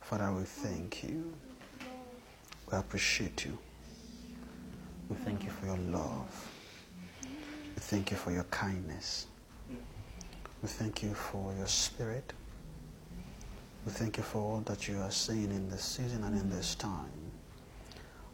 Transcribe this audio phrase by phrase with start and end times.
[0.01, 1.38] Father, we thank you.
[2.71, 3.57] We appreciate you.
[5.09, 6.51] We thank you for your love.
[7.23, 9.25] We thank you for your kindness.
[10.61, 12.33] We thank you for your spirit.
[13.85, 16.75] We thank you for all that you are saying in this season and in this
[16.75, 17.09] time.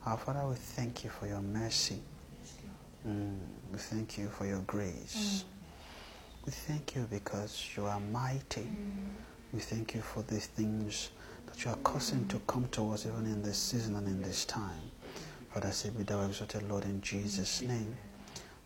[0.05, 2.01] Our Father, we thank you for your mercy.
[3.07, 3.37] Mm,
[3.71, 5.45] we thank you for your grace.
[6.45, 8.67] We thank you because you are mighty.
[9.53, 11.09] We thank you for these things
[11.55, 14.43] that you are causing to come to us even in this season and in this
[14.45, 14.91] time.
[15.53, 17.95] Father, say, be thou exalted, Lord, in Jesus' name.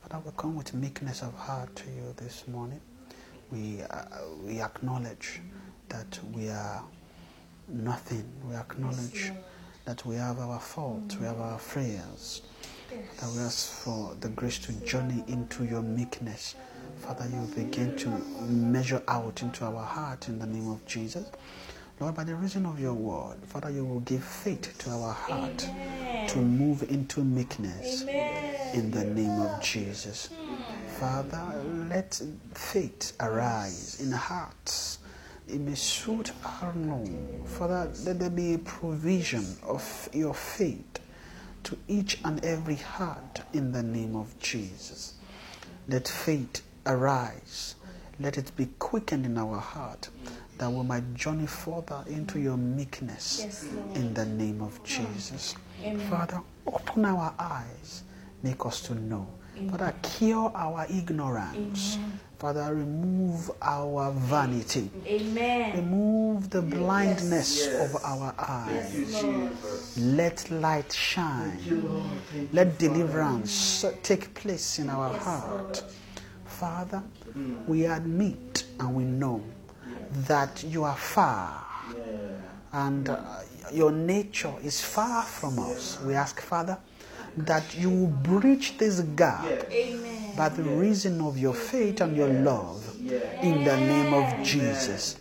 [0.02, 2.82] Father, we come with meekness of heart to you this morning.
[3.52, 4.06] We, uh,
[4.44, 5.40] we acknowledge
[5.90, 6.84] that we are
[7.68, 8.26] nothing.
[8.48, 9.34] We acknowledge
[9.86, 12.42] that we have our faults, we have our frails.
[12.90, 16.56] That we ask for the grace to journey into your meekness.
[16.98, 18.10] Father, you begin to
[18.50, 21.28] measure out into our heart in the name of Jesus.
[22.00, 25.68] Lord, by the reason of your word, Father, you will give faith to our heart
[26.30, 28.04] to move into meekness
[28.74, 30.30] in the name of Jesus.
[30.98, 32.22] Father, let
[32.54, 35.00] faith arise in hearts.
[35.50, 37.44] It may suit our known.
[37.46, 41.00] Father, let there be a provision of your faith
[41.64, 45.16] to each and every heart in the name of Jesus.
[45.90, 47.76] Let faith arise.
[48.22, 50.10] Let it be quickened in our heart
[50.60, 53.64] that we might journey further into your meekness Yes,
[53.96, 55.56] in the name of Jesus.
[55.84, 56.08] Amen.
[56.10, 58.04] Father, open our eyes,
[58.44, 59.26] make us to know.
[59.72, 61.98] Father, cure our ignorance.
[62.38, 64.90] Father, remove our vanity.
[65.06, 65.76] Amen.
[65.76, 69.24] Remove the blindness of our eyes.
[69.24, 69.52] Lord.
[69.98, 71.60] Let light shine.
[72.54, 75.84] Let deliverance take place in our heart.
[76.46, 77.04] Father,
[77.68, 79.44] we admit and we know
[80.12, 81.66] that you are far
[82.72, 86.00] and uh, your nature is far from us.
[86.02, 86.78] We ask, Father,
[87.38, 90.36] that you will bridge this gap Amen.
[90.36, 92.96] by the reason of your faith and your love
[93.42, 95.20] in the name of Jesus.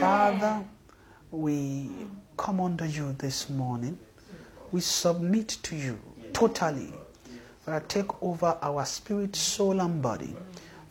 [0.00, 0.64] Father,
[1.30, 1.90] we
[2.36, 3.98] come under you this morning.
[4.72, 5.98] We submit to you
[6.32, 6.92] totally.
[7.64, 10.34] Father, take over our spirit, soul, and body.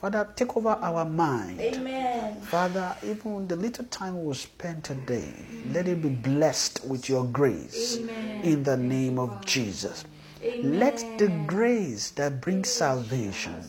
[0.04, 1.62] Father, take over our mind.
[1.62, 2.42] Amen.
[2.42, 5.34] Father, even the little time we spend today,
[5.72, 8.42] let it be blessed with your grace Amen.
[8.44, 10.04] in the name of Jesus.
[10.62, 13.64] Let the grace that brings salvation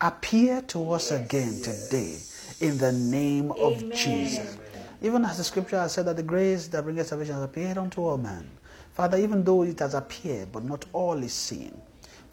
[0.00, 2.16] appear to us again today
[2.60, 4.56] in the name of Jesus.
[5.02, 8.00] Even as the scripture has said that the grace that brings salvation has appeared unto
[8.00, 8.48] all men.
[8.94, 11.78] Father, even though it has appeared, but not all is seen.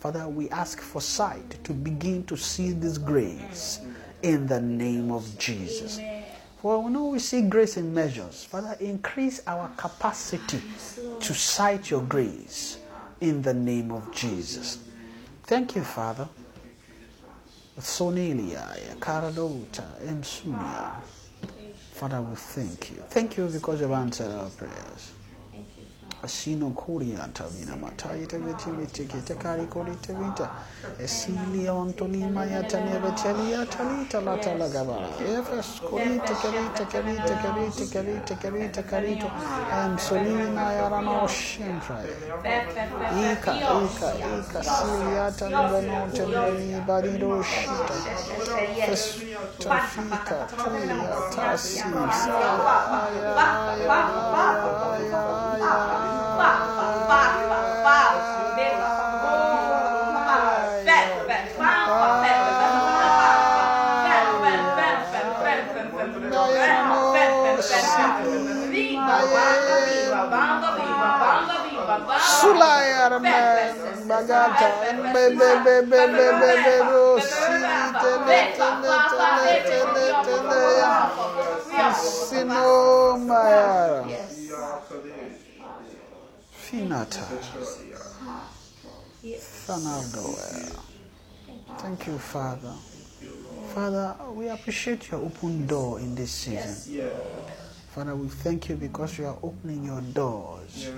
[0.02, 3.80] Father, we ask for sight to begin to see this grace
[4.24, 6.00] in the name of Jesus.
[6.60, 8.44] For we know we see grace in measures.
[8.44, 10.60] Father, increase our capacity
[11.20, 12.80] to sight your grace
[13.20, 14.80] in the name of Jesus.
[15.44, 16.28] Thank you, Father.
[17.78, 20.96] Sonilia, Karadota, Emsunia.
[21.94, 22.98] Father, we thank you.
[23.08, 25.12] Thank you because you've answered our prayers.
[26.24, 30.50] ashino Korea tavina matai tevetimi tiki tekari kori tevita
[31.00, 38.70] esili ontolima ya tanevetiali ya talita la talagavara efes kori tekari tekari tekari tekari tekari
[38.70, 39.28] tekari to
[39.82, 42.10] em solini na yarano shimrai
[43.32, 47.96] ika ika ika silia tanveno tenveni barido shita
[48.86, 52.52] festafika tuya tasi saya
[53.02, 53.34] aya
[53.74, 54.00] aya
[54.46, 55.22] aya
[55.54, 56.01] aya
[82.32, 84.04] Sino maya
[86.72, 87.28] finata
[89.68, 90.80] Sanardoa.
[91.78, 92.74] Thank you, Father.
[93.76, 97.10] Father, we appreciate your open door in this season.
[97.90, 100.90] Father, we thank you because you are opening your doors.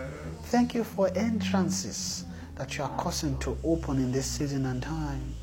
[0.45, 2.25] Thank you for entrances
[2.55, 5.35] that you are causing to open in this season and time.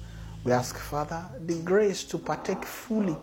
[0.45, 3.17] We ask, Father, the grace to partake fully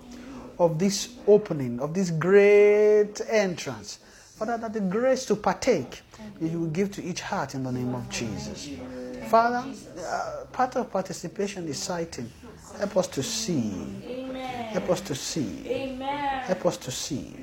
[0.59, 3.99] of this opening, of this great entrance.
[4.37, 6.01] Father, that the grace to partake
[6.39, 8.69] you will give to each heart in the name of Jesus.
[9.29, 9.63] Father,
[9.99, 12.29] uh, part of participation is sighting.
[12.77, 13.73] Help us to see.
[14.71, 15.63] Help us to see.
[16.45, 17.33] Help us to see.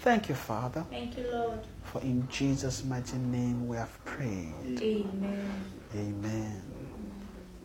[0.00, 1.60] Thank you, Father, Thank you, Lord.
[1.84, 4.52] for in Jesus' mighty name we have prayed.
[4.82, 5.64] Amen.
[5.94, 6.62] Amen.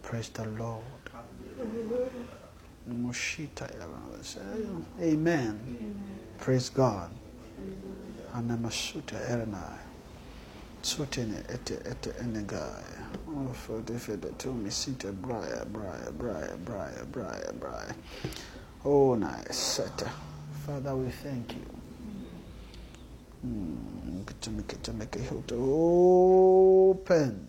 [0.04, 0.84] Praise the Lord.
[2.90, 3.70] Moshita
[5.02, 5.60] Amen.
[6.38, 7.10] Praise God.
[8.38, 9.80] Anamasuta Erenai.
[10.84, 12.84] Sutene ete ete enegai.
[13.28, 17.95] Oh, for the fede to me sita briar, briar, briar, briar, briar, briar.
[18.86, 19.81] Oh, nice.
[20.66, 21.66] Father, we thank you.
[23.44, 24.24] Mm,
[26.92, 27.48] open.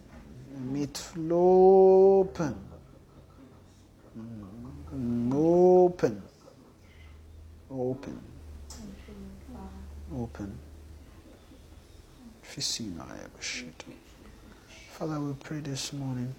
[0.73, 2.55] Meet open.
[4.19, 6.23] Mm, open.
[7.71, 8.21] Open.
[10.17, 10.59] Open.
[14.93, 16.35] Father, we pray this morning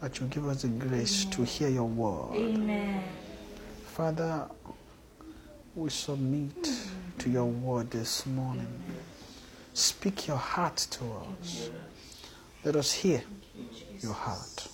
[0.00, 2.34] that you give us the grace to hear your word.
[2.34, 3.02] Amen.
[3.84, 4.48] Father,
[5.74, 6.70] we submit
[7.18, 8.66] to your word this morning.
[9.74, 11.04] Speak your heart to
[11.40, 11.70] us.
[12.64, 13.22] Let us hear
[14.00, 14.66] your heart.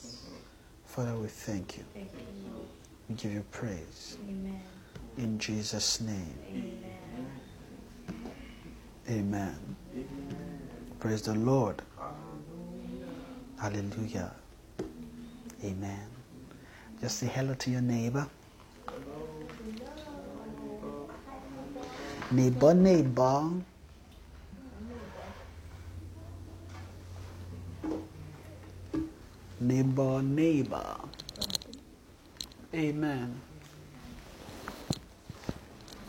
[0.86, 1.84] Father, we thank you.
[1.92, 2.68] Thank you,
[3.08, 4.18] We give you praise.
[4.28, 4.62] Amen.
[5.18, 6.84] In Jesus' name, Amen.
[9.10, 9.76] amen.
[11.04, 11.82] Praise the Lord.
[13.60, 14.32] Hallelujah.
[15.62, 16.06] Amen.
[16.98, 18.26] Just say hello to your neighbor.
[22.30, 23.50] Neighbor, neighbor.
[29.60, 30.96] Neighbor, neighbor.
[32.74, 33.40] Amen.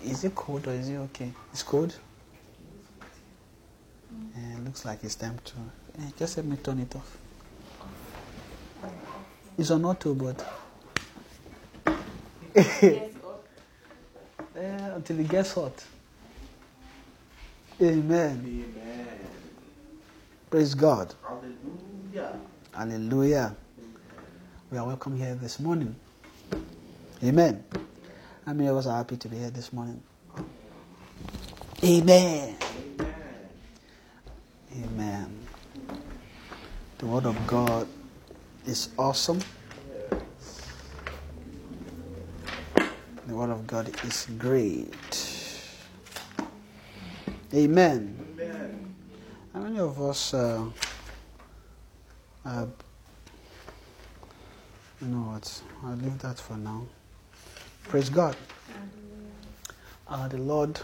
[0.06, 1.34] Is it cold or is it okay?
[1.52, 2.00] It's cold?
[4.76, 5.54] Looks like it's time to.
[6.02, 7.18] eh, just let me turn it off.
[9.58, 10.46] It's on auto, but.
[12.54, 13.08] Yeah,
[14.96, 15.82] until it gets hot.
[17.82, 18.44] Amen.
[18.46, 19.08] Amen.
[20.50, 21.14] Praise God.
[21.26, 22.38] Hallelujah.
[22.74, 23.56] Hallelujah.
[24.72, 25.96] We are welcome here this morning.
[27.24, 27.64] Amen.
[28.46, 30.04] How many of us are happy to be here this morning?
[31.82, 32.58] Amen.
[37.06, 37.88] The Word of God
[38.66, 39.40] is awesome.
[42.74, 44.96] The Word of God is great.
[47.54, 48.18] Amen.
[48.34, 48.96] Amen.
[49.54, 50.66] How many of us, uh,
[52.44, 52.66] uh,
[55.00, 55.62] you know what?
[55.84, 56.88] I'll leave that for now.
[57.84, 58.36] Praise God.
[60.08, 60.80] Uh, the Lord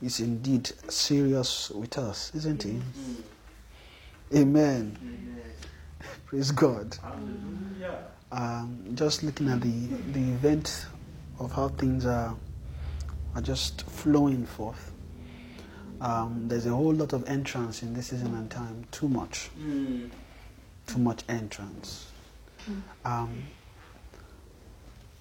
[0.00, 2.80] is indeed serious with us, isn't He?
[4.34, 4.96] Amen.
[5.02, 5.42] Amen.
[6.26, 6.96] Praise God.
[8.30, 10.84] Um, just looking at the, the event
[11.38, 12.34] of how things are,
[13.34, 14.92] are just flowing forth.
[16.02, 18.84] Um, there's a whole lot of entrance in this season and time.
[18.90, 19.48] Too much.
[19.58, 20.10] Mm.
[20.86, 22.06] too much entrance.
[23.04, 23.44] Um,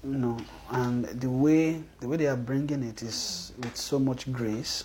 [0.03, 0.37] you know,
[0.69, 4.83] and the way the way they are bringing it is with so much grace.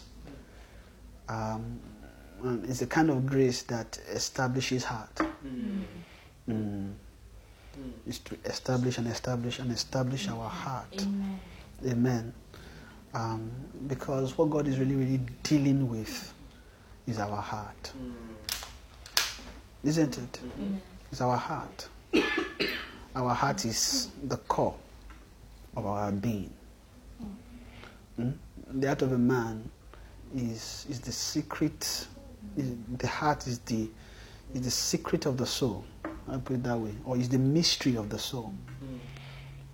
[1.29, 1.81] Um,
[2.43, 5.15] and it's a kind of grace that establishes heart.
[5.17, 5.83] Mm.
[6.49, 6.93] Mm.
[7.79, 7.93] Mm.
[8.07, 10.95] Is to establish and establish and establish our heart.
[11.01, 11.41] Amen.
[11.87, 12.35] Amen.
[13.15, 13.51] Um,
[13.87, 16.33] because what God is really, really dealing with
[17.07, 18.13] is our heart, Mm.
[19.85, 20.41] isn't it?
[20.59, 20.81] Amen.
[21.11, 21.89] It's our heart.
[23.15, 24.75] our heart is the core
[25.77, 26.53] of our being.
[28.19, 28.35] Mm?
[28.75, 29.69] The heart of a man
[30.35, 32.07] is, is the secret,
[32.57, 33.89] the heart is the,
[34.55, 35.85] is the secret of the soul.
[36.29, 36.95] I'll put it that way.
[37.05, 38.55] Or is the mystery of the soul.
[38.85, 38.99] Mm.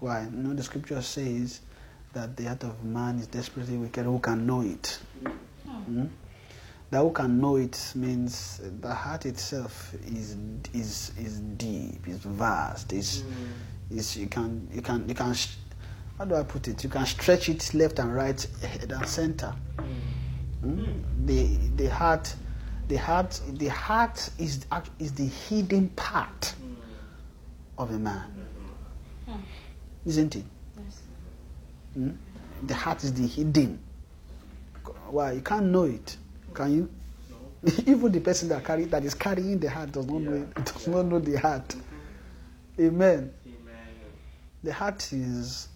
[0.01, 0.23] Why?
[0.25, 1.61] You know, the scripture says
[2.13, 4.05] that the heart of man is desperately wicked.
[4.05, 4.99] Who can know it?
[5.91, 6.09] Mm?
[6.91, 10.37] That who can know it means the heart itself is
[10.73, 13.25] is is deep, is vast, is
[13.91, 15.57] is you can you can you can sh-
[16.17, 16.83] how do I put it?
[16.83, 19.55] You can stretch it left and right, head and center.
[20.65, 21.03] Mm?
[21.27, 22.35] The the heart,
[22.89, 24.65] the heart, the heart is
[24.99, 26.55] is the hidden part
[27.77, 28.25] of a man,
[30.07, 30.45] isn't it?
[30.77, 31.03] Yes.
[31.99, 32.17] Mm?
[32.67, 33.79] The heart is the hidden
[35.11, 35.33] Why?
[35.33, 36.17] You can't know it.
[36.55, 36.91] Can you?
[37.63, 37.73] No.
[37.87, 40.89] Even the person that carry that is carrying the heart does not know it, does
[40.89, 41.75] not know the heart.
[42.79, 43.33] Amen.
[43.47, 43.89] Amen.
[44.63, 45.69] The heart is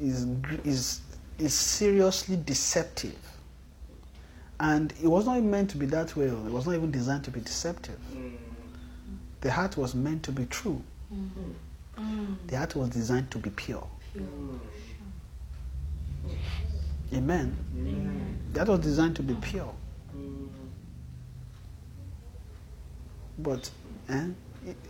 [0.00, 0.26] is
[0.64, 1.00] is
[1.38, 3.16] is seriously deceptive.
[4.60, 6.26] And it was not meant to be that way.
[6.26, 7.98] It was not even designed to be deceptive.
[8.14, 8.32] Mm.
[9.40, 10.82] The heart was meant to be true.
[12.46, 13.86] The heart was designed to be pure.
[14.16, 14.58] Mm.
[17.12, 17.56] Amen.
[17.76, 18.38] Amen.
[18.52, 19.72] The heart was designed to be pure.
[20.16, 20.48] Mm.
[23.38, 23.70] But
[24.08, 24.28] eh,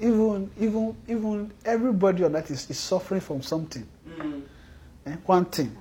[0.00, 3.86] even even even everybody on that is, is suffering from something.
[4.08, 4.42] Mm.
[5.06, 5.76] Eh, one thing.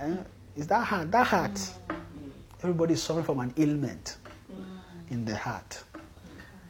[0.00, 0.16] Eh,
[0.56, 1.10] is that heart.
[1.12, 1.60] That heart.
[2.62, 4.16] Everybody is suffering from an ailment
[5.10, 5.82] in the heart.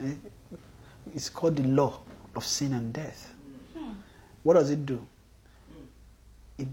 [0.05, 0.13] Eh,
[1.15, 2.01] It's called the law
[2.37, 3.35] of sin and death.
[4.43, 5.05] What does it do?
[6.59, 6.69] It,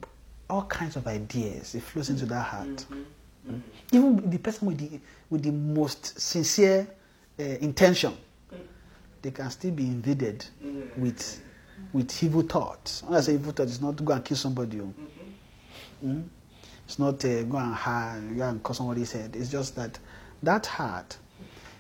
[0.50, 1.76] all kinds of ideas.
[1.76, 2.86] It flows into that heart.
[3.50, 3.62] Mm.
[3.92, 6.88] Even the person with the with the most sincere
[7.40, 8.16] uh, intention,
[9.22, 10.46] they can still be invaded
[10.98, 11.42] with
[11.94, 13.04] with evil thoughts.
[13.04, 14.82] When I say evil thoughts, it's not to go and kill somebody.
[14.82, 14.94] oh.
[16.04, 16.24] Mm?
[16.86, 19.36] It's not uh, go and go and cut somebody's head.
[19.36, 19.98] It's just that
[20.44, 21.18] that heart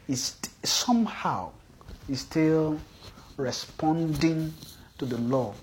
[0.08, 1.52] is somehow
[2.10, 2.80] is still
[3.38, 4.54] responding
[4.98, 5.54] to the law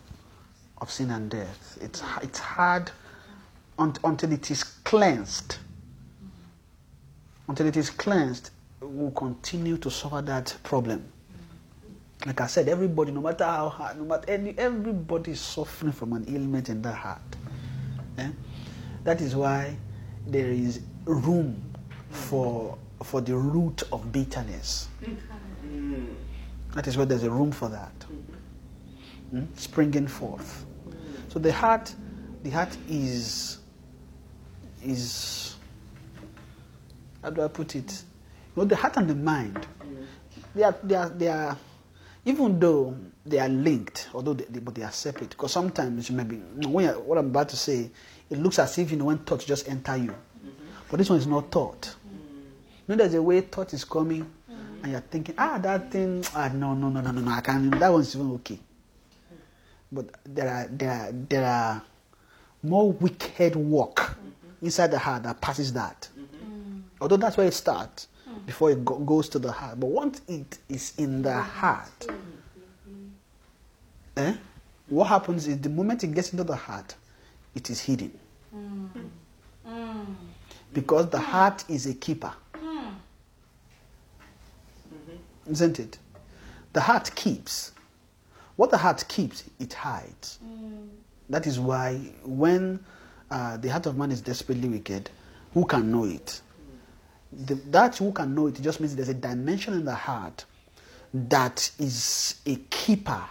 [0.78, 1.78] of sin and death.
[1.80, 2.90] It's it's hard
[3.78, 5.56] un- until it is cleansed.
[7.48, 11.04] Until it is cleansed, we'll continue to suffer that problem.
[12.24, 16.12] Like I said, everybody, no matter how hard, no matter any, everybody is suffering from
[16.12, 17.20] an ailment in their heart.
[18.18, 18.30] Eh?
[19.04, 19.76] That is why
[20.26, 21.60] there is room
[22.10, 24.88] for for the root of bitterness.
[25.66, 26.06] Mm.
[26.74, 27.92] That is where there's a room for that,
[29.30, 29.44] Hmm?
[29.56, 30.64] springing forth.
[31.28, 31.92] So the heart,
[32.44, 33.58] the heart is
[34.84, 35.56] is
[37.22, 37.90] how do I put it?
[38.56, 39.66] You know, the heart and the mind,
[40.54, 41.56] they are they are they are
[42.24, 45.30] even though they are linked, although they, they- but they are separate.
[45.30, 47.90] Because sometimes maybe when what I'm about to say,
[48.32, 50.14] it looks as if you know when thoughts just enter you,
[50.90, 51.94] but this one is not thought.
[52.10, 52.16] You
[52.88, 54.28] know, there's a way thought is coming,
[54.82, 57.78] and you're thinking, ah, that thing, ah, no, no, no, no, no, no, I can't.
[57.78, 58.58] That one's even okay.
[59.92, 61.82] But there are there are there are
[62.62, 64.16] more wicked work
[64.62, 66.08] inside the heart that passes that.
[67.00, 68.08] Although that's where it starts
[68.46, 69.78] before it go- goes to the heart.
[69.78, 72.06] But once it is in the heart,
[74.16, 74.34] eh,
[74.88, 76.94] what happens is the moment it gets into the heart,
[77.54, 78.18] it is hidden.
[78.54, 79.08] Mm.
[80.72, 82.32] Because the heart is a keeper.
[82.54, 82.90] Mm-hmm.
[85.50, 85.98] Isn't it?
[86.72, 87.72] The heart keeps.
[88.56, 90.38] What the heart keeps, it hides.
[90.44, 90.88] Mm.
[91.28, 92.84] That is why when
[93.30, 95.10] uh, the heart of man is desperately wicked,
[95.54, 96.40] who can know it?
[97.34, 97.46] Mm.
[97.46, 100.44] The, that who can know it just means there's a dimension in the heart
[101.14, 103.22] that is a keeper.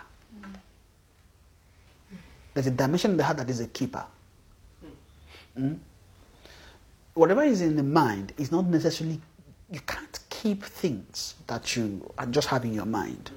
[2.54, 4.06] There's a dimension in the heart that is a keeper.
[5.62, 5.78] Mm?
[7.14, 9.22] Whatever is in the mind is not necessarily,
[9.70, 13.32] you can't keep things that you are just have in your mind.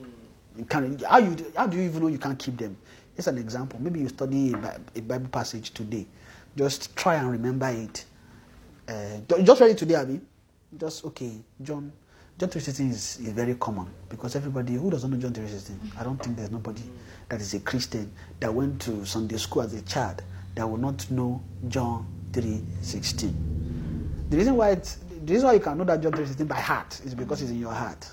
[0.57, 2.77] You can how you how do you even know you can't keep them?
[3.15, 3.81] Here's an example.
[3.81, 6.07] Maybe you study a Bible passage today.
[6.57, 8.05] Just try and remember it.
[8.89, 10.21] Uh, just read it today, Abby.
[10.79, 11.93] Just okay, John.
[12.39, 15.81] John three sixteen is, is very common because everybody who doesn't know John three sixteen,
[15.99, 16.83] I don't think there's nobody
[17.29, 20.23] that is a Christian that went to Sunday school as a child
[20.55, 24.27] that will not know John three sixteen.
[24.29, 26.61] The reason why it's, the reason why you can know that John three sixteen by
[26.61, 28.13] heart is because it's in your heart.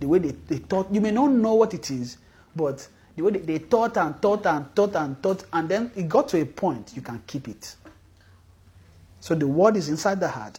[0.00, 2.18] The way they, they thought, you may not know what it is,
[2.56, 6.08] but the way they, they thought and thought and thought and thought, and then it
[6.08, 7.76] got to a point you can keep it.
[9.20, 10.58] So the word is inside the heart.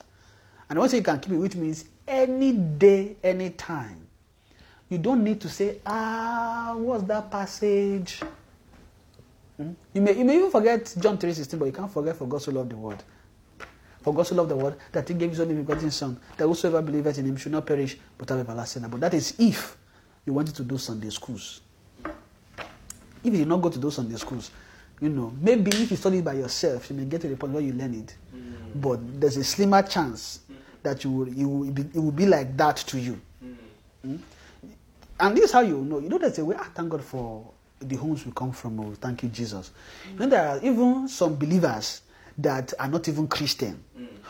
[0.70, 4.08] And once you can keep it, which means any day, any time.
[4.90, 8.22] You don't need to say, ah, what's that passage?
[9.58, 9.72] Hmm?
[9.94, 12.52] You, may, you may even forget John 3.16, but you can't forget for God so
[12.52, 13.04] loved the world.
[14.02, 16.82] For God so loved the world that he gave his only begotten son, that whosoever
[16.82, 18.92] believeth in him should not perish, but have everlasting life.
[18.92, 19.78] But that is if
[20.26, 21.62] you wanted to do Sunday schools.
[22.04, 24.52] If you did not go to those Sunday schools,
[25.02, 27.64] you know, maybe if you study by yourself, you may get to the point where
[27.64, 28.16] you learn it.
[28.76, 30.42] But there's a slimmer chance
[30.84, 33.20] that you will, you will be, it will be like that to you.
[34.06, 34.20] Mm?
[35.20, 36.00] And this is how you know.
[36.00, 36.56] You know, there's a way.
[36.58, 38.80] I thank God for the homes we come from.
[38.80, 39.72] Oh, thank you, Jesus.
[40.18, 42.02] Know, there are even some believers
[42.38, 43.84] that are not even Christian,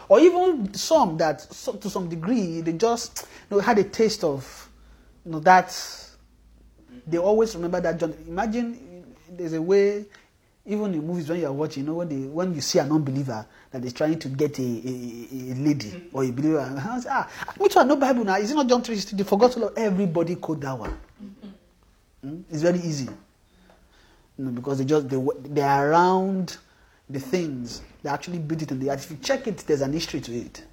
[0.08, 4.24] or even some that, so, to some degree, they just you know had a taste
[4.24, 4.70] of,
[5.26, 6.02] you know, that.
[7.08, 8.16] They always remember that John.
[8.28, 10.06] Imagine there's a way
[10.66, 12.92] even in movies when you are watching, you know, when they when you see an
[12.92, 17.00] unbeliever that is trying to get a, a, a lady or a believer, and I
[17.00, 17.30] say, ah,
[17.70, 18.38] too, I know Bible now.
[18.38, 18.96] Is it not John three?
[18.96, 20.98] They forgot to love everybody code that one.
[22.26, 22.44] Mm?
[22.50, 23.10] It's very easy.
[24.38, 26.58] You know, because they just they they are around
[27.10, 27.82] the things.
[28.04, 30.64] They actually build it in the If you check it, there's an history to it.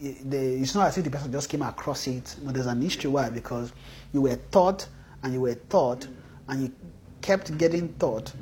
[0.00, 2.36] It- It's not as if the person just came across it.
[2.42, 3.10] No, there's an history.
[3.10, 3.28] Why?
[3.30, 3.72] Because
[4.12, 4.86] you were taught
[5.22, 6.06] and you were taught
[6.48, 6.72] and you
[7.20, 8.32] kept getting taught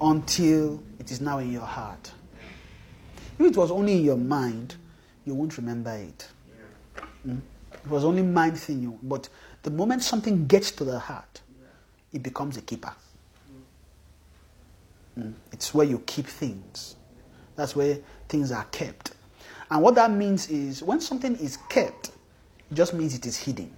[0.00, 2.10] until it is now in your heart.
[3.38, 4.76] If it was only in your mind,
[5.24, 6.28] you won't remember it.
[7.26, 7.40] Mm?
[7.84, 8.82] It was only mind thing.
[8.82, 9.28] You, but
[9.62, 11.42] the moment something gets to the heart,
[12.12, 12.92] it becomes a keeper.
[15.52, 16.96] It's where you keep things.
[17.56, 19.12] That's where things are kept.
[19.70, 22.08] And what that means is when something is kept,
[22.70, 23.72] it just means it is hidden.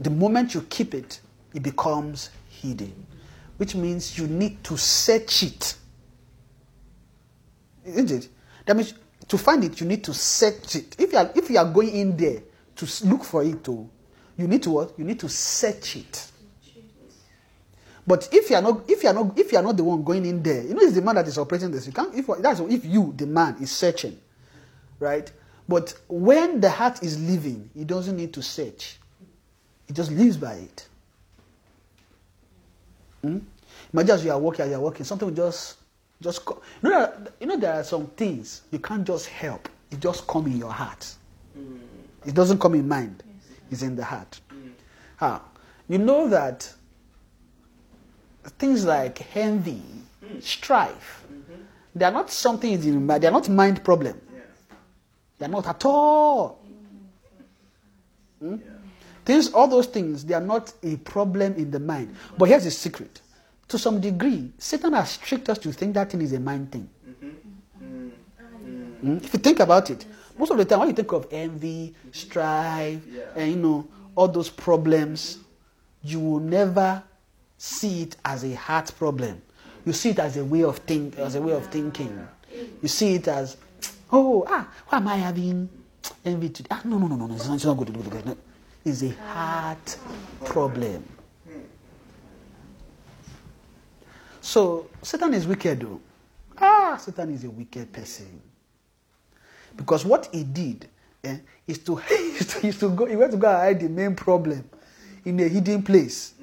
[0.00, 1.20] The moment you keep it,
[1.54, 3.06] it becomes hidden,
[3.58, 5.76] which means you need to search it.
[7.84, 8.28] Isn't it?
[8.66, 8.94] That means
[9.28, 10.96] to find it, you need to search it.
[10.98, 12.42] If you are, if you are going in there
[12.76, 13.88] to look for it, too,
[14.36, 14.98] you need to what?
[14.98, 16.31] You need to search it.
[18.06, 20.02] But if you are not, if you are not, if you are not the one
[20.02, 21.86] going in there, you know, it's the man that is operating this.
[21.86, 22.14] You can't.
[22.14, 24.18] If that's if you, the man, is searching,
[24.98, 25.30] right?
[25.68, 28.98] But when the heart is living, he doesn't need to search.
[29.86, 30.88] He just lives by it.
[33.22, 33.38] Hmm?
[33.92, 35.76] Imagine as you are walking, as you are walking, something will just,
[36.20, 36.42] just
[36.82, 39.68] you know, you know, there are some things you can't just help.
[39.90, 41.14] It just come in your heart.
[41.56, 41.78] Mm.
[42.26, 43.22] It doesn't come in mind.
[43.70, 44.40] It's in the heart.
[45.16, 45.42] How?
[45.88, 46.72] You know that
[48.50, 49.82] things like envy,
[50.40, 51.24] strife,
[51.94, 53.06] they are not something in.
[53.06, 54.20] They are not mind problem.
[55.38, 56.60] They are not at all.
[58.40, 58.56] Hmm?
[59.24, 62.14] Things, all those things, they are not a problem in the mind.
[62.36, 63.20] But here's the secret.
[63.68, 66.88] To some degree, Satan has tricked us to think that thing is a mind thing.
[67.80, 69.16] Hmm?
[69.18, 70.06] If you think about it,
[70.38, 73.00] most of the time when you think of envy, strife,
[73.36, 75.38] and you know all those problems,
[76.02, 77.02] you will never
[77.62, 79.40] see it as a heart problem.
[79.86, 82.26] You see it as a way of think, as a way of thinking.
[82.82, 83.56] You see it as,
[84.10, 85.68] oh, ah, why am I having
[86.24, 86.68] envy today?
[86.72, 87.92] Ah, no, no, no, no, no, it's not, it's not good.
[87.94, 88.36] good, good.
[88.84, 89.96] It's a heart
[90.44, 91.04] problem.
[94.40, 96.00] So Satan is wicked, though.
[96.58, 98.40] Ah, Satan is a wicked person.
[99.76, 100.88] Because what he did
[101.22, 101.36] eh,
[101.68, 104.16] is, to, is, to, is to go, he went to go and hide the main
[104.16, 104.68] problem
[105.24, 106.34] in a hidden place.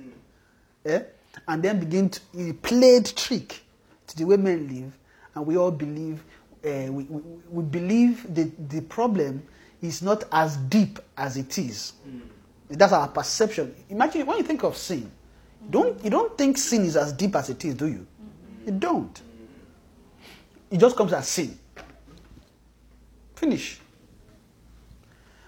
[0.85, 1.01] Eh?
[1.47, 3.61] And then begin to, he played trick
[4.07, 4.97] to the way men live,
[5.35, 6.23] and we all believe,
[6.65, 9.43] uh, we, we, we believe the, the problem
[9.81, 11.93] is not as deep as it is.
[12.69, 13.73] That's our perception.
[13.89, 15.11] Imagine when you think of sin,
[15.63, 18.05] you don't, you don't think sin is as deep as it is, do you?
[18.65, 19.21] You don't.
[20.69, 21.57] It just comes as sin.
[23.35, 23.79] Finish.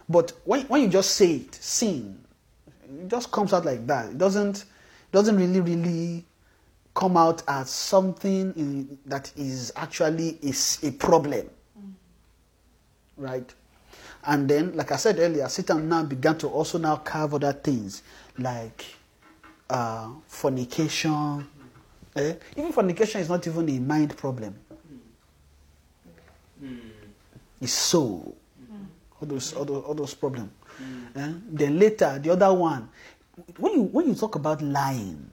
[0.08, 2.24] But when, when you just say it, sin,
[2.66, 4.10] it just comes out like that.
[4.10, 4.66] It doesn't,
[5.12, 6.26] doesn't really, really
[6.94, 11.50] come out as something in, that is actually is a problem.
[13.18, 13.54] Right?
[14.24, 18.04] And then, like I said earlier, Satan now began to also now carve other things
[18.38, 18.86] like
[19.70, 21.48] uh, fornication.
[22.16, 22.36] Eh?
[22.58, 24.56] Even fornication is not even a mind problem.
[27.60, 28.36] It's soul.
[29.20, 30.52] All those, all those, all those problems.
[31.16, 31.34] Eh?
[31.52, 32.90] Then later, the other one,
[33.58, 35.30] when you when you talk about lying,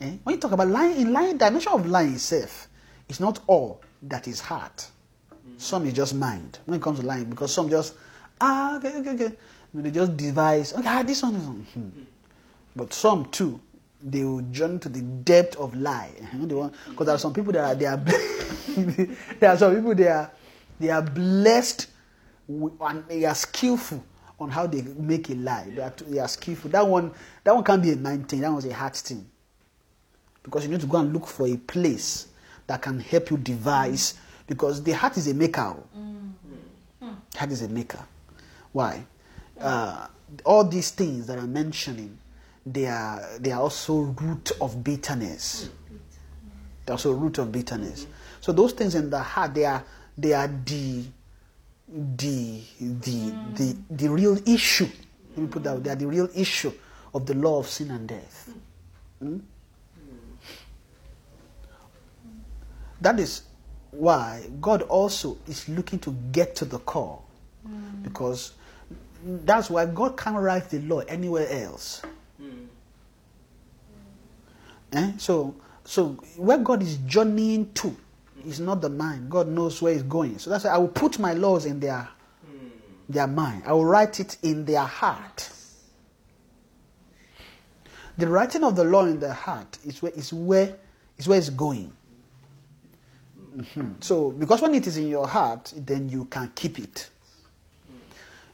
[0.00, 0.16] eh?
[0.22, 2.68] when you talk about lying, in lying, dimension of lying itself,
[3.08, 4.88] it's not all that is heart.
[5.56, 7.94] Some is just mind when it comes to lying, because some just
[8.40, 9.36] ah okay okay okay,
[9.74, 11.88] they just devise okay ah, this one is hmm.
[12.74, 13.60] but some too
[14.02, 16.10] they will journey to the depth of lie.
[16.38, 17.96] Because there are some people that are they are
[19.40, 20.30] there are some people they are
[20.78, 21.86] they are blessed
[22.46, 24.04] with, and they are skillful
[24.40, 25.70] on how they make a lie.
[25.74, 26.70] They are, they are skillful.
[26.70, 27.12] That one
[27.44, 28.40] that one can't be a mind thing.
[28.40, 29.26] That one's a heart thing.
[30.42, 32.28] Because you need to go and look for a place
[32.66, 34.14] that can help you devise.
[34.46, 35.62] Because the heart is a maker.
[35.62, 35.98] Oh.
[35.98, 36.32] Mm.
[37.00, 37.14] Hmm.
[37.36, 38.00] Heart is a maker.
[38.72, 39.06] Why?
[39.58, 40.06] Uh,
[40.44, 42.18] all these things that I'm mentioning,
[42.66, 45.70] they are they are also root of bitterness.
[45.88, 45.96] Hmm.
[46.84, 48.06] They're also root of bitterness.
[48.40, 49.84] So those things in the heart, they are
[50.18, 51.04] they are the
[51.88, 54.88] the the the, the real issue.
[55.30, 55.82] Let me put that.
[55.82, 56.72] They are the real issue
[57.12, 58.52] of the law of sin and death.
[59.18, 59.38] Hmm?
[63.00, 63.42] That is
[63.90, 67.20] why God also is looking to get to the core.
[68.02, 68.52] Because
[69.24, 72.02] that's why God can't write the law anywhere else.
[74.92, 75.12] Eh?
[75.18, 77.96] So, so where God is journeying to
[78.46, 79.30] is not the mind.
[79.30, 80.38] God knows where it's going.
[80.38, 82.08] So that's why I will put my laws in their
[83.08, 83.62] their mind.
[83.66, 85.50] I will write it in their heart.
[88.16, 90.76] The writing of the law in their heart is where is where
[91.18, 91.92] is where it's going.
[93.56, 94.02] Mhm.
[94.02, 97.10] So because when it is in your heart, then you can keep it.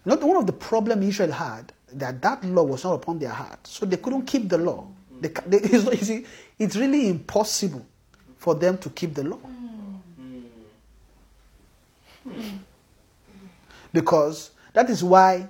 [0.05, 3.31] You know, one of the problem Israel had that that law was not upon their
[3.31, 4.87] heart, so they couldn't keep the law.
[5.20, 6.11] They, they, it's,
[6.59, 7.85] it's really impossible
[8.38, 9.38] for them to keep the law
[13.92, 15.48] because that is why,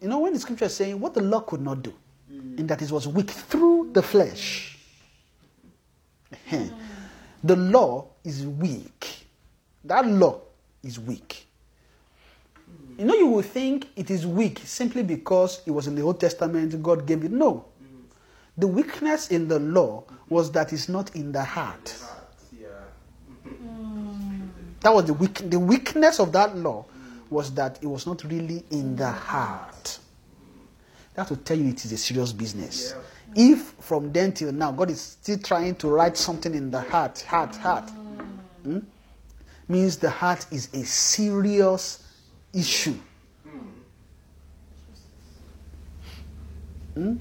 [0.00, 1.94] you know, when the scripture is saying what the law could not do,
[2.30, 4.78] in that it was weak through the flesh.
[7.42, 9.26] The law is weak.
[9.84, 10.40] That law
[10.82, 11.46] is weak.
[12.98, 16.20] You know, you will think it is weak simply because it was in the Old
[16.20, 17.30] Testament, God gave it.
[17.30, 17.64] No.
[18.58, 21.96] The weakness in the law was that it's not in the heart.
[24.80, 25.50] That was the weak.
[25.50, 26.86] The weakness of that law
[27.28, 29.98] was that it was not really in the heart.
[31.14, 32.94] That will tell you it is a serious business.
[33.34, 37.20] If from then till now God is still trying to write something in the heart,
[37.20, 37.88] heart, heart,
[38.62, 38.80] hmm,
[39.68, 42.04] means the heart is a serious
[42.52, 42.96] issue.
[46.94, 47.16] Hmm?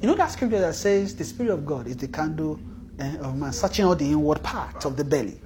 [0.00, 2.58] You know that scripture that says the Spirit of God is the candle
[2.98, 5.40] eh, of man, searching out the inward part of the belly.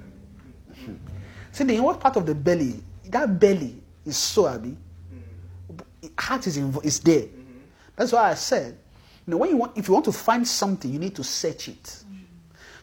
[1.55, 4.75] See, the inward part of the belly, that belly is so happy.
[6.19, 7.27] Heart is, invo- is there.
[7.95, 8.77] That's why I said,
[9.25, 11.69] you know, when you want, if you want to find something, you need to search
[11.69, 12.03] it.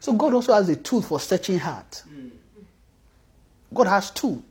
[0.01, 2.03] So God also has a tool for searching heart.
[3.75, 4.43] God has tool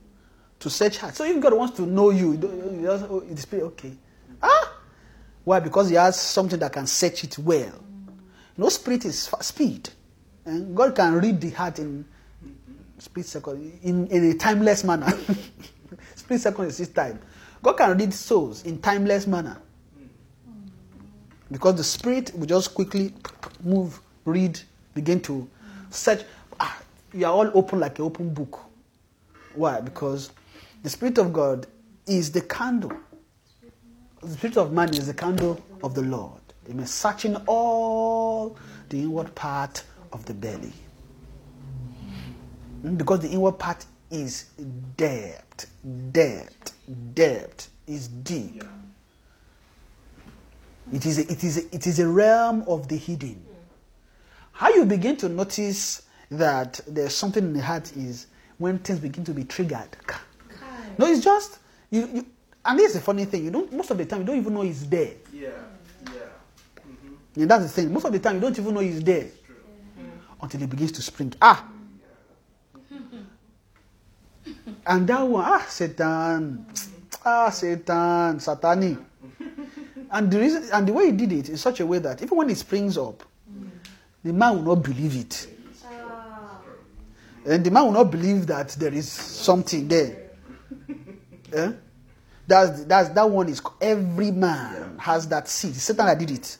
[0.60, 1.16] to search heart.
[1.16, 3.92] So if God wants to know you, you just, oh, spirit, okay.
[4.40, 4.72] Ah,
[5.42, 5.58] why?
[5.58, 7.74] Because He has something that can search it well.
[8.56, 9.88] No spirit is fa- speed,
[10.44, 12.04] and God can read the heart in
[13.02, 15.12] split second in, in a timeless manner.
[16.14, 17.18] split second is his time.
[17.60, 19.58] God can read souls in timeless manner.
[21.50, 23.12] Because the spirit will just quickly
[23.62, 24.58] move, read,
[24.94, 25.48] begin to
[25.90, 26.22] search.
[26.60, 26.80] Ah,
[27.12, 28.60] you are all open like an open book.
[29.54, 29.80] Why?
[29.80, 30.30] Because
[30.84, 31.66] the spirit of God
[32.06, 32.92] is the candle.
[34.22, 36.40] The spirit of man is the candle of the Lord.
[36.70, 36.86] Amen.
[36.86, 38.56] Searching all
[38.88, 40.72] the inward part of the belly.
[42.82, 44.44] Because the inward part is
[44.96, 45.66] depth,
[46.12, 46.72] depth,
[47.14, 48.64] depth is deep.
[50.92, 53.42] It is, a, it, is a, it is a realm of the hidden.
[54.52, 58.26] How you begin to notice that there's something in the heart is
[58.58, 59.96] when things begin to be triggered.
[60.98, 61.58] No, it's just
[61.90, 62.08] you.
[62.12, 62.26] you
[62.64, 63.44] and this is the funny thing.
[63.44, 63.72] You don't.
[63.72, 65.14] Most of the time, you don't even know it's there.
[65.32, 65.48] Yeah.
[66.04, 66.20] Yeah.
[67.36, 67.92] And that's the thing.
[67.92, 69.26] Most of the time, you don't even know it's there
[70.40, 71.32] until it begins to spring.
[71.40, 71.71] Ah.
[74.86, 76.66] And that one, ah, Satan,
[77.24, 79.04] ah, Satan, Satani.
[80.10, 82.36] And the reason, and the way he did it in such a way that even
[82.36, 83.22] when it springs up,
[84.22, 85.48] the man will not believe it.
[87.44, 90.18] And the man will not believe that there is something there.
[91.52, 91.70] Eh?
[92.46, 95.74] That's, that's, that one is, every man has that seed.
[95.74, 96.56] Satan that did it.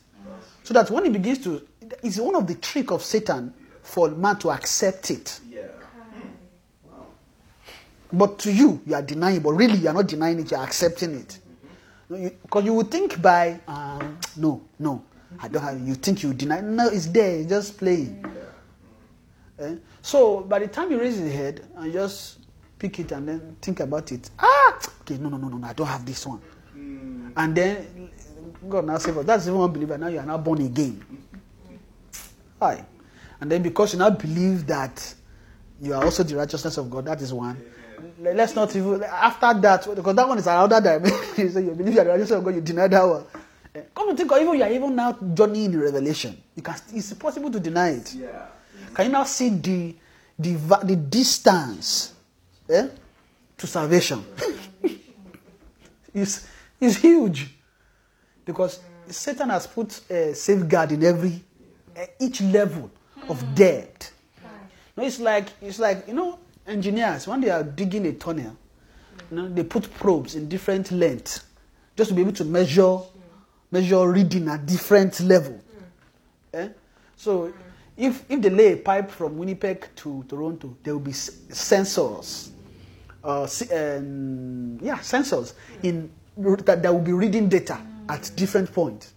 [0.65, 1.67] So that when he begins to,
[2.03, 5.41] it's one of the trick of Satan for man to accept it.
[8.13, 8.19] Yeah.
[8.19, 10.65] But to you, you are denying, but really you are not denying it, you are
[10.65, 11.39] accepting it.
[12.43, 15.03] Because you would think by, um, no, no,
[15.41, 18.25] I don't have, you think you deny, no, it's there, it's just playing.
[19.59, 19.77] Eh?
[20.03, 22.39] So by the time you raise your head and just
[22.79, 25.73] pick it and then think about it, ah, okay, no, no, no, no, no I
[25.73, 26.41] don't have this one.
[27.35, 28.11] And then
[28.69, 29.25] God now save us.
[29.25, 29.97] That's even unbeliever.
[29.97, 31.03] Now you are now born again.
[32.59, 32.85] Why?
[33.41, 35.15] And then because you now believe that
[35.81, 37.57] you are also the righteousness of God, that is one.
[37.57, 37.72] Le-
[38.21, 41.51] Let's not even after that because that one is another dimension.
[41.53, 43.25] so you believe you are the righteousness of God, you deny that one.
[43.95, 46.37] Come to think of even you are even now journeying in revelation.
[46.55, 48.15] You can it's possible to deny it.
[48.15, 48.47] Yeah.
[48.95, 49.95] Can you now see the
[50.39, 52.13] the, the distance
[52.69, 52.89] eh,
[53.57, 54.25] to salvation?
[56.15, 56.47] it's,
[56.81, 57.49] it's huge
[58.45, 61.43] because Satan has put a safeguard in every
[61.97, 62.91] eh, each level
[63.29, 64.13] of depth.
[64.97, 68.57] No, it's like it's like you know engineers when they are digging a tunnel,
[69.31, 71.45] you know, they put probes in different lengths
[71.97, 72.99] just to be able to measure
[73.71, 75.59] measure reading at different level.
[76.53, 76.69] Eh?
[77.17, 77.53] So
[77.97, 82.51] if if they lay a pipe from Winnipeg to Toronto, there will be sensors.
[83.25, 89.13] Uh, um, yeah, sensors in that, that will be reading data at different points.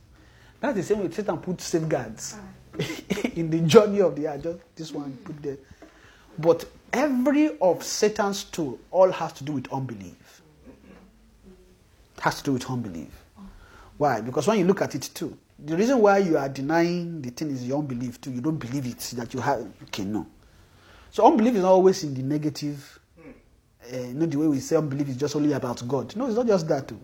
[0.60, 2.36] That's the same way Satan put safeguards
[3.36, 4.44] in the journey of the earth.
[4.44, 5.58] Just this one put there.
[6.38, 10.42] But every of Satan's tool all has to do with unbelief.
[12.18, 13.10] It Has to do with unbelief.
[13.98, 14.22] Why?
[14.22, 17.52] Because when you look at it too, the reason why you are denying the thing
[17.52, 18.32] is your unbelief too.
[18.32, 19.68] You don't believe it that you have.
[19.84, 20.26] Okay, no.
[21.12, 23.00] So unbelief is not always in the negative.
[23.94, 26.16] Uh, you know the way we say unbelief is just only about God.
[26.16, 27.00] No, it's not just that too.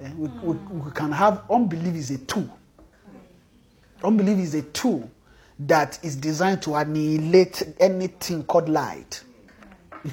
[0.00, 2.48] Eh, we, we, we can have unbelief is a tool.
[4.02, 5.08] Unbelief is a tool
[5.60, 9.22] that is designed to annihilate anything called light.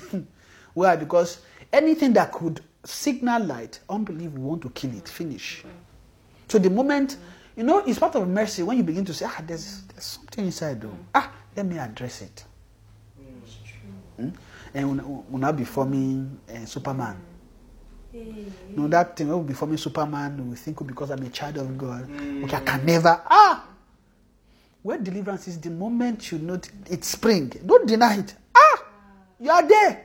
[0.73, 0.95] Why?
[0.95, 1.41] Because
[1.73, 5.63] anything that could signal light, unbelief will want to kill it, finish.
[6.47, 7.17] So the moment,
[7.55, 10.45] you know, it's part of mercy when you begin to say, ah, there's, there's something
[10.45, 10.97] inside though.
[11.13, 12.43] Ah, let me address it.
[14.17, 14.29] Hmm?
[14.73, 17.17] And not be forming uh, Superman.
[18.13, 21.77] You know, that thing will be forming Superman, we think because I'm a child of
[21.77, 22.09] God.
[22.43, 23.21] Okay, I can never.
[23.29, 23.68] Ah!
[24.89, 27.49] Where deliverance is the moment you know it's spring.
[27.63, 28.33] Don't deny it.
[28.55, 28.85] Ah!
[29.39, 30.03] You are there.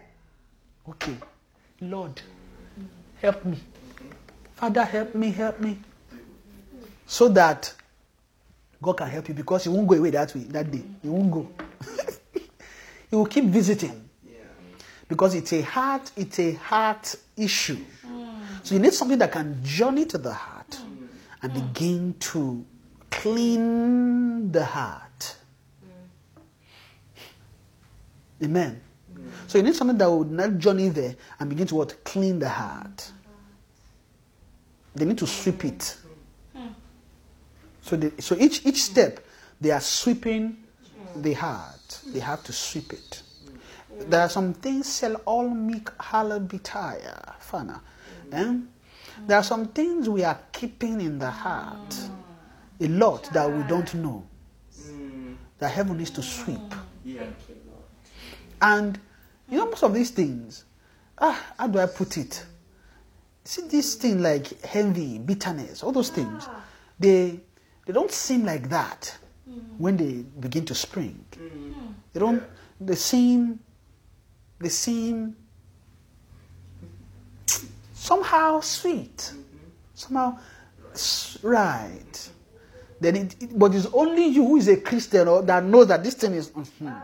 [0.87, 1.16] Okay.
[1.81, 2.20] Lord,
[3.23, 3.57] help me.
[4.57, 5.79] Father, help me, help me.
[7.07, 7.73] So that
[8.83, 10.83] God can help you because you won't go away that way, that day.
[11.03, 11.49] You won't go.
[13.11, 14.07] you will keep visiting.
[15.09, 17.79] Because it's a heart, it's a heart issue.
[18.62, 20.79] So you need something that can journey to the heart
[21.40, 22.66] and begin to
[23.22, 25.37] clean the heart.
[28.42, 28.81] Amen.
[29.46, 32.05] So you need something that would not journey there and begin to what?
[32.05, 33.11] Clean the heart.
[34.94, 35.96] They need to sweep it.
[37.83, 39.20] So, they, so each, each step,
[39.61, 40.57] they are sweeping
[41.16, 42.00] the heart.
[42.07, 43.22] They have to sweep it.
[44.09, 47.81] There are some things sell all meek halabitaya, fana.
[49.27, 51.94] There are some things we are keeping in the heart.
[52.80, 54.26] A lot that we don't know.
[55.58, 56.74] That heaven needs to sweep.
[58.60, 58.98] And
[59.48, 60.64] you know, most of these things,
[61.18, 62.44] ah, how do I put it?
[63.44, 66.48] See this thing like envy, bitterness, all those things,
[66.98, 67.40] they
[67.87, 69.16] they don't seem like that
[69.78, 71.24] when they begin to spring.
[72.12, 72.42] They don't
[72.80, 73.60] they seem
[74.58, 75.37] they seem
[77.92, 79.32] somehow sweet.
[79.94, 80.38] Somehow
[81.42, 82.30] right.
[83.00, 86.02] Then it, it- but it's only you who is a Christian or that knows that
[86.04, 87.02] this thing is mhm.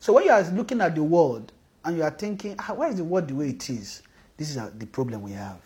[0.00, 1.52] So when you are looking at the world
[1.84, 4.02] and you are thinking, ah, why is the world the way it is?
[4.36, 5.58] This is uh, the problem we have.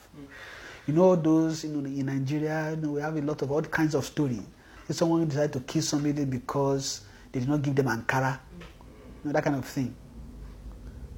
[0.86, 3.62] You know those you know, in Nigeria, you know, we have a lot of all
[3.62, 4.40] kinds of story.
[4.88, 9.32] If someone decided to kill somebody because they did not give them Ankara, you know,
[9.32, 9.94] that kind of thing.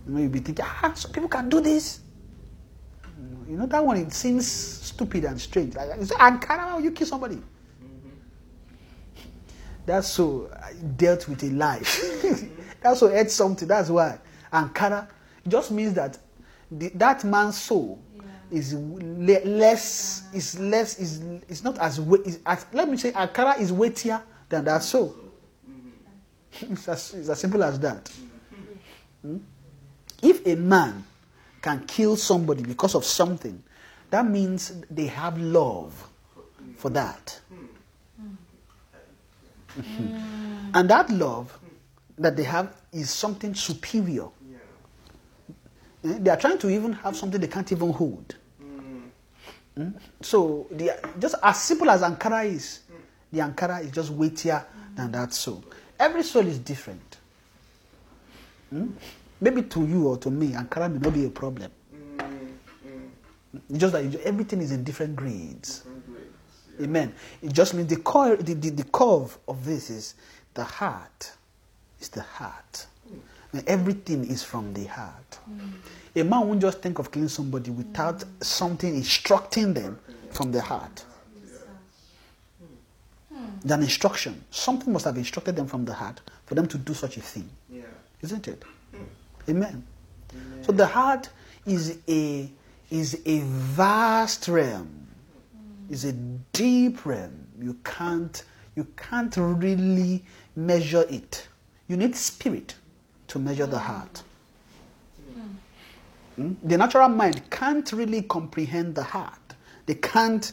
[0.07, 2.01] You know, you'll be thinking, ah, some people can do this.
[3.49, 5.75] You know, that one, it seems stupid and strange.
[5.75, 7.41] Like, you say, Ankara, you kill somebody?
[9.87, 12.03] That's so I dealt with a life.
[12.81, 13.69] That's so ate something.
[13.69, 14.19] That's why
[14.53, 15.09] Ankara
[15.47, 16.19] just means that
[16.71, 18.01] the, that man's soul
[18.51, 23.61] is le- less is less is is not as, is as let me say Ankara
[23.61, 25.15] is weightier than that soul.
[26.61, 28.11] it's, as, it's as simple as that.
[29.23, 29.39] Hmm?
[30.23, 31.05] If a man
[31.65, 33.61] can kill somebody because of something,
[34.11, 35.93] that means they have love
[36.77, 37.41] for that.
[40.75, 41.57] And that love
[42.19, 44.27] that they have is something superior.
[46.05, 48.35] Eh, They are trying to even have something they can't even hold.
[49.79, 49.95] Mm?
[50.21, 52.81] So, the, just as simple as Ankara is,
[53.33, 54.65] the Ankara is just weightier
[54.97, 55.65] than that soul.
[55.99, 57.17] Every soul is different.
[58.73, 58.93] Mm?
[59.45, 61.71] Maybe to you or to me, Ankara may not be a problem.
[63.69, 65.83] It's just that you- everything is in different grades.
[66.81, 67.13] Amen.
[67.43, 70.15] It just means the core, the, the, the curve of this is
[70.55, 71.33] the heart.
[71.99, 72.87] It's the heart.
[73.53, 75.39] And everything is from the heart.
[76.17, 79.99] A man won't just think of killing somebody without something instructing them
[80.31, 81.05] from the heart.
[83.63, 84.43] It's an instruction.
[84.51, 87.49] Something must have instructed them from the heart for them to do such a thing.
[87.71, 87.83] Yeah.
[88.23, 88.63] Isn't it?
[89.49, 89.85] Amen.
[90.63, 91.29] So the heart
[91.67, 92.51] is a
[92.91, 95.07] is a vast realm.
[95.91, 96.13] Is a
[96.53, 97.47] deep realm.
[97.61, 98.43] You can't
[98.75, 100.25] you can't really
[100.57, 101.49] measure it.
[101.89, 102.75] You need spirit
[103.29, 104.23] to measure the heart.
[106.39, 106.57] Mm?
[106.65, 109.55] The natural mind can't really comprehend the heart.
[109.87, 110.53] They can't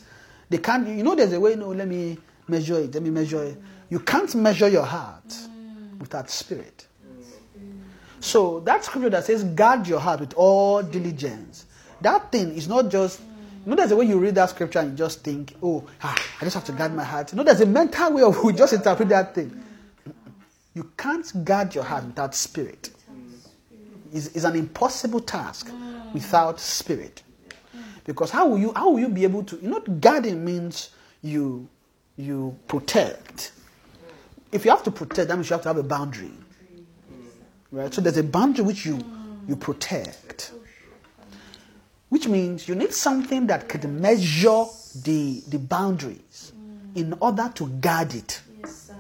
[0.50, 3.44] they can't you know there's a way, no, let me measure it, let me measure
[3.44, 3.58] it.
[3.90, 5.36] You can't measure your heart
[6.00, 6.88] without spirit.
[8.22, 11.66] So that scripture that says, guard your heart with all diligence,
[12.02, 13.20] that thing is not just
[13.66, 16.16] You know, there's a way you read that scripture and you just think, oh, ah,
[16.40, 17.32] I just have to guard my heart.
[17.34, 19.64] Know, there's a mental way of we just interpret that thing.
[20.74, 22.90] You can't guard your heart without spirit.
[24.12, 25.70] It's, it's an impossible task
[26.14, 27.22] without spirit.
[28.04, 30.90] Because how will you how will you be able to you know guarding means
[31.22, 31.70] you
[32.18, 33.52] you protect.
[34.52, 36.32] If you have to protect, that means you have to have a boundary.
[37.72, 37.94] Right?
[37.94, 39.00] So there's a boundary which you
[39.48, 40.52] you protect.
[42.10, 44.66] Which means you need something that could measure
[45.04, 46.54] the the boundaries
[46.96, 48.42] in order to guard it.
[48.60, 48.92] Yes.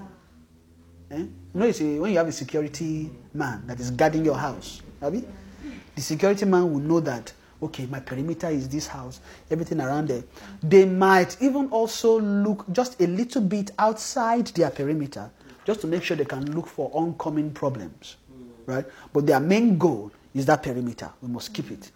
[1.11, 1.17] Eh?
[1.17, 4.81] You know, you see, when you have a security man that is guarding your house,
[5.01, 10.23] the security man will know that, okay, my perimeter is this house, everything around there.
[10.63, 15.29] They might even also look just a little bit outside their perimeter,
[15.65, 18.15] just to make sure they can look for oncoming problems,
[18.65, 18.85] right?
[19.11, 21.09] But their main goal is that perimeter.
[21.21, 21.91] We must keep it.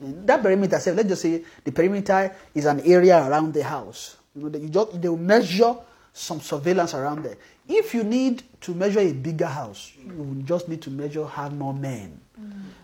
[0.00, 4.16] And that perimeter, say, let's just say the perimeter is an area around the house.
[4.34, 5.76] You know, that you just they will measure
[6.12, 7.36] some surveillance around there.
[7.68, 11.54] If you need to measure a bigger house, you will just need to measure have
[11.54, 12.20] more men.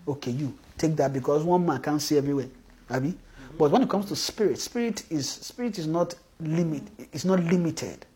[0.07, 2.49] Okay, you take that because one man can't see everywhere.
[2.91, 3.15] Abi?
[3.59, 6.85] But when it comes to spirit, spirit is spirit is not limit.
[7.13, 8.07] It's not limited,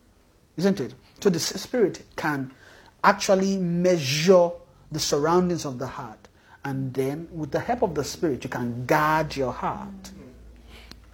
[0.57, 0.93] isn't it?
[1.19, 2.51] So the spirit can
[3.03, 4.51] actually measure
[4.93, 6.27] the surroundings of the heart,
[6.63, 10.11] and then with the help of the spirit, you can guard your heart.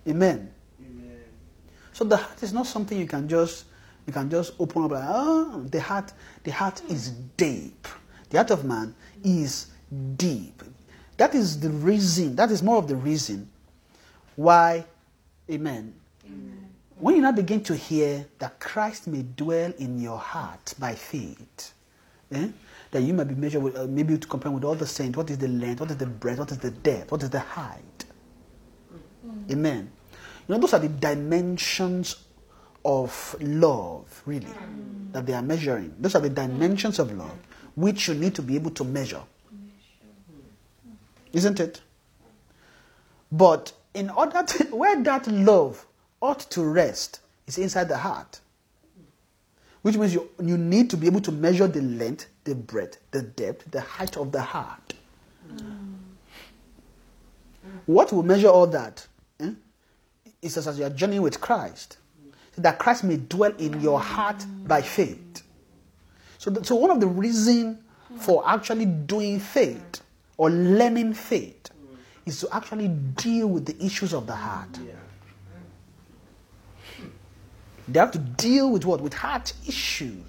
[0.07, 0.51] Amen.
[0.79, 1.19] Amen.
[1.93, 3.65] So the heart is not something you can just
[4.05, 6.13] you can just open up like oh the heart
[6.43, 7.87] the heart is deep.
[8.29, 9.67] The heart of man is
[10.15, 10.61] deep.
[11.17, 13.49] That is the reason, that is more of the reason
[14.35, 14.85] why
[15.51, 15.93] amen.
[16.97, 21.73] When you now begin to hear that Christ may dwell in your heart by faith,
[22.31, 22.49] eh,
[22.91, 25.17] that you might be measured with, uh, maybe to compare with all the saints.
[25.17, 25.79] What is the length?
[25.81, 26.39] What is the breadth?
[26.39, 27.11] What is the depth?
[27.11, 28.05] What is the height?
[29.25, 29.51] Mm-hmm.
[29.51, 29.91] Amen.
[30.47, 32.15] You know, those are the dimensions
[32.83, 35.11] of love, really, mm.
[35.11, 35.93] that they are measuring.
[35.99, 37.37] Those are the dimensions of love
[37.79, 39.21] which you need to be able to measure.
[39.55, 40.91] Mm-hmm.
[41.33, 41.81] Isn't it?
[43.31, 45.85] But in order to, where that love
[46.21, 48.39] ought to rest is inside the heart.
[49.81, 53.21] Which means you, you need to be able to measure the length, the breadth, the
[53.21, 54.93] depth, the height of the heart.
[57.85, 59.07] What will measure all that?
[59.39, 59.51] eh,
[60.41, 61.97] Is as you are journeying with Christ.
[62.57, 65.43] That Christ may dwell in your heart by faith.
[66.39, 67.77] So, so one of the reasons
[68.17, 70.01] for actually doing faith
[70.37, 71.69] or learning faith
[72.25, 74.69] is to actually deal with the issues of the heart.
[74.83, 74.93] Yeah.
[77.87, 79.01] They have to deal with what?
[79.01, 80.28] With heart issues.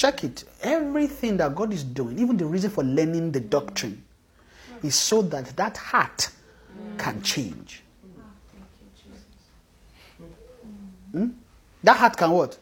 [0.00, 0.44] Check it.
[0.62, 4.02] Everything that God is doing, even the reason for learning the doctrine,
[4.82, 6.30] is so that that heart
[6.96, 7.82] can change.
[11.12, 11.26] Hmm?
[11.84, 12.58] That heart can what?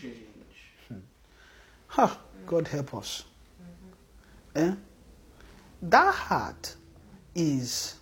[0.00, 0.16] Change.
[1.88, 2.08] Huh,
[2.46, 3.24] God help us.
[4.56, 4.72] Eh?
[5.82, 6.74] That heart
[7.34, 7.96] is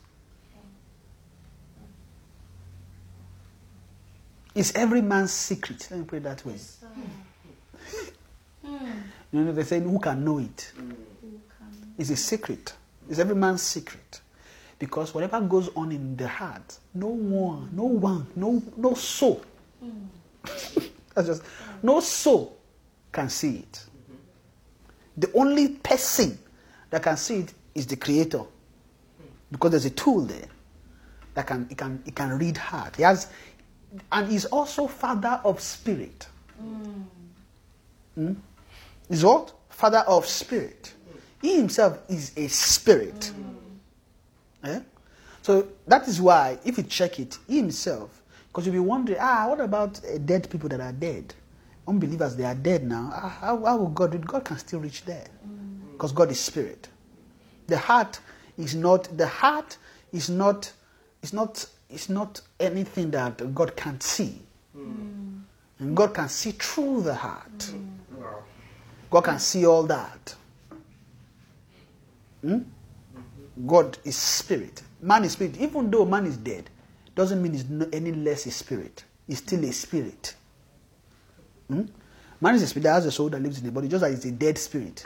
[4.55, 5.89] is every man's secret.
[5.91, 6.55] Let me put it that way.
[8.67, 9.03] Mm.
[9.33, 10.73] You know, they say, who can know it?
[10.79, 10.95] Mm.
[11.99, 12.75] It's a secret.
[13.09, 14.21] It's every man's secret.
[14.79, 19.43] Because whatever goes on in the heart, no one, no one, no, no soul.
[19.83, 20.07] Mm.
[21.15, 21.43] That's just
[21.83, 22.57] no soul
[23.11, 23.73] can see it.
[23.73, 24.15] Mm-hmm.
[25.17, 26.39] The only person
[26.91, 28.43] that can see it is the creator.
[29.51, 30.49] Because there's a tool there
[31.35, 32.97] that can it can it can read heart.
[32.97, 33.31] He has
[34.13, 36.27] and he's also father of spirit.
[38.15, 38.33] Hmm?
[39.09, 39.53] He's what?
[39.69, 40.95] Father of spirit.
[41.43, 43.33] He himself is a spirit.
[44.65, 44.81] Eh?
[45.43, 49.47] So that is why, if you check it, he himself, because you'll be wondering, ah,
[49.49, 51.35] what about uh, dead people that are dead?
[51.87, 53.11] Unbelievers, they are dead now.
[53.13, 54.27] Ah, how, how will God?
[54.27, 55.29] God can still reach there,
[55.93, 56.89] because God is spirit.
[57.69, 58.19] The heart
[58.59, 59.17] is not.
[59.17, 59.77] The heart
[60.13, 60.73] is not.
[61.23, 61.67] Is not.
[61.89, 64.43] Is not anything that God can't see,
[64.75, 67.71] and God can see through the heart.
[67.73, 67.96] Wow.
[69.11, 70.35] God can see all that.
[72.43, 72.59] Hmm?
[73.67, 74.83] God is spirit.
[75.01, 75.57] Man is spirit.
[75.59, 76.69] Even though man is dead,
[77.15, 79.05] doesn't mean he's no, any less a spirit.
[79.27, 80.35] He's still a spirit.
[81.69, 81.83] Hmm?
[82.41, 84.13] Man is a spirit that has a soul that lives in the body, just like
[84.13, 85.05] it's a dead spirit.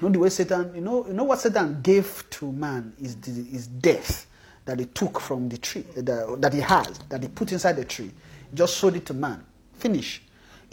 [0.00, 3.16] You know the way Satan, you know, you know what Satan gave to man is
[3.16, 4.26] the, is death
[4.64, 7.84] that he took from the tree, that, that he has, that he put inside the
[7.84, 8.10] tree.
[8.52, 9.44] Just sold it to man.
[9.74, 10.22] Finish.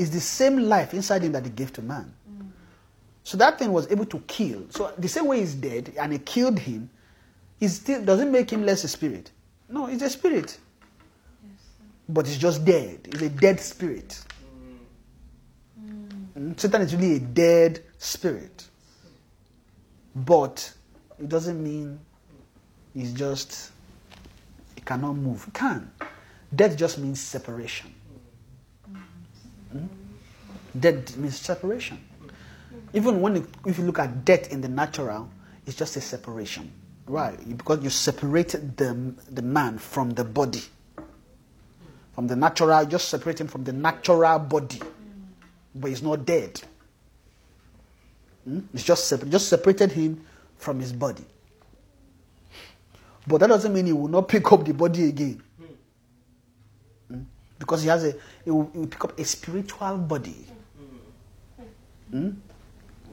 [0.02, 2.12] It's the same life inside him that he gave to man.
[3.24, 4.66] So that thing was able to kill.
[4.72, 6.90] So the same way he's dead and it killed him,
[7.60, 9.30] it still doesn't make him less a spirit.
[9.70, 10.58] No, it's a spirit.
[12.10, 13.02] But it's just dead.
[13.12, 14.20] It's a dead spirit.
[15.80, 18.68] Mm, Satan is really a dead spirit.
[20.16, 20.74] But
[21.20, 22.00] it doesn't mean
[22.96, 23.70] it's just
[24.76, 25.46] it cannot move.
[25.48, 25.92] It can.
[26.56, 27.94] Death just means separation.
[30.78, 32.00] Death means separation.
[32.94, 35.30] Even when you, if you look at death in the natural,
[35.66, 36.72] it's just a separation,
[37.06, 37.38] right?
[37.58, 40.64] Because you separated the the man from the body,
[42.14, 42.86] from the natural.
[42.86, 44.82] Just separate him from the natural body,
[45.76, 46.62] but he's not dead.
[48.48, 48.64] Mm?
[48.74, 50.26] It's just just separated him
[50.58, 51.26] from his body.
[53.28, 55.42] But that doesn't mean he will not pick up the body again.
[57.12, 57.26] Mm?
[57.60, 60.48] Because he has a, he will, he will pick up a spiritual body.
[62.12, 62.36] Mm?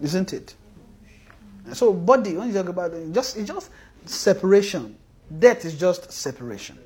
[0.02, 0.54] Isn't it?
[1.72, 3.70] So body, when you talk about it, just it's just
[4.06, 4.96] separation.
[5.38, 6.78] Death is just separation.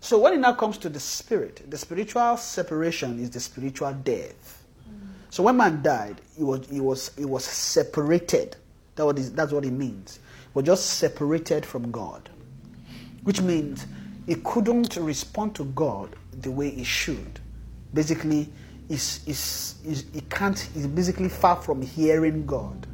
[0.00, 4.64] So when it now comes to the spirit, the spiritual separation is the spiritual death.
[5.30, 8.56] So when man died, he was he was he was separated.
[8.94, 10.16] That what is, that's what it means.
[10.16, 12.30] He was just separated from God,
[13.24, 13.86] which means
[14.26, 17.40] he couldn't respond to God the way he should.
[17.92, 18.48] Basically,
[18.88, 20.58] is is is he can't.
[20.58, 22.86] He's basically far from hearing God.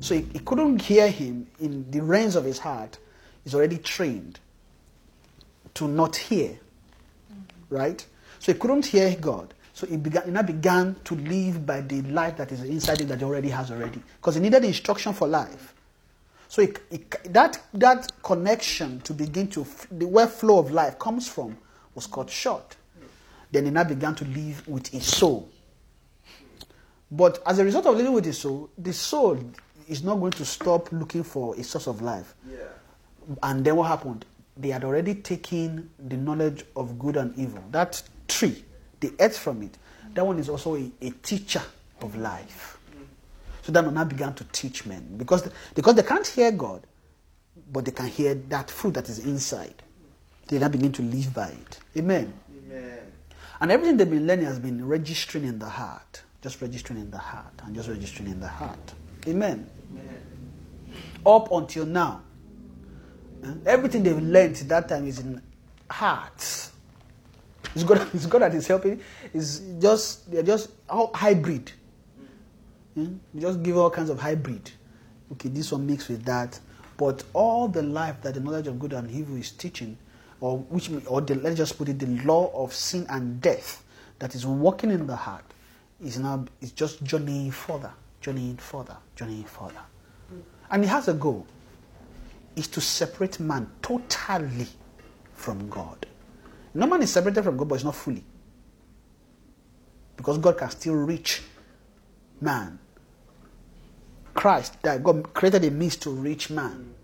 [0.00, 2.98] So he, he couldn't hear him in the reins of his heart.
[3.44, 4.38] He's already trained
[5.74, 6.58] to not hear.
[7.70, 8.04] Right?
[8.38, 9.54] So he couldn't hear God.
[9.72, 13.08] So he began he now began to live by the life that is inside him
[13.08, 14.02] that he already has already.
[14.20, 15.74] Because he needed instruction for life.
[16.48, 21.28] So he, he, that that connection to begin to the where flow of life comes
[21.28, 21.56] from
[21.94, 22.76] was cut short.
[23.50, 25.48] Then he now began to live with his soul.
[27.10, 29.38] But as a result of living with his soul, the soul
[29.88, 32.34] is not going to stop looking for a source of life.
[32.48, 32.58] Yeah.
[33.42, 34.26] And then what happened?
[34.56, 37.62] They had already taken the knowledge of good and evil.
[37.70, 38.64] That tree,
[39.00, 39.78] they ate from it.
[40.14, 41.62] That one is also a, a teacher
[42.02, 42.78] of life.
[43.62, 45.16] So that one now began to teach men.
[45.16, 46.82] Because, because they can't hear God,
[47.70, 49.74] but they can hear that fruit that is inside.
[50.46, 51.78] They now begin to live by it.
[51.96, 52.32] Amen.
[52.66, 52.98] Amen.
[53.60, 56.22] And everything they've been learning has been registering in the heart.
[56.42, 58.94] Just registering in the heart and just registering in the heart.
[59.26, 59.68] Amen.
[59.92, 60.22] Amen.
[61.26, 62.22] Up until now.
[63.44, 65.42] eh, Everything they've learned that time is in
[65.90, 66.70] hearts.
[67.74, 69.00] It's God, it's God that is helping.
[69.34, 71.72] It's just they're just all hybrid.
[72.96, 73.00] Eh,
[73.34, 74.70] You just give all kinds of hybrid.
[75.32, 76.58] Okay, this one mixed with that.
[76.96, 79.98] But all the life that the knowledge of good and evil is teaching,
[80.40, 83.84] or which or the, let's just put it, the law of sin and death
[84.18, 85.44] that is working in the heart,
[86.02, 89.80] is now is just journeying further, journeying further, journeying further.
[90.70, 91.46] And it has a goal.
[92.56, 94.66] Is to separate man totally
[95.32, 96.06] from God.
[96.74, 98.24] No man is separated from God, but it's not fully.
[100.16, 101.42] Because God can still reach
[102.40, 102.80] man.
[104.34, 106.94] Christ that God created a means to reach man.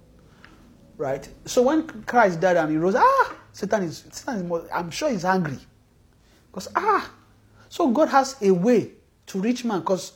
[0.97, 1.29] Right?
[1.45, 5.11] So when Christ died and he rose, ah, Satan is, Satan is more, I'm sure
[5.11, 5.59] he's angry.
[6.51, 7.11] Because, ah,
[7.69, 8.93] so God has a way
[9.27, 9.81] to reach man.
[9.81, 10.13] Because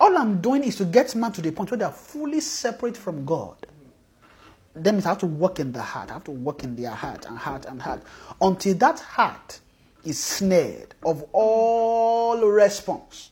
[0.00, 2.96] all I'm doing is to get man to the point where they are fully separate
[2.96, 3.56] from God.
[4.74, 7.38] Then it have to work in the heart, have to work in their heart and
[7.38, 8.02] heart and heart.
[8.40, 9.60] Until that heart
[10.04, 13.30] is snared of all response.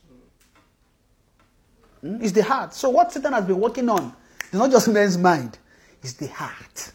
[2.01, 2.21] Hmm?
[2.21, 2.73] It's the heart.
[2.73, 4.13] So what Satan has been working on
[4.51, 5.57] is not just man's mind,
[6.03, 6.91] it's the heart.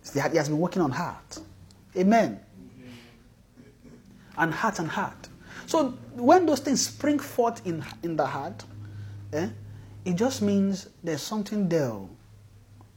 [0.00, 0.32] It's the heart.
[0.32, 1.38] He has been working on heart.
[1.96, 2.40] Amen.
[4.36, 5.28] And heart and heart.
[5.66, 8.64] So when those things spring forth in, in the heart,
[9.32, 9.48] eh,
[10.04, 11.94] it just means there's something there.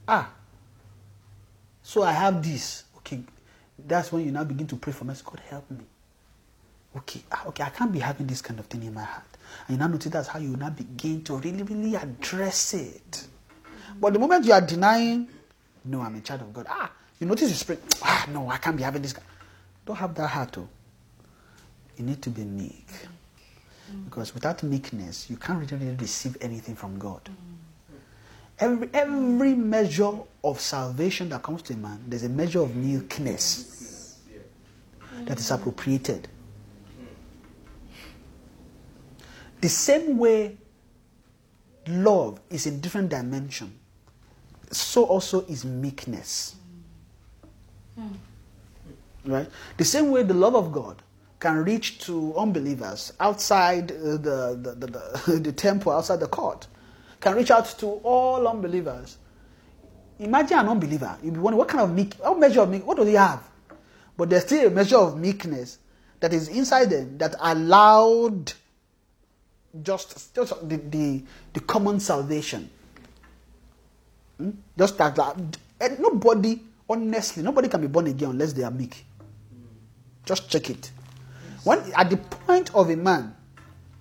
[0.08, 0.30] Ah,
[1.82, 2.84] so I have this.
[2.98, 3.20] Okay,
[3.86, 5.22] that's when you now begin to pray for mercy.
[5.24, 5.84] God help me.
[6.96, 9.24] Okay, ah, okay, I can't be having this kind of thing in my heart.
[9.68, 13.26] And you now notice that's how you now begin to really, really address it.
[14.00, 15.28] But the moment you are denying,
[15.84, 16.66] no, I'm a child of God.
[16.68, 16.90] Ah,
[17.20, 17.78] you notice you spring.
[18.02, 19.12] Ah, no, I can't be having this.
[19.12, 19.26] kind-"
[19.86, 20.68] Don't have that heart, oh.
[21.96, 22.88] You need to be meek.
[24.04, 27.20] Because without meekness, you can't really, really receive anything from God.
[28.58, 34.18] Every, every measure of salvation that comes to a man, there's a measure of meekness
[35.24, 36.28] that is appropriated.
[39.60, 40.56] The same way
[41.86, 43.78] love is in different dimension,
[44.70, 46.56] so also is meekness.
[49.24, 49.48] Right?
[49.76, 51.02] The same way the love of God
[51.40, 56.66] can reach to unbelievers outside uh, the, the, the, the, the temple, outside the court,
[57.20, 59.18] can reach out to all unbelievers.
[60.18, 61.16] Imagine an unbeliever.
[61.22, 63.42] You'll be wondering what kind of meek, what measure of meek, what do they have?
[64.16, 65.78] But there's still a measure of meekness
[66.20, 68.52] that is inside them that allowed
[69.82, 72.70] just, just the, the, the common salvation.
[74.38, 74.50] Hmm?
[74.76, 75.36] Just that, that
[75.80, 79.04] and nobody, honestly, nobody can be born again unless they are meek.
[80.24, 80.90] Just check it.
[81.64, 83.34] When at the point of a man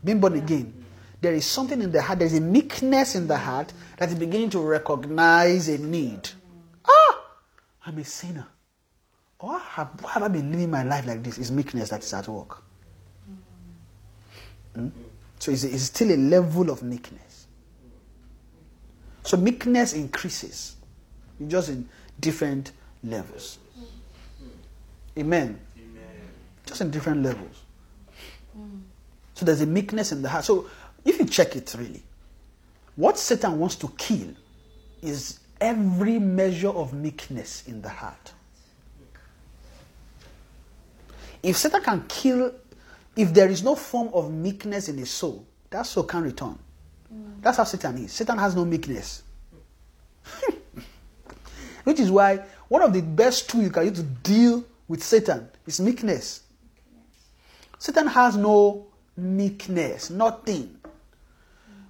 [0.03, 0.73] being born again,
[1.21, 4.49] there is something in the heart, there's a meekness in the heart that is beginning
[4.51, 6.29] to recognize a need.
[6.85, 7.21] Ah,
[7.85, 8.47] I'm a sinner.
[9.39, 11.37] Why have, why have I been living my life like this?
[11.37, 12.63] It's meekness that is at work.
[14.75, 14.89] Hmm?
[15.39, 17.32] So it's, it's still a level of meekness.
[19.23, 20.75] So meekness increases,
[21.47, 21.87] just in
[22.19, 22.71] different
[23.03, 23.57] levels.
[25.17, 25.59] Amen.
[26.65, 27.63] Just in different levels.
[29.33, 30.45] So there's a meekness in the heart.
[30.45, 30.69] So
[31.05, 32.03] if you check it really,
[32.95, 34.33] what Satan wants to kill
[35.01, 38.33] is every measure of meekness in the heart.
[41.41, 42.53] If Satan can kill,
[43.15, 46.57] if there is no form of meekness in his soul, that soul can return.
[47.41, 48.13] That's how Satan is.
[48.13, 49.23] Satan has no meekness.
[51.83, 52.37] Which is why
[52.69, 56.43] one of the best tools you can use to deal with Satan is meekness.
[57.77, 58.87] Satan has no
[59.17, 60.79] meekness, nothing.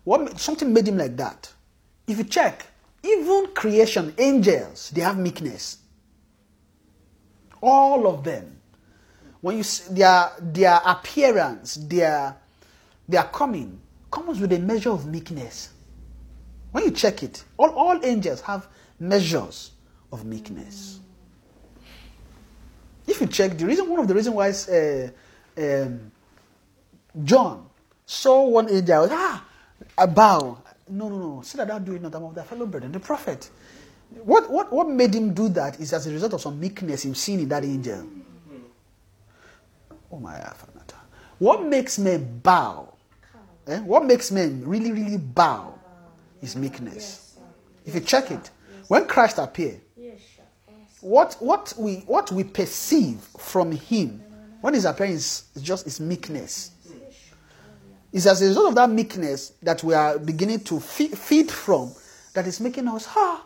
[0.03, 1.53] What something made him like that?
[2.07, 2.65] If you check,
[3.03, 5.77] even creation, angels, they have meekness.
[7.61, 8.59] All of them.
[9.41, 12.35] When you see their their appearance, their
[13.07, 13.79] their coming
[14.13, 15.71] comes with a measure of meekness.
[16.71, 18.67] When you check it, all, all angels have
[18.99, 19.71] measures
[20.11, 20.99] of meekness.
[23.07, 25.09] If you check the reason, one of the reasons why uh,
[25.57, 26.11] um,
[27.23, 27.65] John
[28.05, 29.43] saw one angel, ah,
[29.97, 30.59] a bow.
[30.89, 31.41] No, no, no.
[31.41, 33.49] See that thou do it not among thy fellow brethren, the prophet.
[34.23, 37.15] What, what, what made him do that is as a result of some meekness him
[37.15, 38.05] seeing in that angel.
[40.11, 40.39] Oh my.
[41.39, 42.92] What makes men bow?
[43.67, 43.79] Eh?
[43.79, 45.79] What makes men really, really bow
[46.41, 47.37] is meekness.
[47.85, 48.49] If you check it,
[48.87, 49.81] when Christ appeared,
[51.01, 54.23] what, what, we, what we perceive from him
[54.61, 56.71] when he's appearing is, is just his meekness.
[58.13, 61.91] It's as a result of that meekness that we are beginning to feed, feed from
[62.33, 63.43] that is making us ha.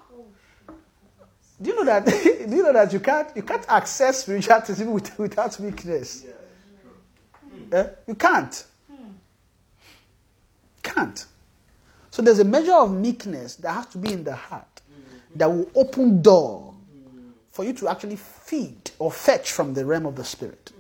[1.60, 2.06] Do you know that?
[2.50, 6.26] do you know that you can't you can't access spirituality with, without meekness?
[7.72, 7.88] Eh?
[8.08, 8.66] You can't.
[10.98, 11.26] Can't.
[12.10, 14.82] So there's a measure of meekness that has to be in the heart
[15.36, 16.74] that will open door
[17.52, 20.72] for you to actually feed or fetch from the realm of the spirit.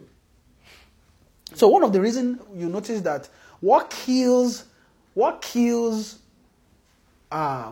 [1.54, 4.66] So one of the reasons you notice that what kills
[5.14, 6.20] what kills
[7.32, 7.72] uh,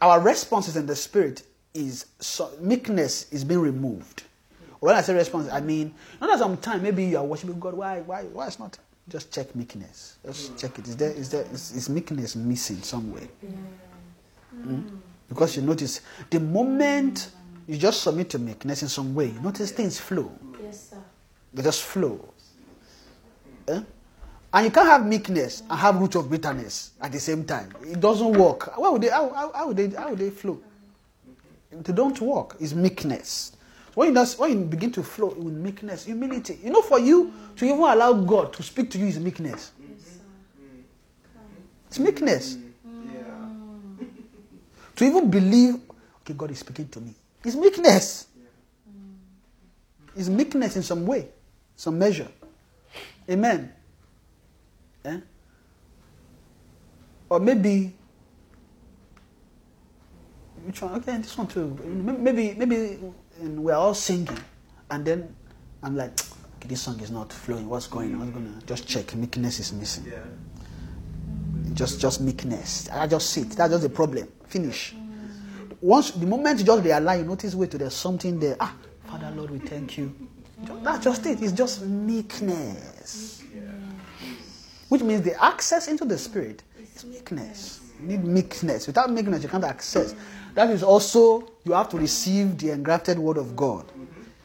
[0.00, 1.42] our responses in the spirit
[1.74, 4.22] is so, meekness is being removed.
[4.80, 7.74] When I say response, I mean not at some time maybe you are worshiping God.
[7.74, 8.78] Why why why it's not?
[9.08, 10.16] Just check meekness.
[10.24, 10.86] Just check it.
[10.88, 13.28] Is there is there is, is meekness missing somewhere?
[14.56, 14.98] Mm?
[15.28, 16.00] Because you notice
[16.30, 17.30] the moment
[17.66, 20.30] you just submit to meekness in some way, you notice things flow.
[20.62, 20.98] Yes, sir.
[21.52, 22.32] They just flow.
[23.68, 23.80] Eh?
[24.54, 27.72] And you can't have meekness and have root of bitterness at the same time.
[27.82, 28.76] It doesn't work.
[28.78, 30.60] Why would they, how, how, how would they, how would they flow?
[31.70, 32.56] They don't work.
[32.60, 33.52] It's meekness.
[33.94, 37.64] When you, when you begin to flow with meekness, humility, you know, for you to
[37.64, 39.72] even allow God to speak to you is meekness.
[41.88, 42.56] It's meekness.
[44.96, 45.74] To even believe,
[46.22, 47.14] okay, God is speaking to me.
[47.44, 48.28] It's meekness.
[50.16, 51.28] It's meekness in some way,
[51.76, 52.28] some measure.
[53.28, 53.72] Amen.
[55.04, 55.18] Eh?
[57.28, 57.94] Or maybe
[60.64, 60.94] which one?
[60.96, 61.76] Okay, this one too.
[61.84, 62.98] Maybe maybe
[63.40, 64.38] we're all singing,
[64.90, 65.34] and then
[65.82, 66.12] I'm like,
[66.56, 67.68] okay, this song is not flowing.
[67.68, 68.22] What's going on?
[68.22, 69.14] I'm gonna just check.
[69.14, 70.04] Meekness is missing.
[70.10, 70.24] Yeah.
[71.74, 72.88] Just just meekness.
[72.90, 73.50] I just sit.
[73.50, 74.28] That's just the problem.
[74.46, 74.94] Finish.
[75.80, 78.56] Once the moment you just realize, you notice, wait, there's something there.
[78.60, 80.14] Ah, Father Lord, we thank you.
[80.82, 81.42] That's just it.
[81.42, 83.42] It's just meekness.
[84.88, 86.62] Which means the access into the spirit
[86.94, 87.80] is meekness.
[88.00, 88.86] You need meekness.
[88.86, 90.14] Without meekness, you can't access.
[90.54, 93.86] That is also, you have to receive the engrafted word of God.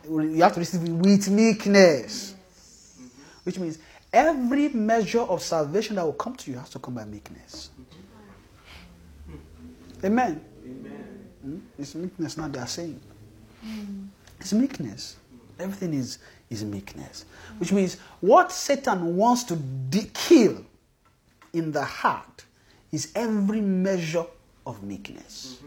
[0.10, 2.36] You have to receive it with meekness.
[3.44, 3.80] Which means
[4.14, 7.72] every measure of salvation that will come to you has to come by meekness.
[10.04, 10.42] Amen.
[11.42, 11.58] Hmm?
[11.80, 13.00] It's meekness, not they are saying.
[14.40, 15.16] It's meekness.
[15.60, 17.26] Everything is, is meekness.
[17.58, 20.64] Which means what Satan wants to de- kill
[21.54, 22.46] in the heart
[22.92, 24.26] is every measure
[24.66, 25.58] of meekness.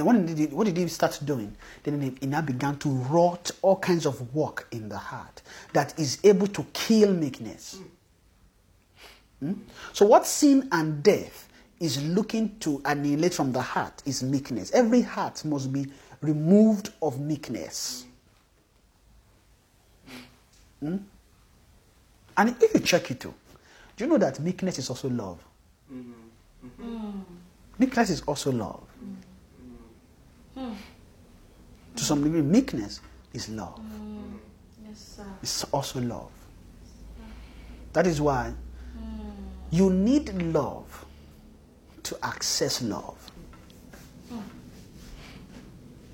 [0.00, 1.54] Then what did he, what did he start doing?
[1.82, 5.42] Then he, now began to wrought all kinds of work in the heart
[5.74, 7.80] that is able to kill meekness.
[9.40, 9.52] Hmm?
[9.92, 14.70] So what sin and death is looking to annihilate from the heart is meekness.
[14.72, 15.86] Every heart must be
[16.22, 18.06] removed of meekness.
[20.82, 20.96] Hmm?
[22.38, 23.34] And if you check it too,
[23.98, 25.44] do you know that meekness is also love?
[27.78, 28.80] Meekness is also love.
[30.60, 30.74] Mm.
[31.96, 33.00] To some degree, meekness
[33.32, 33.80] is love.
[33.80, 34.38] Mm.
[34.86, 35.26] Yes, sir.
[35.42, 36.30] It's also love.
[37.92, 38.52] That is why
[38.96, 39.32] mm.
[39.70, 41.06] you need love
[42.04, 43.16] to access love.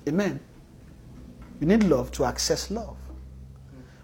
[0.07, 0.39] Amen.
[1.59, 2.95] You need love to access love.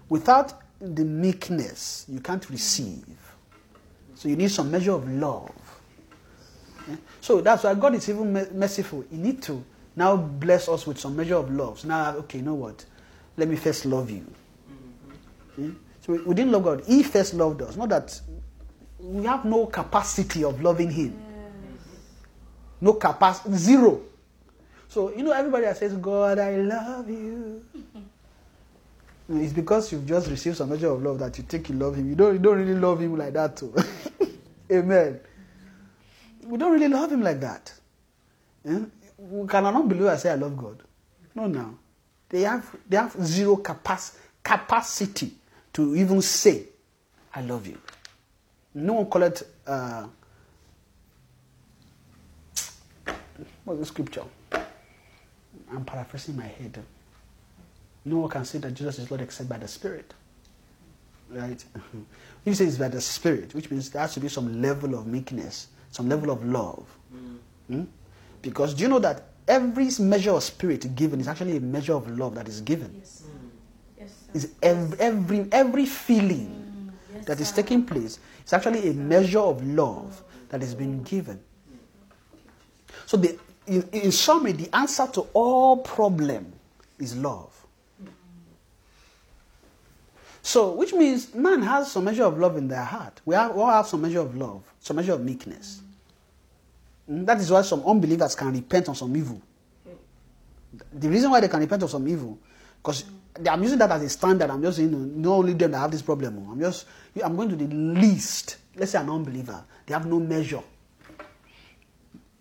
[0.08, 3.06] Without the meekness, you can't receive.
[4.14, 5.50] So you need some measure of love.
[7.20, 9.04] So that's why God is even merciful.
[9.10, 9.64] He need to
[9.96, 11.80] now bless us with some measure of love.
[11.80, 12.84] So now, okay, you know what?
[13.36, 14.26] Let me first love you.
[14.70, 15.64] Mm-hmm.
[15.64, 15.70] Yeah?
[16.00, 16.82] So we, we didn't love God.
[16.86, 17.76] He first loved us.
[17.76, 18.20] Not that
[18.98, 21.20] we have no capacity of loving Him.
[22.80, 24.02] No capacity, zero.
[24.88, 27.64] So you know, everybody that says, "God, I love you,"
[29.28, 32.08] it's because you've just received some measure of love that you think you love Him.
[32.10, 33.74] You don't, you don't really love Him like that, too.
[34.72, 35.20] Amen.
[36.44, 37.72] We don't really love Him like that.
[38.64, 38.80] Yeah?
[39.48, 40.82] Can an unbeliever say, "I love God"?
[41.34, 41.78] No, no.
[42.28, 45.32] They have they have zero capac- capacity
[45.72, 46.64] to even say,
[47.34, 47.78] "I love you."
[48.74, 49.42] No one call it.
[49.66, 50.06] Uh,
[53.64, 54.24] what's the scripture?
[55.72, 56.82] I'm paraphrasing my head.
[58.04, 60.12] No one can say that Jesus is Lord except by the Spirit.
[61.30, 61.64] Right?
[62.44, 65.06] You say it's by the Spirit, which means there has to be some level of
[65.06, 66.86] meekness, some level of love.
[67.68, 67.84] Hmm?
[68.44, 72.06] Because do you know that every measure of spirit given is actually a measure of
[72.18, 72.94] love that is given?
[72.94, 73.22] Yes.
[73.98, 74.12] Yes.
[74.34, 79.66] Is every, every every feeling Yes, that is taking place is actually a measure of
[79.66, 81.40] love that is being given.
[83.06, 86.52] So, the, in, in summary, the answer to all problem
[86.98, 87.50] is love.
[90.42, 93.22] So, which means man has some measure of love in their heart.
[93.24, 95.80] We have, we all have some measure of love, some measure of meekness.
[97.10, 99.40] Mm, That is why some unbelievers can repent on some evil.
[100.92, 102.38] The reason why they can repent of some evil,
[102.82, 103.04] because
[103.48, 104.50] I'm using that as a standard.
[104.50, 104.98] I'm just saying, no,
[105.30, 106.48] not only them that have this problem.
[106.50, 106.86] I'm just,
[107.22, 108.58] I'm going to the least.
[108.76, 109.62] Let's say an unbeliever.
[109.86, 110.62] They have no measure.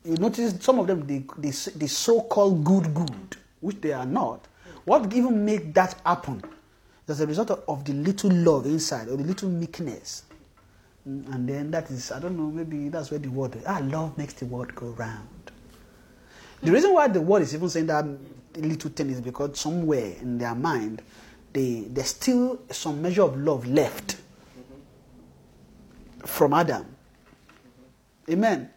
[0.05, 4.47] You notice some of them, they, they, they so-called good, good, which they are not.
[4.85, 6.43] What even make that happen?
[7.07, 10.23] As a result of, of the little love inside or the little meekness.
[11.05, 14.33] And then that is, I don't know, maybe that's where the word, ah, love makes
[14.33, 15.27] the world go round.
[16.61, 18.05] The reason why the world is even saying that
[18.55, 21.01] little thing is because somewhere in their mind,
[21.51, 24.17] they, there's still some measure of love left
[26.25, 26.85] from Adam.
[28.29, 28.69] Amen.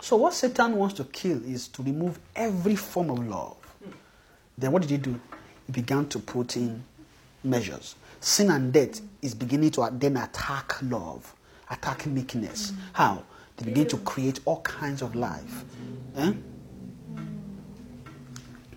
[0.00, 3.56] So what Satan wants to kill is to remove every form of love.
[4.56, 5.18] Then what did he do?
[5.66, 6.82] He began to put in
[7.42, 7.96] measures.
[8.20, 11.34] Sin and death is beginning to then attack love,
[11.70, 12.72] attack meekness.
[12.92, 13.24] How?
[13.56, 15.64] They begin to create all kinds of life.
[16.16, 16.32] Eh?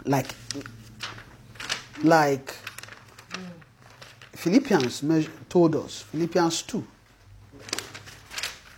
[0.06, 0.28] Like,
[2.04, 2.54] like
[4.34, 5.04] Philippians
[5.50, 6.88] told us, Philippians 2.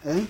[0.06, 0.26] Eh?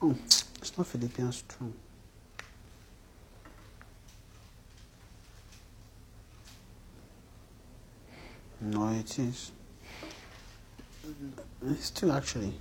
[0.00, 0.14] Oh,
[1.18, 1.72] Philippians 2.
[8.60, 9.50] No, it is.
[11.66, 12.52] It's two actually.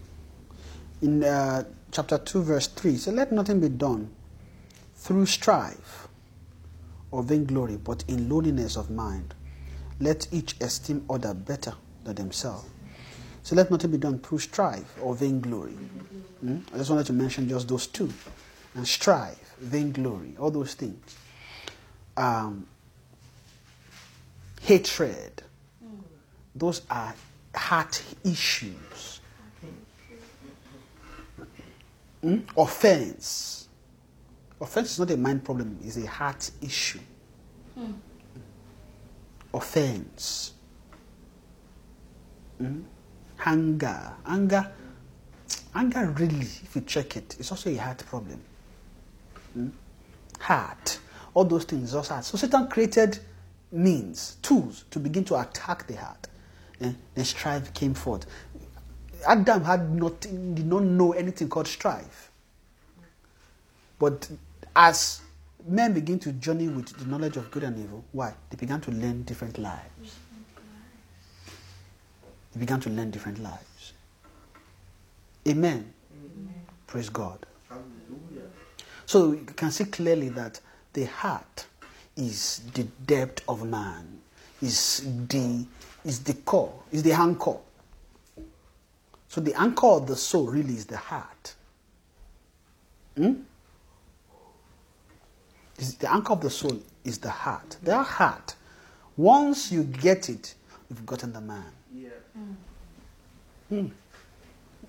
[1.04, 4.10] In uh, chapter 2, verse 3, it says, Let nothing be done
[4.96, 6.08] through strife
[7.12, 9.36] or vainglory, but in lowliness of mind.
[10.00, 12.68] Let each esteem other better than themselves.
[13.44, 15.74] So let nothing be done through strife or vainglory.
[16.42, 16.58] Hmm?
[16.74, 18.12] I just wanted to mention just those two.
[18.78, 21.18] And strife, vainglory, all those things.
[22.16, 22.68] Um,
[24.62, 25.42] hatred,
[26.54, 27.16] those are
[27.56, 29.20] heart issues.
[32.22, 32.38] Hmm?
[32.56, 33.68] Offense,
[34.62, 37.00] Offense is not a mind problem, it's a heart issue.
[39.52, 40.54] Offense.
[42.62, 42.84] Mm?
[43.44, 44.14] Anger.
[44.28, 44.72] Anger.
[45.74, 48.40] Anger, really, if you check it, it's also a heart problem.
[50.40, 51.00] Heart.
[51.34, 52.26] All those things heart.
[52.26, 53.20] So Satan created
[53.72, 56.28] means, tools to begin to attack the heart.
[56.82, 56.92] Eh?
[57.16, 58.26] Then strife came forth.
[59.28, 62.32] Adam had not, did not know anything called strife.
[64.00, 64.30] But
[64.76, 65.22] as
[65.68, 68.34] men begin to journey with the knowledge of good and evil, why?
[68.50, 70.16] They began to learn different lives.
[72.54, 73.94] They began to learn different lives.
[75.48, 75.94] Amen.
[76.86, 77.46] Praise God.
[79.08, 80.60] So you can see clearly that
[80.92, 81.66] the heart
[82.18, 84.20] is the depth of man,
[84.62, 85.66] is the
[86.04, 87.56] is the core, is the anchor.
[89.30, 91.56] So the anchor of the soul really is the heart.
[93.16, 93.34] Hmm?
[96.00, 97.78] The anchor of the soul is the heart.
[97.84, 98.56] The heart.
[99.16, 100.54] Once you get it,
[100.90, 101.72] you've gotten the man.
[101.94, 102.10] Yeah.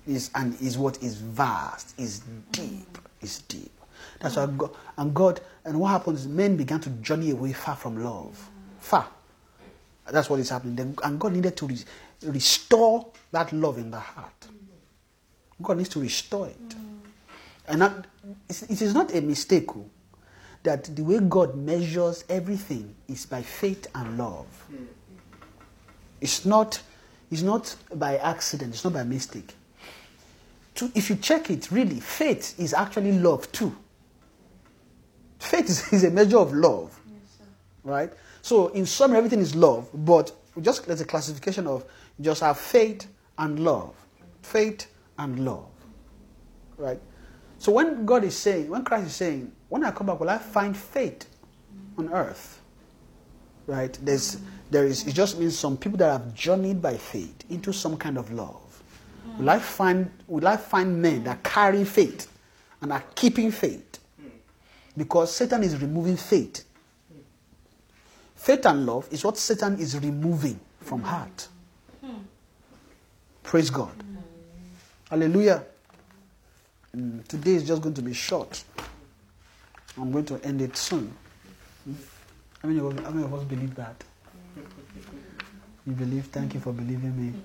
[0.05, 2.19] is and is what is vast, is
[2.51, 3.71] deep, is deep.
[4.19, 7.75] That's why God and God and what happens is men began to journey away far
[7.75, 8.49] from love.
[8.79, 9.07] Far.
[10.11, 10.97] That's what is happening.
[11.03, 11.77] And God needed to re-
[12.23, 14.47] restore that love in the heart.
[15.61, 16.75] God needs to restore it.
[17.67, 18.05] And that,
[18.49, 19.85] it's- not a mistake oh,
[20.63, 24.47] that the way God measures everything is by faith and love.
[26.19, 26.81] It's not,
[27.31, 29.53] it's not by accident, it's not by mistake.
[30.75, 33.75] To, if you check it, really, faith is actually love too.
[35.39, 37.47] Faith is, is a measure of love, Yes,
[37.83, 38.13] right?
[38.41, 40.31] So, in sum, everything is love, but
[40.61, 41.85] just there's a classification of
[42.21, 43.95] just have faith and love.
[44.41, 44.87] Faith
[45.17, 45.69] and love,
[46.77, 46.99] right?
[47.57, 50.37] So, when God is saying, when Christ is saying, when I come back, will I
[50.37, 51.27] find faith
[51.97, 52.61] on earth?
[53.67, 53.97] Right?
[54.01, 54.37] There's,
[54.71, 58.17] there is, it just means some people that have journeyed by faith into some kind
[58.17, 58.81] of love.
[59.37, 62.31] Will I find, will I find men that carry faith
[62.81, 63.88] and are keeping faith?
[64.97, 66.65] Because Satan is removing faith.
[68.35, 71.47] Faith and love is what Satan is removing from heart.
[73.43, 73.91] Praise God.
[75.09, 75.63] Hallelujah.
[76.95, 78.63] Mm, today is just going to be short.
[79.97, 81.11] I'm going to end it soon.
[81.83, 81.93] Hmm?
[82.61, 84.03] How many, of, how many of us believe that?
[85.85, 86.25] You believe?
[86.25, 87.39] Thank you for believing me.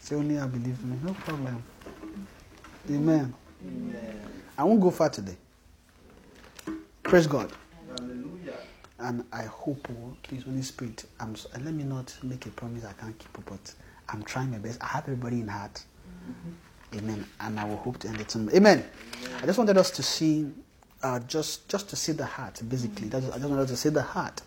[0.00, 0.98] Say only I believe me.
[1.04, 1.62] No problem.
[2.90, 3.32] Amen.
[3.64, 4.20] Amen.
[4.58, 5.36] I won't go far today.
[7.02, 7.52] Praise God.
[7.98, 8.56] Hallelujah.
[8.98, 12.84] And I hope, oh, please, Holy Spirit, I'm, uh, let me not make a promise
[12.84, 13.74] I can't keep, but
[14.08, 14.82] I'm trying my best.
[14.82, 15.82] I have everybody in heart.
[16.28, 16.98] Mm-hmm.
[16.98, 17.26] Amen.
[17.40, 18.48] And I will hope to end it soon.
[18.54, 18.84] Amen.
[19.42, 20.50] I just wanted us to see,
[21.02, 23.08] uh, just just to see the heart, basically.
[23.08, 24.42] That's, I just wanted us to see the heart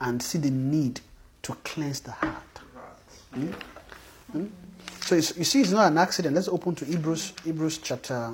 [0.00, 1.00] and see the need
[1.42, 2.60] to cleanse the heart.
[3.34, 3.54] Right.
[5.02, 6.34] So it's, you see, it's not an accident.
[6.34, 8.32] Let's open to Hebrews, Hebrews chapter.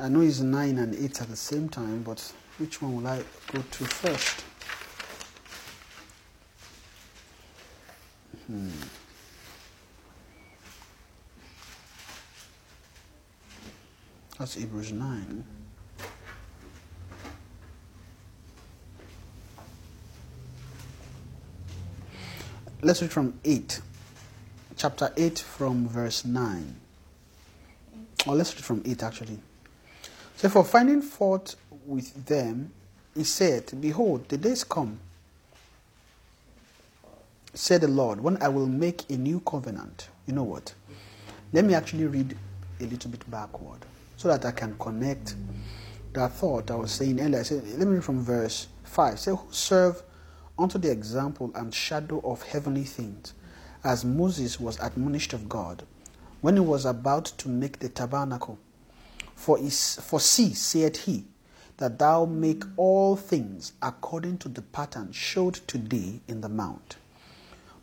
[0.00, 2.20] I know it's nine and eight at the same time, but
[2.58, 3.22] which one will I
[3.52, 4.44] go to first?
[8.46, 8.70] Hmm.
[14.38, 15.44] That's Hebrews nine.
[22.82, 23.80] Let's read from eight
[24.76, 26.76] chapter 8 from verse 9.
[28.26, 29.38] Or let's read from 8 actually.
[30.36, 31.56] So, for finding fault
[31.86, 32.72] with them,
[33.14, 35.00] he said, Behold, the days come,
[37.54, 40.08] said the Lord, when I will make a new covenant.
[40.26, 40.74] You know what?
[41.52, 42.36] Let me actually read
[42.80, 43.80] a little bit backward
[44.16, 45.36] so that I can connect
[46.12, 47.40] that thought I was saying earlier.
[47.40, 49.18] I said, let me read from verse 5.
[49.18, 50.02] Say, Who serve
[50.58, 53.34] unto the example and shadow of heavenly things,
[53.84, 55.84] as Moses was admonished of God
[56.40, 58.58] when he was about to make the tabernacle.
[59.36, 61.26] For, is, for see, said he,
[61.76, 66.96] that thou make all things according to the pattern showed to thee in the mount.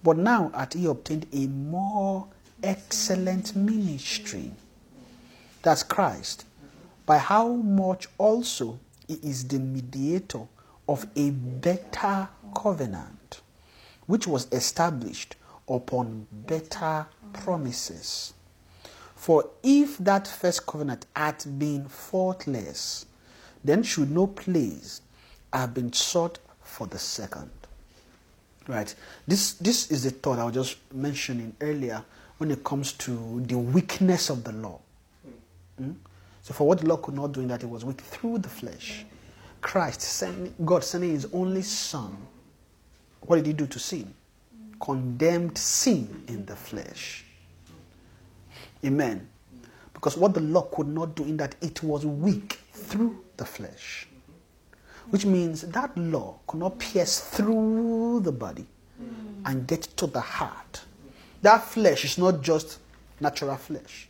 [0.04, 2.28] But now hath he obtained a more
[2.62, 4.52] excellent ministry.
[5.62, 6.46] That's Christ.
[7.06, 10.48] By how much also he is the mediator
[10.90, 13.42] of a better covenant,
[14.08, 15.36] which was established
[15.70, 18.34] upon better promises.
[19.24, 23.06] For if that first covenant had been faultless,
[23.64, 25.00] then should no place
[25.54, 27.50] have been sought for the second.
[28.68, 28.94] Right.
[29.26, 32.04] This this is the thought I was just mentioning earlier
[32.38, 34.82] when it comes to the weakness of the law.
[35.82, 35.96] Mm?
[36.42, 38.50] So for what the law could not do in that it was weak through the
[38.50, 39.06] flesh,
[39.62, 42.18] Christ sent God sending his only son.
[43.22, 44.14] What did he do to sin?
[44.82, 47.24] Condemned sin in the flesh.
[48.86, 49.28] Amen.
[49.94, 54.08] Because what the law could not do in that it was weak through the flesh.
[55.10, 58.66] Which means that law could not pierce through the body
[59.46, 60.82] and get to the heart.
[61.42, 62.80] That flesh is not just
[63.20, 64.08] natural flesh.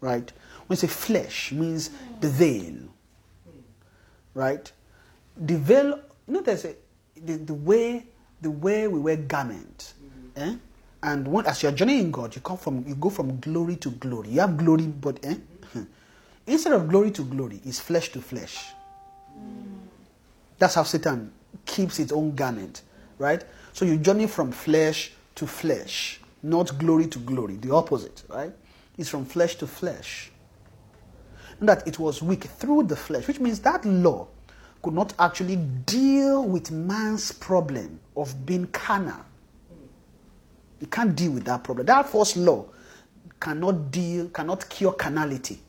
[0.00, 0.30] Right?
[0.66, 1.90] When you say flesh means
[2.20, 2.74] the veil.
[4.34, 4.70] Right?
[5.36, 6.74] The veil, you know there's a
[7.24, 8.06] the, the way
[8.42, 9.94] the way we wear garment.
[10.36, 10.56] Eh?
[11.02, 14.30] And when, as you're journeying God, you come from you go from glory to glory.
[14.30, 15.36] You have glory, but eh?
[16.46, 18.72] instead of glory to glory, it's flesh to flesh.
[20.58, 21.32] That's how Satan
[21.64, 22.82] keeps its own garment,
[23.18, 23.44] right?
[23.72, 28.52] So you journey from flesh to flesh, not glory to glory, the opposite, right?
[28.96, 30.30] It's from flesh to flesh.
[31.60, 34.28] And that it was weak through the flesh, which means that law
[34.82, 39.24] could not actually deal with man's problem of being carnal.
[40.80, 41.86] It can't deal with that problem.
[41.86, 42.66] That first law
[43.40, 45.60] cannot deal, cannot cure carnality.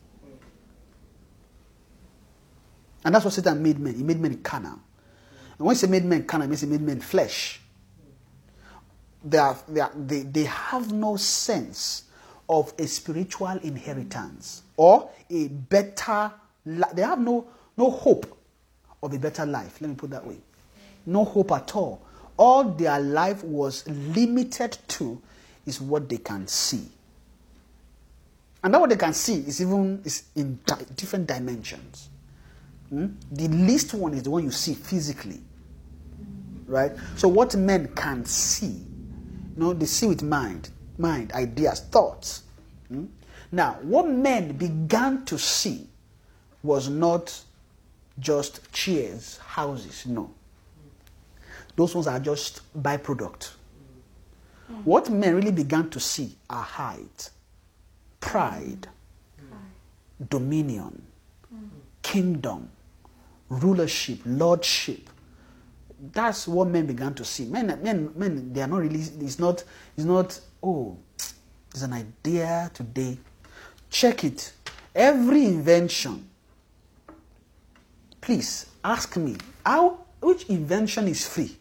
[3.05, 3.95] And that's what Satan made men.
[3.95, 4.79] He made men carnal.
[5.57, 7.61] And when he say made men carnal, it means he made men flesh.
[9.23, 12.03] They, are, they, are, they, they have no sense
[12.49, 16.31] of a spiritual inheritance or a better
[16.65, 17.47] li- They have no,
[17.77, 18.37] no hope
[19.01, 19.81] of a better life.
[19.81, 20.37] Let me put that way.
[21.05, 22.01] No hope at all.
[22.37, 25.21] All their life was limited to
[25.65, 26.87] is what they can see.
[28.63, 32.09] And that what they can see is even is in di- different dimensions.
[32.89, 33.07] Hmm?
[33.31, 35.39] The least one is the one you see physically.
[36.65, 36.91] Right?
[37.15, 42.43] So what men can see, you know, they see with mind, mind, ideas, thoughts.
[42.87, 43.05] Hmm?
[43.51, 45.87] Now, what men began to see
[46.63, 47.39] was not
[48.19, 50.31] just chairs, houses, no.
[51.77, 53.51] Those ones are just byproduct.
[54.83, 57.29] What men really began to see are height,
[58.19, 58.87] pride,
[60.29, 61.03] dominion,
[62.01, 62.69] kingdom,
[63.47, 65.09] rulership, lordship.
[66.11, 67.45] That's what men began to see.
[67.45, 68.99] Men, men, men, they are not really.
[68.99, 69.63] It's not.
[69.95, 70.39] It's not.
[70.61, 73.19] Oh, it's an idea today.
[73.91, 74.51] Check it.
[74.95, 76.27] Every invention.
[78.19, 79.99] Please ask me how.
[80.19, 81.55] Which invention is free?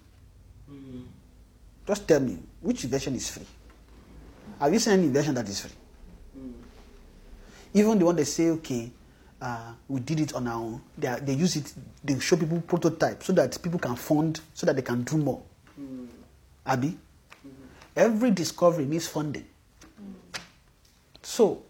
[1.86, 3.46] Just tell me which invention is free.
[4.60, 5.70] Have you seen any invention that is free?
[7.74, 8.90] Even the one they say, okay,
[9.40, 10.80] uh, we did it on our own.
[10.96, 11.72] They, are, they use it.
[12.02, 15.42] They show people prototype so that people can fund, so that they can do more.
[16.64, 16.96] Abby,
[17.94, 19.44] every discovery needs funding.
[21.22, 21.62] So,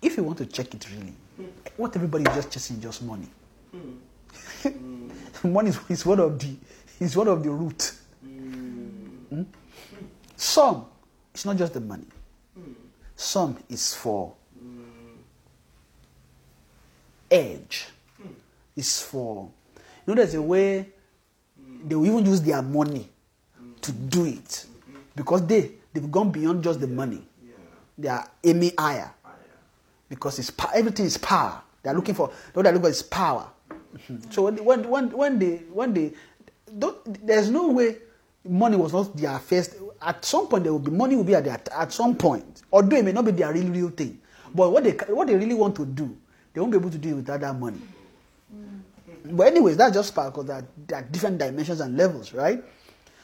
[0.00, 1.12] if you want to check it really,
[1.76, 3.28] what everybody is just chasing is just money.
[5.44, 6.54] money is, is one of the
[7.00, 7.92] is one of the root.
[9.30, 9.42] Hmm?
[10.36, 10.86] Some,
[11.32, 12.06] it's not just the money.
[13.14, 14.32] Some is for
[17.30, 17.86] edge.
[18.76, 20.88] It's for you know there's a way
[21.84, 23.08] they will even use their money
[23.82, 24.66] to do it
[25.14, 27.22] because they they've gone beyond just the money.
[27.98, 29.12] They are aiming higher
[30.08, 31.60] because it's everything is power.
[31.82, 33.48] They are looking for what they're looking for is power.
[34.30, 36.12] So when when when when they when they
[36.78, 37.98] don't, there's no way
[38.44, 39.76] money was not their first.
[40.02, 42.62] At some point there will be money will be at their, at some point.
[42.72, 44.20] Although it may not be their real real thing,
[44.54, 46.16] but what they what they really want to do,
[46.52, 47.80] they won't be able to do it without that money.
[48.54, 48.80] Mm.
[49.36, 52.62] But anyways, that's just part because there, there are different dimensions and levels, right?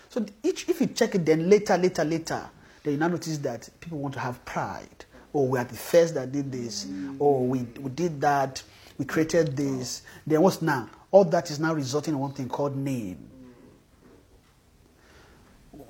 [0.09, 2.49] So each, if you check it, then later, later, later,
[2.83, 5.05] then you now notice that people want to have pride.
[5.35, 6.85] Oh, we are the first that did this.
[6.85, 7.17] Mm.
[7.21, 8.63] Oh, we, we did that.
[8.99, 10.03] We created this.
[10.27, 10.89] Then what's now?
[11.11, 13.19] All that is now resulting in one thing called name.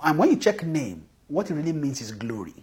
[0.03, 2.55] And when you check name, what it really means is glory.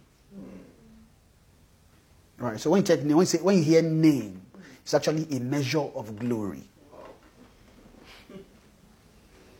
[2.38, 2.60] Right.
[2.60, 4.42] So when you check name, when you, say, when you hear name,
[4.82, 6.64] it's actually a measure of glory.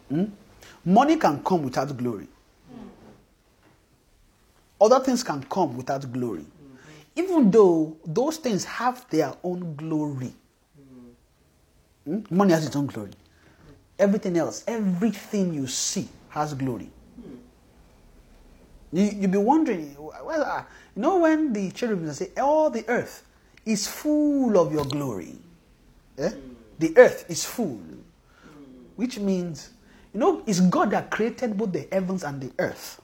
[0.10, 0.26] Hmm?
[0.86, 2.28] Money can come without glory.
[4.80, 6.46] Other things can come without glory.
[7.16, 10.34] Even though those things have their own glory.
[12.06, 12.20] Hmm?
[12.30, 13.12] Money has its own glory.
[13.98, 16.90] Everything else, everything you see has glory.
[18.94, 20.64] You, you'll be wondering, well, uh,
[20.96, 23.26] you know, when the cherubim say, All the earth
[23.66, 25.36] is full of your glory.
[26.20, 26.32] Eh?
[26.78, 27.82] The earth is full.
[28.96, 29.72] Which means,
[30.14, 33.02] you know, it's God that created both the heavens and the earth.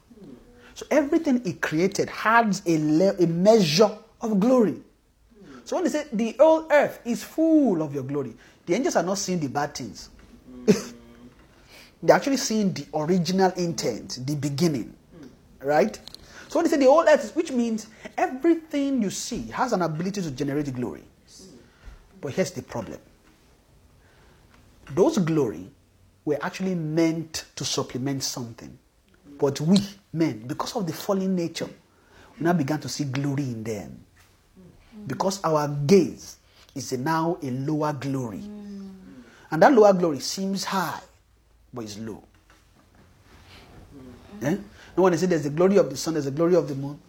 [0.75, 4.81] So everything He created has a, le- a measure of glory.
[5.65, 8.35] So when they say the whole earth is full of your glory,
[8.65, 10.09] the angels are not seeing the bad things.
[12.03, 14.95] They're actually seeing the original intent, the beginning.
[15.61, 15.99] Right?
[16.47, 17.87] So when they say the whole earth, which means
[18.17, 21.03] everything you see has an ability to generate glory.
[22.21, 22.99] But here's the problem.
[24.91, 25.69] Those glory
[26.25, 28.77] were actually meant to supplement something.
[29.37, 29.79] But we,
[30.11, 31.69] men, because of the fallen nature,
[32.37, 34.03] we now began to see glory in them.
[35.07, 36.37] Because our gaze
[36.75, 38.43] is now a lower glory.
[39.51, 40.99] And that lower glory seems high,
[41.73, 42.23] but it's low.
[44.41, 44.57] Eh?
[44.99, 46.75] And when they say there's the glory of the sun, there's the glory of the
[46.75, 46.99] moon,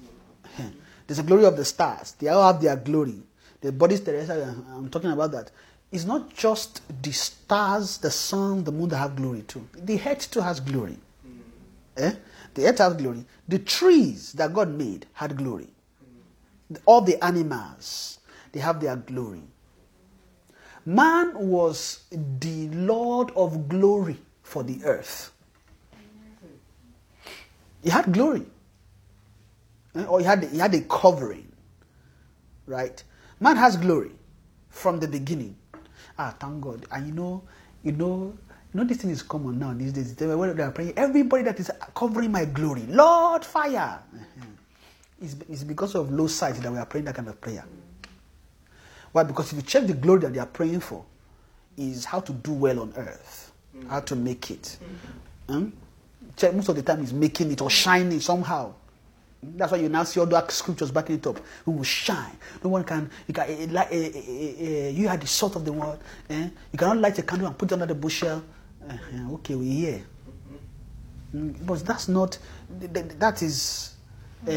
[1.08, 2.12] there's the glory of the stars.
[2.12, 3.20] They all have their glory.
[3.60, 5.50] The bodies terrestrial, I'm talking about that.
[5.90, 9.68] It's not just the stars, the sun, the moon that have glory too.
[9.74, 10.98] The earth too has glory.
[11.96, 12.12] Eh?
[12.54, 13.24] The earth has glory.
[13.48, 15.70] The trees that God made had glory.
[16.86, 18.20] All the animals,
[18.52, 19.42] they have their glory.
[20.86, 25.32] Man was the Lord of glory for the earth.
[27.82, 28.46] He had glory.
[29.94, 30.04] Eh?
[30.04, 31.50] Or he had, he had a covering.
[32.66, 33.02] Right?
[33.40, 34.12] Man has glory
[34.68, 35.56] from the beginning.
[36.18, 36.86] Ah, thank God.
[36.92, 37.42] And you know,
[37.82, 38.36] you know,
[38.72, 40.14] you know, this thing is common now these days.
[40.14, 44.00] They are praying, everybody that is covering my glory, Lord, fire.
[44.14, 44.46] Uh-huh.
[45.22, 47.64] It's, it's because of low sight that we are praying that kind of prayer.
[49.12, 49.24] Why?
[49.24, 51.04] Because if you check the glory that they are praying for,
[51.76, 53.52] is how to do well on earth,
[53.88, 54.78] how to make it.
[55.48, 55.70] Hmm?
[56.40, 58.72] Check most of the time is making it or shining somehow.
[59.42, 61.38] That's why you now see all the scriptures backing it up.
[61.66, 62.34] We will shine.
[62.64, 63.10] No one can.
[63.28, 63.44] You can.
[63.46, 64.10] eh, eh,
[64.58, 65.98] eh, you are the salt of the world.
[66.30, 68.42] You cannot light a candle and put it under the bushel.
[68.88, 70.02] Uh-huh, okay, we hear.
[71.34, 72.38] Mm, But that's not.
[72.80, 73.96] th- th- That is
[74.48, 74.50] uh,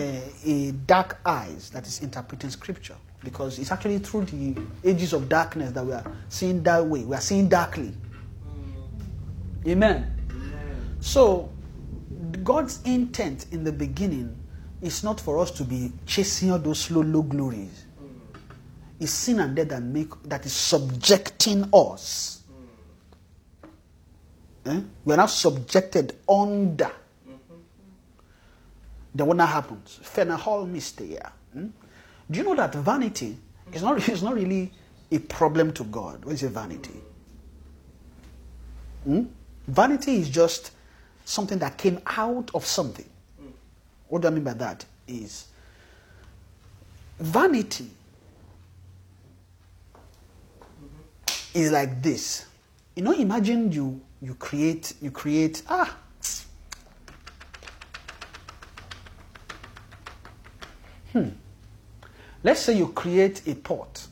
[0.45, 4.55] a dark eyes that is interpreting scripture because it's actually through the
[4.86, 7.03] ages of darkness that we are seeing that way.
[7.03, 7.93] We are seeing darkly.
[9.67, 10.09] Amen.
[10.99, 11.49] So,
[12.43, 14.35] God's intent in the beginning
[14.81, 17.85] is not for us to be chasing all those slow, low glories.
[18.99, 22.43] It's sin and death that make that is subjecting us.
[24.65, 24.79] Eh?
[25.03, 26.91] We are now subjected under.
[29.15, 29.99] Then what now happens?
[30.03, 31.31] Phenahol mysteria.
[31.53, 31.67] Hmm?
[32.29, 33.37] Do you know that vanity
[33.71, 34.71] is not, is not really
[35.11, 36.25] a problem to God?
[36.25, 36.99] What is a vanity?
[39.03, 39.23] Hmm?
[39.67, 40.71] Vanity is just
[41.26, 43.09] something that came out of something.
[44.07, 44.86] What do I mean by that?
[45.07, 45.47] Is
[47.19, 47.89] vanity
[51.53, 52.45] is like this.
[52.95, 55.97] You know, imagine you you create you create ah
[61.11, 61.30] hmm.
[62.43, 64.05] Let's say you create a pot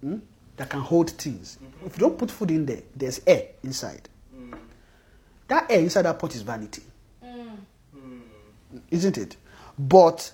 [0.00, 0.16] hmm,
[0.56, 1.58] that can hold things.
[1.86, 4.08] If you don't put food in there, there's air inside.
[5.48, 6.82] That air inside that pot is vanity,
[7.22, 8.18] hmm.
[8.90, 9.36] isn't it?
[9.78, 10.30] But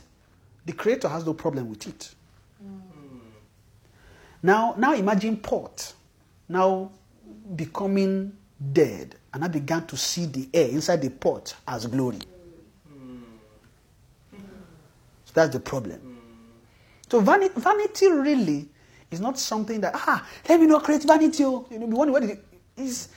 [0.67, 2.15] the creator has no problem with it.
[2.61, 2.79] Hmm.
[4.43, 5.93] Now, now imagine pot
[6.49, 6.91] now
[7.55, 8.37] becoming
[8.73, 12.19] dead, and I began to see the air inside the pot as glory.
[12.89, 13.19] Hmm.
[15.25, 16.15] So that's the problem.
[17.09, 18.69] So vanity, vanity really
[19.13, 21.45] is not something that ah let me not create vanity.
[21.45, 21.67] Oh.
[21.71, 22.45] You know, what it
[22.77, 23.09] is.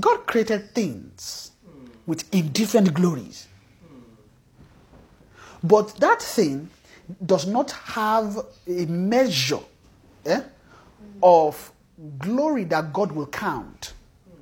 [0.00, 1.52] God created things
[2.06, 3.46] with indifferent glories,
[5.62, 6.70] but that thing
[7.24, 9.60] does not have a measure
[10.26, 10.42] eh,
[11.22, 11.72] of
[12.18, 13.92] glory that God will count.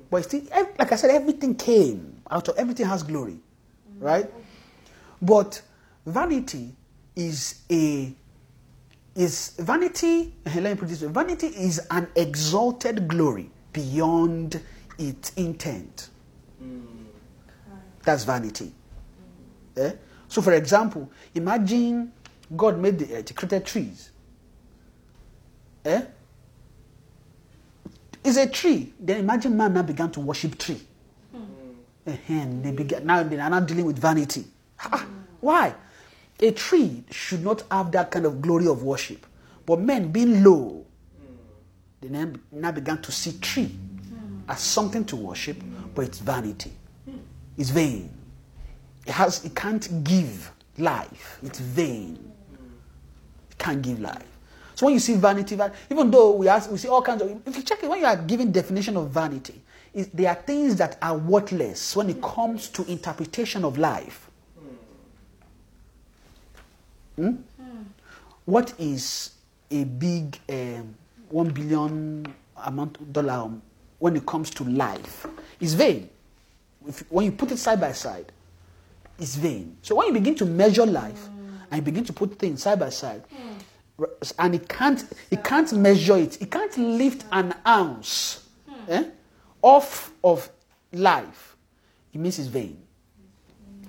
[0.09, 0.41] But still,
[0.79, 3.37] like I said, everything came out of everything has glory,
[3.99, 4.29] right?
[5.21, 5.61] But
[6.05, 6.73] vanity
[7.15, 8.13] is a
[9.15, 10.33] is vanity.
[10.45, 14.61] Let me put this vanity is an exalted glory beyond
[14.97, 16.09] its intent.
[18.03, 18.71] That's vanity.
[19.75, 19.91] Eh?
[20.27, 22.11] So, for example, imagine
[22.55, 24.11] God made the earth, created trees.
[25.85, 26.01] Eh?
[28.23, 28.93] It's a tree.
[28.99, 30.81] Then imagine man now began to worship tree.
[32.29, 34.45] And they began now they are not dealing with vanity.
[35.41, 35.73] Why?
[36.39, 39.25] A tree should not have that kind of glory of worship.
[39.65, 40.85] But men being low,
[41.99, 42.07] they
[42.51, 43.77] now began to see tree
[44.47, 45.57] as something to worship,
[45.95, 46.71] but it's vanity.
[47.57, 48.09] It's vain.
[49.05, 51.39] It has it can't give life.
[51.43, 52.31] It's vain.
[53.51, 54.27] It can't give life.
[54.75, 57.41] So when you see vanity, van- even though we ask, we see all kinds of.
[57.47, 59.59] If you check it, when you are giving definition of vanity,
[59.93, 64.29] is there are things that are worthless when it comes to interpretation of life.
[67.15, 67.37] Hmm?
[68.45, 69.31] What is
[69.71, 70.95] a big um,
[71.29, 72.33] one billion
[72.63, 73.61] amount dollar um,
[73.99, 75.25] when it comes to life.
[75.59, 76.09] It's vain.
[76.87, 78.31] If, when you put it side by side,
[79.19, 79.77] it's vain.
[79.81, 81.27] So when you begin to measure life
[81.71, 83.23] and you begin to put things side by side,
[83.99, 88.45] r- and it can't, it can't measure it, it can't lift an ounce
[88.87, 89.05] eh,
[89.61, 90.49] off of
[90.93, 91.55] life,
[92.13, 92.79] it means it's vain.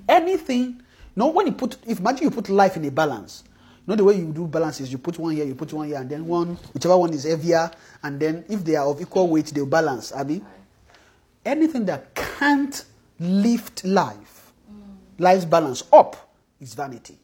[0.08, 0.80] Anything,
[1.14, 3.44] no, when you put, if imagine you put life in a balance,
[3.88, 6.08] know the way you do balances, you put one here, you put one here, and
[6.10, 7.70] then one, whichever one is heavier,
[8.02, 10.42] and then if they are of equal weight, they'll balance, Abby.
[11.44, 12.84] Anything that can't
[13.18, 14.82] lift life, mm.
[15.18, 17.16] life's balance up, is vanity.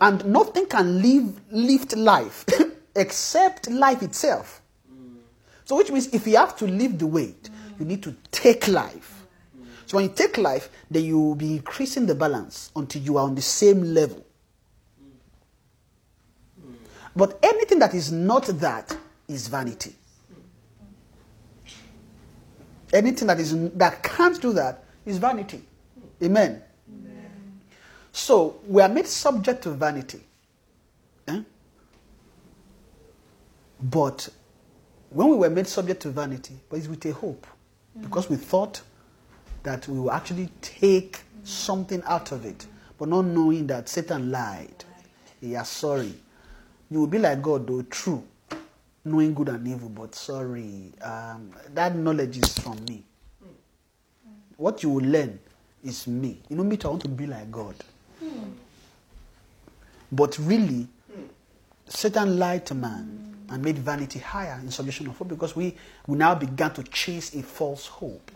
[0.00, 2.46] And nothing can live, lift life
[2.96, 4.62] except life itself.
[4.90, 5.16] Mm.
[5.66, 9.19] So, which means if you have to lift the weight, you need to take life.
[9.90, 13.24] So, when you take life, then you will be increasing the balance until you are
[13.24, 14.24] on the same level.
[17.16, 19.96] But anything that is not that is vanity.
[22.92, 25.60] Anything that is that can't do that is vanity.
[26.22, 26.62] Amen.
[28.12, 30.20] So we are made subject to vanity.
[31.26, 31.42] Eh?
[33.82, 34.28] But
[35.08, 37.44] when we were made subject to vanity, but it's with a hope.
[38.00, 38.82] Because we thought
[39.62, 42.66] that we will actually take something out of it,
[42.98, 44.84] but not knowing that Satan lied.
[45.40, 46.14] Yeah, sorry.
[46.90, 48.22] You will be like God, though, true,
[49.04, 50.92] knowing good and evil, but sorry.
[51.00, 53.04] Um, that knowledge is from me.
[54.56, 55.38] What you will learn
[55.82, 56.40] is me.
[56.48, 57.74] You know, me, I want to be like God.
[60.12, 60.88] But really,
[61.88, 65.74] Satan lied to man and made vanity higher in subjection of hope because we,
[66.06, 68.30] we now began to chase a false hope.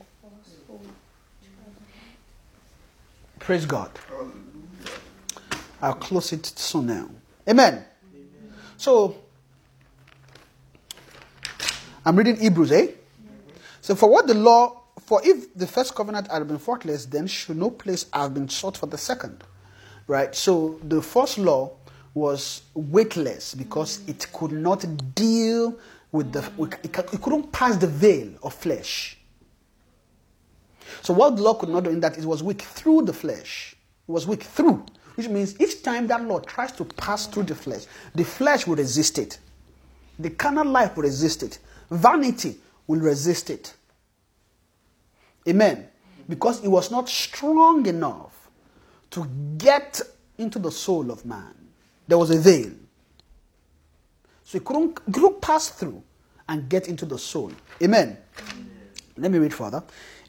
[3.44, 3.90] Praise God.
[5.82, 7.10] I'll close it soon now.
[7.46, 7.84] Amen.
[8.78, 9.16] So,
[12.06, 12.86] I'm reading Hebrews, eh?
[13.82, 17.58] So, for what the law, for if the first covenant had been faultless, then should
[17.58, 19.44] no place have been sought for the second.
[20.06, 20.34] Right?
[20.34, 21.72] So, the first law
[22.14, 25.78] was weightless because it could not deal
[26.12, 26.50] with the,
[26.82, 29.18] it couldn't pass the veil of flesh.
[31.02, 33.74] So, what the law could not do in that it was weak through the flesh,
[34.08, 37.54] it was weak through, which means each time that law tries to pass through the
[37.54, 39.38] flesh, the flesh will resist it.
[40.18, 41.58] The carnal life will resist it.
[41.90, 42.56] Vanity
[42.86, 43.74] will resist it.
[45.48, 45.88] Amen.
[46.28, 48.48] Because it was not strong enough
[49.10, 49.26] to
[49.58, 50.00] get
[50.38, 51.54] into the soul of man.
[52.08, 52.72] There was a veil.
[54.44, 56.02] So it couldn't, couldn't pass through
[56.48, 57.52] and get into the soul.
[57.82, 58.16] Amen.
[59.16, 59.82] Let me read further.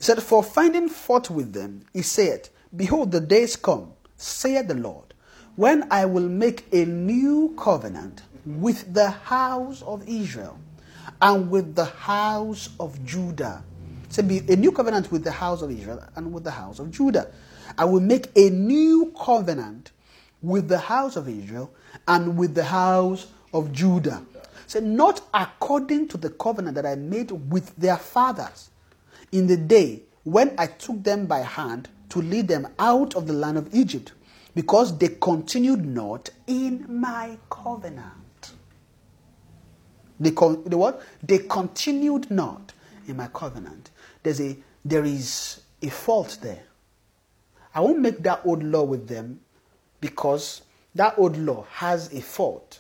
[0.06, 5.16] Said, For finding fault with them, he said, Behold, the days come, saith the Lord,
[5.56, 10.60] when I will make a new covenant with the house of Israel
[11.24, 13.64] and with the house of Judah.
[14.10, 16.92] So be a new covenant with the house of Israel and with the house of
[16.92, 17.32] Judah.
[17.76, 19.90] I will make a new covenant
[20.44, 21.74] with the house of Israel
[22.08, 23.26] and with the house
[23.56, 24.24] of Judah.
[24.68, 28.70] Say, not according to the covenant that I made with their fathers
[29.36, 33.34] in the day when I took them by hand to lead them out of the
[33.34, 34.14] land of Egypt,
[34.56, 38.54] because they continued not in my covenant.
[40.18, 41.02] They, con- they what?
[41.22, 42.72] They continued not
[43.08, 43.92] in my covenant.
[44.24, 44.56] There's a
[44.86, 46.64] there is a fault there.
[47.74, 49.42] I won't make that old law with them
[50.00, 50.62] because
[50.94, 52.80] that old law has a fault.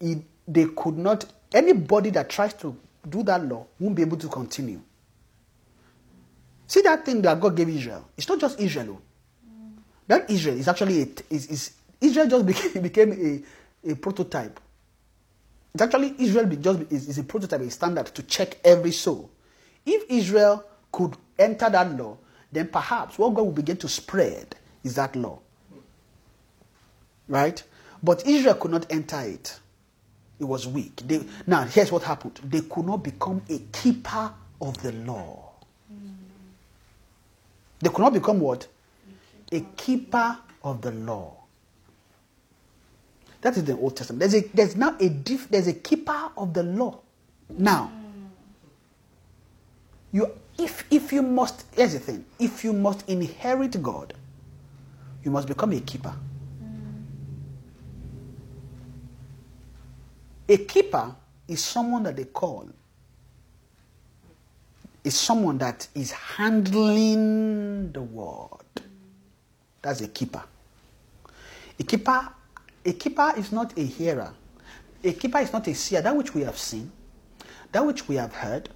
[0.00, 2.76] It, they could not anybody that tries to
[3.08, 4.80] do that law won't be able to continue.
[6.68, 8.08] See that thing that God gave Israel.
[8.18, 8.98] It's not just Israel.
[9.00, 9.02] oh.
[10.08, 13.44] That Israel is actually a, is, is Israel just became, became
[13.84, 14.60] a, a prototype.
[15.74, 19.30] It's actually Israel be just is, is a prototype, a standard to check every soul.
[19.86, 22.18] If Israel could enter that law,
[22.52, 25.40] then perhaps what God will begin to spread is that law.
[27.28, 27.62] Right?
[28.02, 29.58] But Israel could not enter it.
[30.40, 31.02] It was weak.
[31.06, 35.47] They, now, here's what happened they could not become a keeper of the law.
[37.80, 38.66] They could not become what?
[39.52, 41.34] A keeper of the law.
[43.40, 44.20] That is the Old Testament.
[44.20, 46.98] There's, a, there's now a diff, there's a keeper of the law.
[47.50, 47.92] Now,
[50.12, 54.14] you if if you must here's the thing, if you must inherit God,
[55.24, 56.14] you must become a keeper.
[60.48, 61.14] A keeper
[61.46, 62.68] is someone that they call
[65.04, 68.48] is someone that is handling the word.
[69.82, 70.42] That's a keeper.
[71.78, 72.28] A keeper,
[72.84, 74.32] a keeper is not a hearer.
[75.04, 76.02] A keeper is not a seer.
[76.02, 76.90] That which we have seen,
[77.72, 78.68] that which we have heard,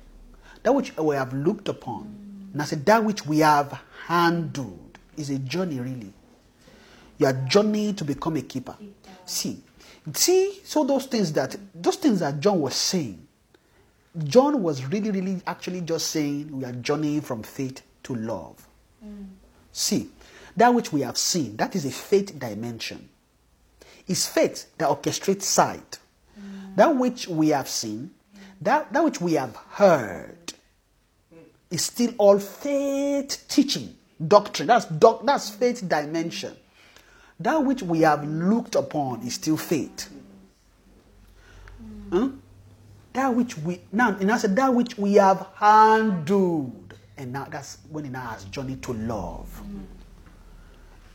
[0.63, 2.15] that which we have looked upon.
[2.53, 6.13] And I said, that which we have handled is a journey, really.
[7.19, 8.77] You are journeying to become a keeper.
[9.25, 9.63] See,
[10.15, 13.22] see, so those things that those things that John was saying,
[14.25, 18.67] John was really, really actually just saying we are journeying from faith to love.
[19.73, 20.11] See,
[20.57, 23.09] that which we have seen, that is a faith dimension.
[24.07, 25.99] It's faith that orchestrates sight.
[26.77, 28.11] That which we have seen,
[28.61, 30.55] that, that which we have heard,
[31.71, 33.95] is still all faith teaching,
[34.27, 34.69] doctrine.
[34.69, 36.55] That's, doc, that's faith dimension.
[37.41, 40.11] That which we have looked upon is still faith.
[42.13, 42.29] Huh?
[43.23, 47.79] That which we now, and I said that which we have handled, and now that's
[47.89, 49.63] when it now has journey to love.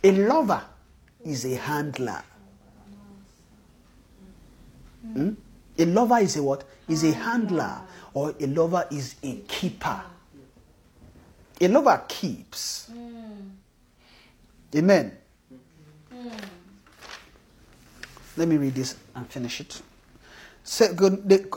[0.06, 0.64] A lover
[1.26, 2.24] is a handler.
[5.04, 5.32] Hmm?
[5.78, 6.64] A lover is a what?
[6.88, 7.82] Is a handler,
[8.14, 10.02] or a lover is a keeper.
[11.60, 12.90] A lover keeps.
[14.74, 15.12] Amen.
[18.38, 19.82] Let me read this and finish it.
[20.69, 20.89] Say,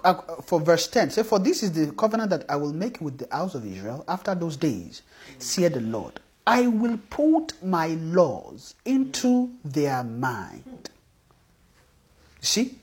[0.04, 3.18] uh, for verse 10, say, For this is the covenant that I will make with
[3.18, 5.02] the house of Israel after those days,
[5.36, 6.20] saith the Lord.
[6.46, 10.90] I will put my laws into their mind.
[12.40, 12.78] See?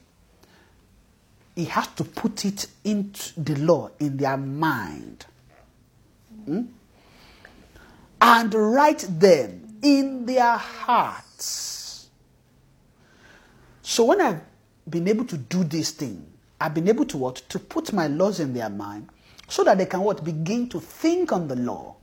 [1.56, 5.24] He has to put it into the law in their mind.
[6.44, 6.62] Hmm?
[8.20, 12.10] And write them in their hearts.
[13.80, 14.40] So when I've
[14.90, 16.26] been able to do this thing,
[16.60, 17.36] I've been able to what?
[17.48, 19.08] To put my laws in their mind
[19.48, 20.24] so that they can what?
[20.24, 21.96] Begin to think on the law.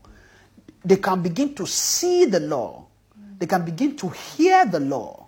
[0.84, 2.86] They can begin to see the law.
[3.40, 5.28] They can begin to hear the law.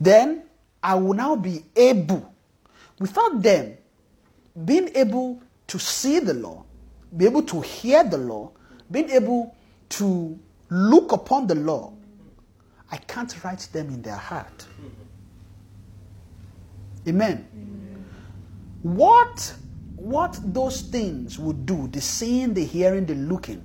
[0.00, 0.44] Then
[0.82, 2.32] I will now be able,
[3.00, 3.76] without them
[4.64, 6.64] being able to see the law,
[7.16, 8.52] be able to hear the law,
[8.90, 9.54] being able
[9.90, 10.38] to
[10.70, 11.92] look upon the law,
[12.90, 14.66] I can't write them in their heart.
[17.06, 17.46] Amen.
[18.82, 19.54] What
[19.96, 23.64] what those things would do, the seeing, the hearing, the looking,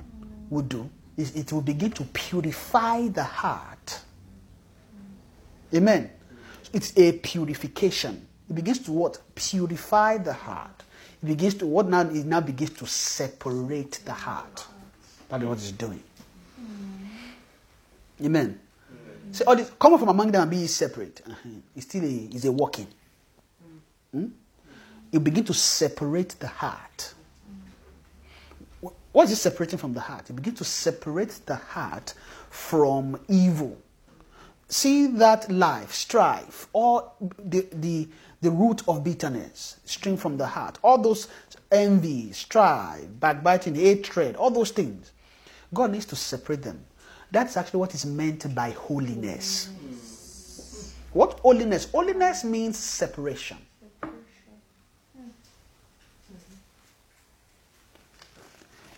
[0.50, 4.02] would do, is it will begin to purify the heart.
[5.74, 6.10] Amen.
[6.74, 8.28] It's a purification.
[8.50, 9.22] It begins to what?
[9.36, 10.84] Purify the heart.
[11.22, 12.02] It begins to what now?
[12.02, 14.66] It now begins to separate the heart.
[15.30, 16.04] That is what it's doing.
[18.24, 18.60] Amen.
[19.34, 21.22] Say all this come from among them and be separate.
[21.26, 21.50] Uh-huh.
[21.76, 22.88] It's still a is a walking.
[24.12, 24.28] Hmm?
[25.12, 27.14] You begin to separate the heart.
[29.12, 30.30] What is separating from the heart?
[30.30, 32.14] You begin to separate the heart
[32.50, 33.78] from evil.
[34.68, 38.08] See that life, strife, or the, the,
[38.42, 40.80] the root of bitterness, stream from the heart.
[40.84, 41.28] All those
[41.72, 45.12] envy, strife, backbiting, hatred, all those things.
[45.74, 46.84] God needs to separate them.
[47.34, 49.68] That's actually what is meant by holiness.
[51.14, 51.90] What holiness?
[51.92, 53.58] Holiness means separation.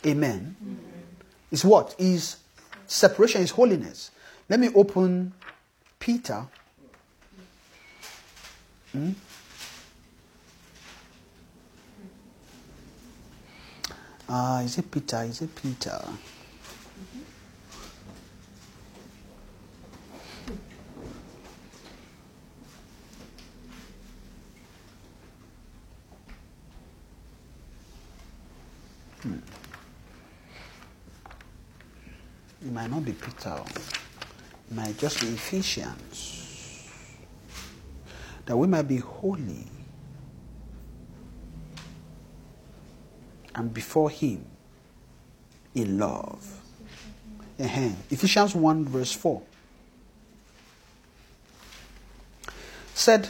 [0.05, 0.53] Amen.
[1.49, 1.95] Is what?
[1.97, 2.35] Is
[2.87, 4.11] separation is holiness.
[4.49, 5.31] Let me open
[5.97, 6.45] Peter.
[8.91, 9.11] Hmm?
[14.27, 15.23] Ah, is it Peter?
[15.23, 16.01] Is it Peter?
[32.65, 33.61] It might not be Peter.
[34.69, 36.89] It might just be Ephesians.
[38.45, 39.65] That we might be holy
[43.55, 44.45] and before Him
[45.73, 46.61] in love.
[47.59, 49.41] uh Ephesians 1, verse 4.
[52.93, 53.29] Said,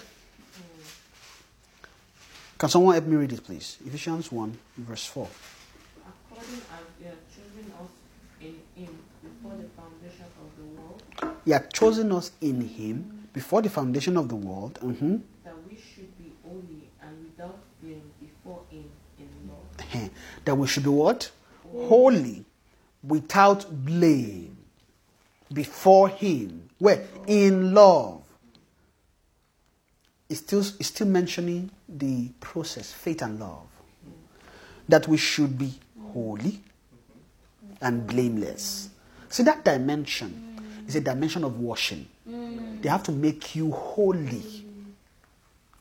[2.58, 3.78] Can someone help me read it, please?
[3.86, 5.28] Ephesians 1, verse 4.
[6.76, 7.92] As he had chosen us
[8.42, 8.94] in him
[9.24, 11.02] before the foundation of the world,
[11.46, 14.80] He had chosen us in Him before the foundation of the world.
[14.82, 18.86] mhm, that we should be holy and without blame before him
[19.20, 20.10] in love.
[20.46, 21.32] That we should be what?
[21.72, 22.46] Holy,
[23.04, 24.58] without blame,
[25.54, 26.70] before Him.
[26.80, 27.06] Where?
[27.28, 28.22] In love.
[30.30, 33.68] It's still, it's still mentioning the process, faith and love.
[34.90, 35.74] That we should be
[36.16, 36.62] holy
[37.82, 38.90] and blameless.
[39.30, 40.32] See that dimension
[40.88, 42.08] is a dimension of washing.
[42.82, 44.66] They have to make you holy.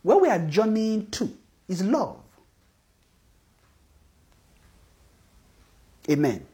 [0.03, 1.31] Where we are journeying to
[1.69, 2.19] is love.
[6.11, 6.45] Amen.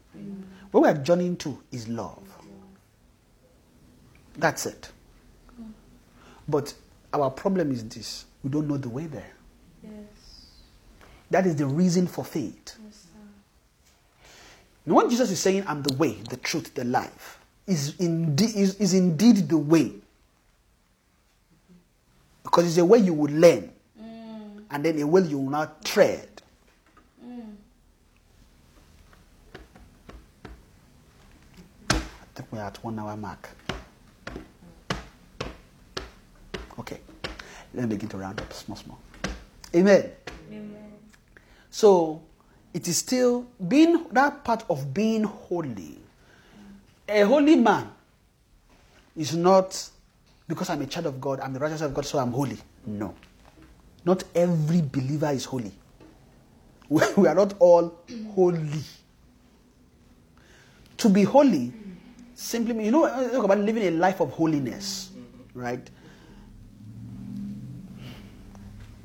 [0.71, 2.23] Where we are journeying to is love.
[4.37, 4.91] That's it.
[6.47, 6.75] But
[7.13, 9.33] our problem is this we don't know the way there.
[9.83, 9.93] Yes.
[11.31, 12.77] That is the reason for faith.
[12.85, 13.07] Yes,
[14.91, 18.75] And when Jesus is saying, I'm the way, the truth, the life, is indeed, is,
[18.81, 19.93] is indeed the way.
[22.43, 23.71] Because it's a way you will learn,
[24.03, 24.65] Mm.
[24.69, 26.29] and then a way you will not tread.
[27.25, 27.55] Mm.
[31.91, 32.01] I
[32.35, 33.49] think we're at one hour mark.
[36.81, 36.99] Okay.
[37.75, 38.99] Let me begin to round up small, small.
[39.73, 40.11] Amen.
[40.51, 40.93] Amen.
[41.71, 42.23] So
[42.73, 45.99] it is still being that part of being holy.
[47.09, 47.91] A holy man
[49.17, 49.91] is not
[50.47, 52.59] because I'm a child of God, I'm the righteousness of God, so I'm holy.
[52.87, 53.15] No.
[54.05, 55.73] Not every believer is holy.
[57.17, 57.95] We are not all
[58.35, 58.83] holy.
[60.97, 61.73] To be holy
[62.35, 65.11] simply means, you know, talk about living a life of holiness,
[65.55, 65.89] right?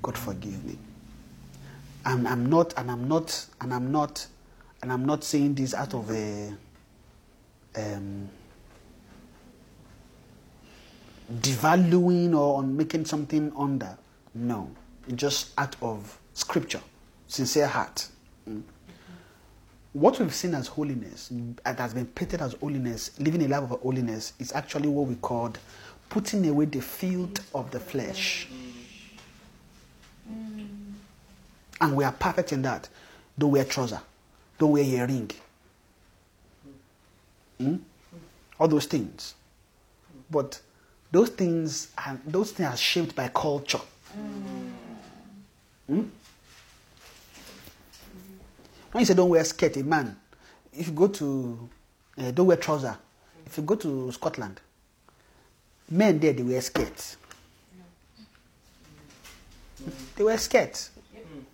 [0.01, 0.77] God forgive me.
[2.05, 4.27] I'm, I'm not, and I'm not, and I'm not,
[4.81, 6.53] and I'm not saying this out of a
[7.75, 8.29] um,
[11.41, 13.97] devaluing or on making something under.
[14.35, 14.69] No,
[15.15, 16.81] just out of scripture,
[17.27, 18.07] sincere heart.
[18.47, 18.61] Mm.
[19.93, 21.31] What we've seen as holiness,
[21.63, 25.15] that has been painted as holiness, living a life of holiness, is actually what we
[25.15, 25.57] called
[26.09, 28.47] putting away the field of the flesh.
[31.81, 32.87] And we are perfect in that.
[33.37, 34.01] Don't wear trouser.
[34.57, 35.31] Don't wear earring.
[37.57, 37.75] Hmm?
[38.59, 39.35] All those things.
[40.29, 40.59] But
[41.11, 43.81] those things are those things are shaped by culture.
[45.87, 46.03] Hmm?
[48.91, 50.15] When you say don't wear skirt, a man,
[50.73, 51.69] if you go to
[52.17, 52.97] uh, don't wear trouser,
[53.45, 54.61] if you go to Scotland,
[55.89, 57.17] men there they wear skirts.
[60.15, 60.91] They wear skirts.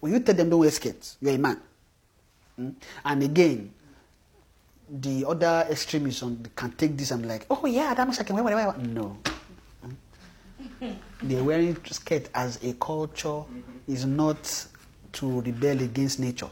[0.01, 1.61] When you tell them don't wear skirts, you're a man.
[2.59, 2.75] Mm?
[3.05, 3.71] And again,
[4.89, 8.23] the other extremists on, can take this and be like, oh yeah, that means I
[8.23, 8.61] can wear whatever.
[8.61, 9.17] I want." No.
[10.81, 10.95] Mm?
[11.23, 13.43] They're wearing skirt as a culture
[13.87, 14.65] is not
[15.13, 16.49] to rebel against nature.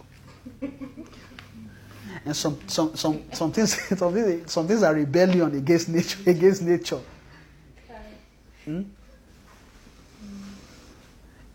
[2.25, 6.19] And some, some, some, some, things, some, things, some things are rebellion against nature.
[6.29, 6.99] Against nature.
[8.65, 8.81] Hmm?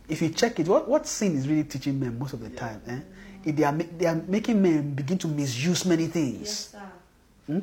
[0.09, 2.83] If you check it, what, what sin is really teaching men most of the time?
[2.87, 3.01] Eh?
[3.45, 6.41] If they, are, they are making men begin to misuse many things.
[6.41, 6.83] Yes, sir.
[7.47, 7.59] Hmm?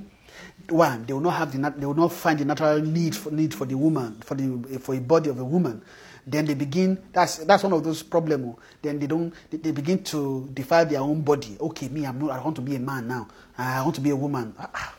[0.69, 3.53] One, they will not have the they will not find the natural need for need
[3.53, 5.81] for the woman for the for a body of a woman.
[6.26, 7.01] Then they begin.
[7.11, 8.55] That's that's one of those problems.
[8.81, 9.34] Then they don't.
[9.49, 11.57] They, they begin to defile their own body.
[11.59, 12.31] Okay, me, I'm not.
[12.31, 13.27] I want to be a man now.
[13.57, 14.53] I want to be a woman.
[14.57, 14.95] Ah, ah,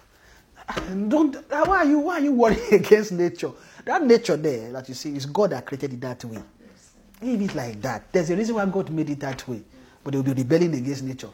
[0.68, 1.36] ah, Don't.
[1.48, 1.98] Why are you?
[2.00, 3.52] Why are you worrying against nature?
[3.84, 6.42] That nature there that you see is God that created it that way.
[7.22, 8.12] Leave it like that.
[8.12, 9.62] There's a reason why God made it that way.
[10.02, 11.30] But they will be rebelling against nature.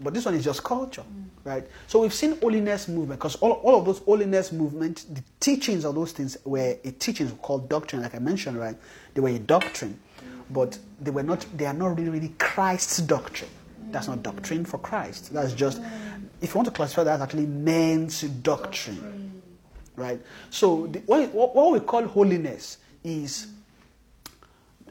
[0.00, 1.24] But this one is just culture, mm.
[1.42, 1.66] right?
[1.86, 5.94] So we've seen holiness movement because all, all of those holiness movement, the teachings of
[5.94, 8.76] those things were a teachings called doctrine, like I mentioned, right?
[9.14, 10.42] They were a doctrine, mm.
[10.50, 11.46] but they were not.
[11.56, 13.50] They are not really, really Christ's doctrine.
[13.90, 14.22] That's not mm.
[14.24, 15.32] doctrine for Christ.
[15.32, 15.80] That's just,
[16.42, 19.40] if you want to classify that, actually men's doctrine,
[19.96, 20.20] right?
[20.50, 23.46] So the, what what we call holiness is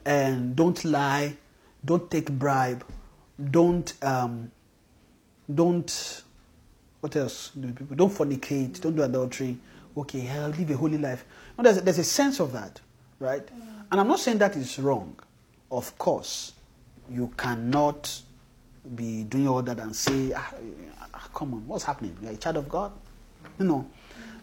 [0.04, 1.36] and don't lie,
[1.84, 2.84] don't take bribe,
[3.50, 4.50] don't um,
[5.52, 6.22] don't
[7.00, 9.58] what else do people don't fornicate, don't do adultery.
[9.96, 11.24] Okay, hell, live a holy life.
[11.58, 12.80] No, there's, there's a sense of that,
[13.18, 13.46] right?
[13.90, 15.18] And I'm not saying that is wrong.
[15.70, 16.52] Of course,
[17.10, 18.22] you cannot
[18.94, 20.52] be doing all that and say, ah,
[21.12, 22.16] ah, "Come on, what's happening?
[22.22, 22.92] You're a child of God."
[23.58, 23.86] You know,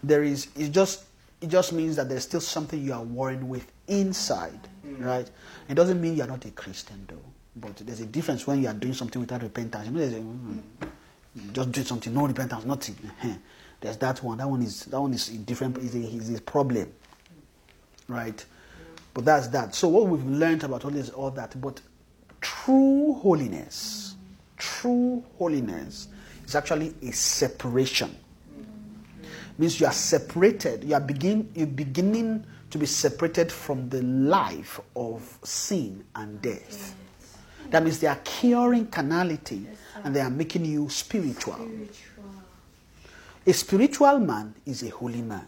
[0.03, 0.47] there is.
[0.55, 1.05] It just
[1.41, 4.59] it just means that there's still something you are warring with inside,
[4.99, 5.29] right?
[5.69, 7.15] It doesn't mean you're not a Christian, though.
[7.55, 9.85] But there's a difference when you are doing something without repentance.
[9.87, 10.61] You know, there's a, mm,
[11.53, 12.95] just do something, no repentance, nothing.
[13.79, 14.39] There's that one.
[14.39, 15.77] That one is that one is different.
[15.77, 16.91] Is a, is a problem,
[18.07, 18.43] right?
[19.13, 19.75] But that's that.
[19.75, 21.59] So what we've learned about all this, all that.
[21.61, 21.79] But
[22.41, 24.15] true holiness,
[24.57, 26.07] true holiness
[26.43, 28.15] is actually a separation
[29.57, 30.83] means you are separated.
[30.83, 36.95] You are begin you beginning to be separated from the life of sin and death.
[37.69, 39.65] That means they are curing carnality
[40.03, 41.55] and they are making you spiritual.
[41.55, 42.23] Spiritual.
[43.45, 45.45] A spiritual man is a holy man.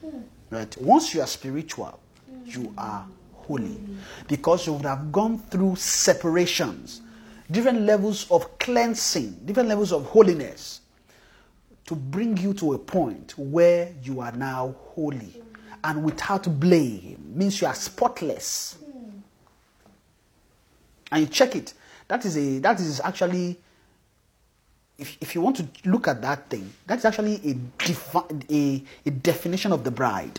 [0.00, 0.18] Hmm.
[0.50, 0.76] Right?
[0.78, 2.00] Once you are spiritual,
[2.44, 2.78] you hmm.
[2.78, 3.80] are holy.
[4.28, 7.02] Because you would have gone through separations,
[7.50, 10.79] different levels of cleansing, different levels of holiness
[11.90, 15.42] to bring you to a point where you are now holy
[15.82, 17.32] and without blame.
[17.34, 18.78] Means you are spotless.
[21.10, 21.74] And you check it.
[22.06, 23.58] That is a that is actually
[24.98, 27.54] if, if you want to look at that thing, that's actually a,
[27.84, 30.38] defi- a, a definition of the bride.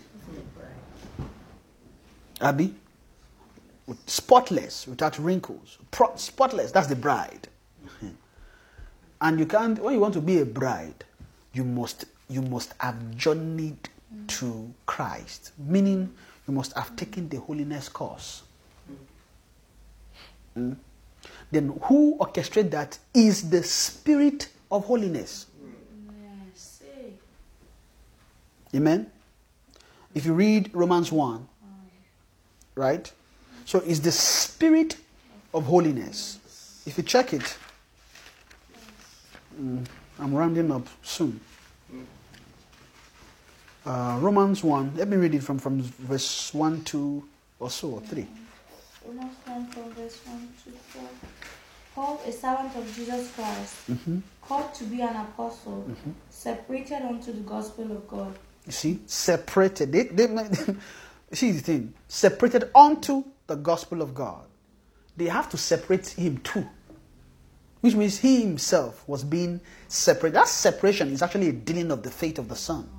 [2.40, 2.74] Abby?
[4.06, 5.80] Spotless, without wrinkles.
[5.90, 7.50] Pro- spotless, that's the bride.
[9.24, 11.06] And you can't, when you want to be a bride,
[11.54, 13.90] you must, you must have journeyed
[14.28, 16.14] to Christ, meaning
[16.48, 18.44] you must have taken the holiness course.
[20.58, 20.76] Mm.
[21.52, 25.48] Then who orchestrates that is the spirit of holiness.
[26.54, 26.82] Yes.
[28.76, 29.12] Amen.
[30.14, 31.48] If you read Romans 1,
[32.76, 33.12] right?
[33.66, 34.98] So it's the spirit
[35.54, 36.84] of holiness.
[36.86, 37.58] If you check it,
[39.60, 39.86] mm,
[40.22, 41.40] I'm rounding up soon.
[43.84, 47.28] Uh, Romans 1, let me read it from, from verse 1 to
[47.60, 48.28] or so, or 3.
[49.08, 51.04] Romans 1 from verse 1 to 4.
[51.96, 53.76] Paul, a servant of Jesus Christ,
[54.42, 55.90] called to be an apostle,
[56.30, 58.38] separated unto the gospel of God.
[58.66, 59.92] You see, separated.
[59.92, 60.28] They, they,
[61.34, 64.44] see the thing, separated unto the gospel of God.
[65.18, 66.68] They have to separate him too,
[67.82, 70.36] which means he himself was being separated.
[70.36, 72.90] That separation is actually a dealing of the fate of the Son.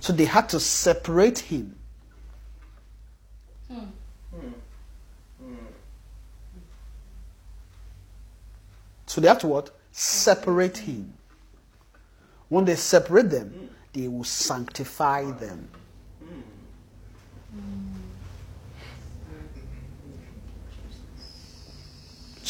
[0.00, 1.76] So they had to separate him.
[9.06, 9.70] So they have to what?
[9.92, 11.14] Separate him.
[12.48, 15.68] When they separate them, they will sanctify them.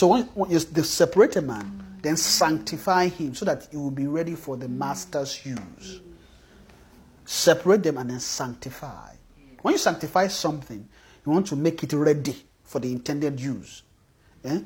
[0.05, 4.07] So when, when you separate a man, then sanctify him so that he will be
[4.07, 6.03] ready for the master's use.
[7.25, 9.15] Separate them and then sanctify.
[9.63, 10.87] When you sanctify something,
[11.25, 13.83] you want to make it ready for the intended use.
[14.45, 14.61] Eh?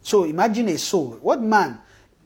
[0.00, 1.18] So imagine a soul.
[1.20, 1.78] What man?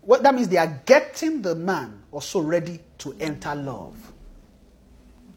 [0.02, 4.12] What that means they are getting the man also ready to enter love.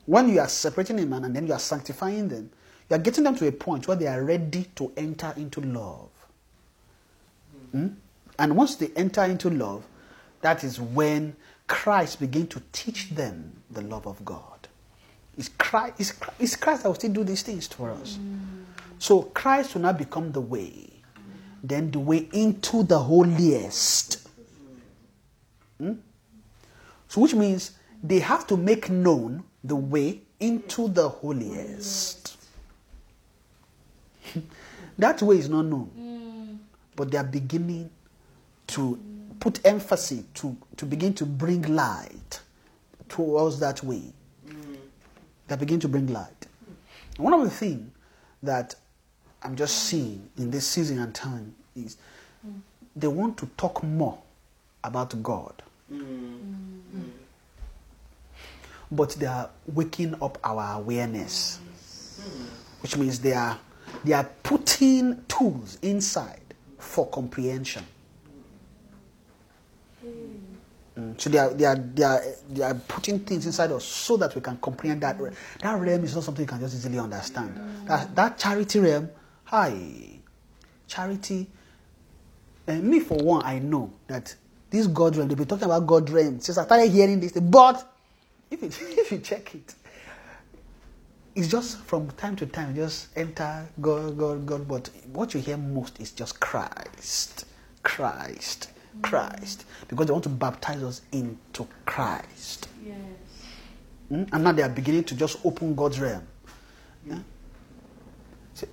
[0.05, 2.51] When you are separating a man and then you are sanctifying them,
[2.91, 6.11] you are getting them to a point where they are ready to enter into love.
[7.71, 7.87] Hmm?
[8.39, 9.85] And once they enter into love,
[10.41, 11.35] that is when
[11.67, 14.67] Christ begins to teach them the love of God.
[15.37, 18.17] It's Christ, it's, Christ- it's Christ that will still do these things for us.
[18.99, 20.89] So Christ will not become the way,
[21.63, 24.27] then the way into the holiest.
[25.79, 25.93] Hmm?
[27.07, 27.71] So, which means
[28.03, 32.37] they have to make known the way into the holiest.
[34.97, 35.91] that way is not known,
[36.97, 37.89] but they are beginning
[38.65, 38.99] to
[39.39, 42.41] put emphasis to, to begin to bring light
[43.07, 44.01] towards that way.
[45.47, 46.47] They begin to bring light.
[47.15, 47.89] One of the things
[48.43, 48.75] that
[49.43, 51.97] I'm just seeing in this season and time is
[52.95, 54.17] they want to talk more
[54.83, 55.53] about God.
[58.91, 61.59] But they are waking up our awareness.
[62.81, 63.59] Which means they are
[64.03, 66.46] they are putting tools inside
[66.77, 67.83] for comprehension.
[70.97, 74.17] Mm, So they are, they, are, they, are, they are putting things inside us so
[74.17, 75.17] that we can comprehend that.
[75.61, 77.59] That realm is not something you can just easily understand.
[77.87, 79.09] That, that charity realm,
[79.45, 80.19] hi,
[80.87, 81.47] charity.
[82.67, 84.35] And me, for one, I know that
[84.69, 87.33] this God realm, they've been talking about God realm since I started hearing this.
[87.33, 87.87] But
[88.51, 88.69] if you,
[89.01, 89.75] if you check it,
[91.37, 94.67] it's just from time to time, just enter God, God, God.
[94.67, 97.45] But what you hear most is just Christ,
[97.83, 98.71] Christ,
[99.03, 99.65] Christ.
[99.87, 102.69] Because they want to baptize us into Christ.
[102.83, 102.97] Yes.
[104.11, 104.29] Mm?
[104.33, 106.23] And now they are beginning to just open God's realm.
[107.07, 107.19] Yeah?
[108.55, 108.67] So,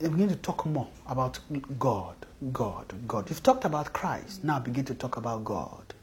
[0.00, 1.38] they begin to talk more about
[1.78, 2.16] God,
[2.52, 3.30] God, God.
[3.30, 5.94] You've talked about Christ, now begin to talk about God.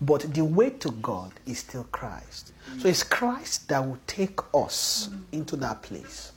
[0.00, 2.52] But the way to God is still Christ.
[2.78, 6.32] So it's Christ that will take us into that place.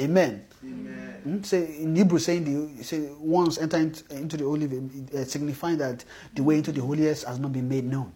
[0.00, 0.44] Amen.
[0.64, 1.22] Amen.
[1.26, 2.44] Mm, Say in Hebrew, saying
[2.78, 4.66] the say once enter into, the holy,
[5.14, 6.04] uh, signifying that
[6.34, 8.12] the way into the holiest has not been made known.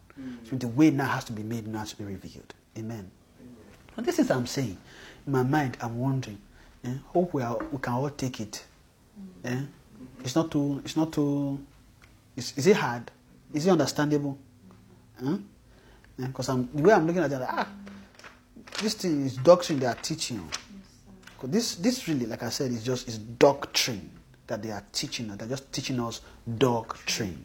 [0.49, 2.55] So the way now has to be made now to be revealed.
[2.79, 3.11] Amen.
[3.97, 4.79] But this is what I'm saying.
[5.27, 6.39] In my mind, I'm wondering.
[6.85, 8.65] eh, hope we, are, we can all take it.
[9.45, 9.61] eh?
[10.23, 10.81] It's not too.
[10.85, 11.61] It's not too.
[12.37, 13.11] Is, is it hard?
[13.53, 14.39] Is it understandable?
[16.17, 17.69] Because I'm the way I'm looking at it, like, ah,
[18.81, 20.37] this thing is doctrine they are teaching.
[20.37, 20.49] you.
[21.39, 24.11] 'Cause This, this really, like I said, is just is doctrine
[24.47, 25.31] that they are teaching.
[25.31, 25.39] us.
[25.39, 26.21] They're just teaching us
[26.59, 27.45] doctrine,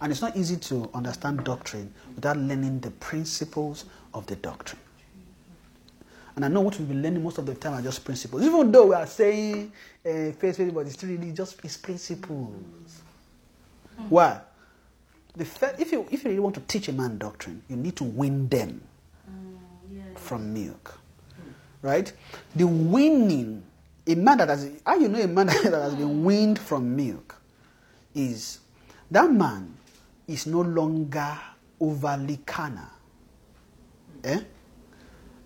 [0.00, 3.84] and it's not easy to understand doctrine without learning the principles
[4.14, 4.80] of the doctrine.
[6.36, 8.42] And I know what we've been learning most of the time are just principles.
[8.42, 9.72] Even though we are saying
[10.06, 13.02] uh, faith, faith, but it's still really just it's principles.
[14.08, 14.40] Why?
[15.36, 18.48] If you if you really want to teach a man doctrine, you need to win
[18.48, 18.80] them
[20.16, 20.98] from milk,
[21.82, 22.12] right?
[22.56, 23.62] The winning
[24.08, 27.40] a man that has how you know a man that has been weaned from milk
[28.14, 28.60] is
[29.10, 29.74] that man
[30.26, 31.38] is no longer
[31.80, 32.84] overly carnal.
[34.24, 34.40] Eh?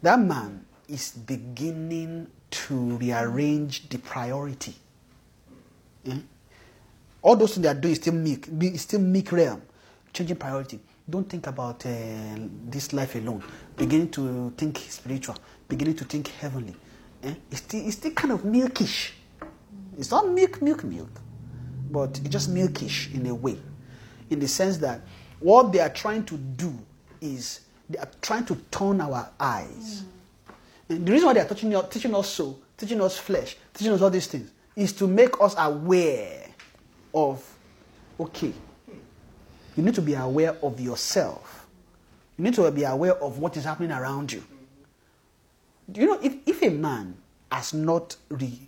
[0.01, 4.75] That man is beginning to rearrange the priority.
[6.07, 6.19] Eh?
[7.21, 9.63] All those things they are doing is still milk, is still milk realm,
[10.13, 10.81] changing priority.
[11.09, 11.91] Don't think about uh,
[12.67, 13.43] this life alone.
[13.77, 15.37] Beginning to think spiritual,
[15.69, 16.77] beginning to think heavenly.
[17.23, 17.35] Eh?
[17.51, 19.11] It's, still, it's still kind of milkish.
[19.99, 21.11] It's not milk, milk, milk,
[21.91, 23.59] but it's just milkish in a way,
[24.31, 25.01] in the sense that
[25.41, 26.73] what they are trying to do
[27.21, 27.61] is
[27.91, 30.05] they are trying to turn our eyes.
[30.89, 34.01] And the reason why they are teaching, teaching us so, teaching us flesh, teaching us
[34.01, 36.49] all these things, is to make us aware
[37.15, 37.45] of,
[38.19, 38.53] okay,
[39.77, 41.67] you need to be aware of yourself.
[42.37, 44.43] You need to be aware of what is happening around you.
[45.95, 47.17] You know if, if a man
[47.51, 48.59] has not re,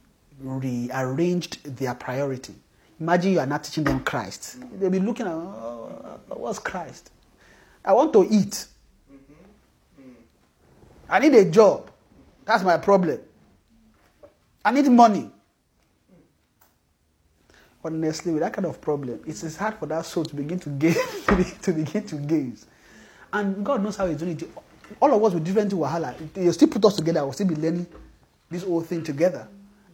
[0.40, 2.54] rearranged their priority,
[3.00, 4.58] imagine you are not teaching them Christ.
[4.78, 7.10] They'll be looking at, oh, what's Christ?
[7.84, 8.66] I want to eat.
[11.08, 11.90] I need a job.
[12.44, 13.20] That's my problem.
[14.64, 15.30] I need money.
[17.84, 20.70] Honestly, with that kind of problem, it's, it's hard for that soul to begin to
[20.70, 20.96] gaze,
[21.62, 22.66] to, begin to gaze.
[23.32, 24.48] And God knows how He's doing it.
[25.00, 27.22] All of us with different wahala, He'll still put us together.
[27.22, 27.86] We'll still be learning
[28.50, 29.46] this whole thing together.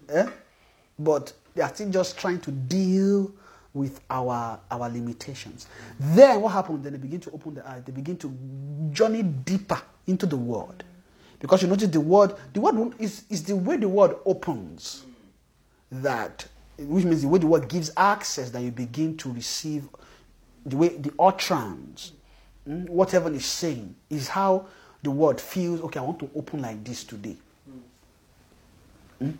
[0.08, 0.28] Eh?
[0.98, 3.32] But they are still just trying to deal
[3.72, 5.66] with our our limitations.
[5.98, 6.82] Then what happens?
[6.82, 7.82] Then they begin to open the eyes.
[7.84, 8.36] They begin to
[8.92, 10.84] journey deeper into the word,
[11.38, 12.34] because you notice the word.
[12.52, 15.04] The word is is the way the word opens
[15.90, 16.46] that
[16.88, 19.88] which means the way the word gives access that you begin to receive
[20.66, 22.12] the way the utterance
[22.68, 24.66] mm, whatever is saying is how
[25.02, 27.36] the word feels okay i want to open like this today
[29.22, 29.34] Mm?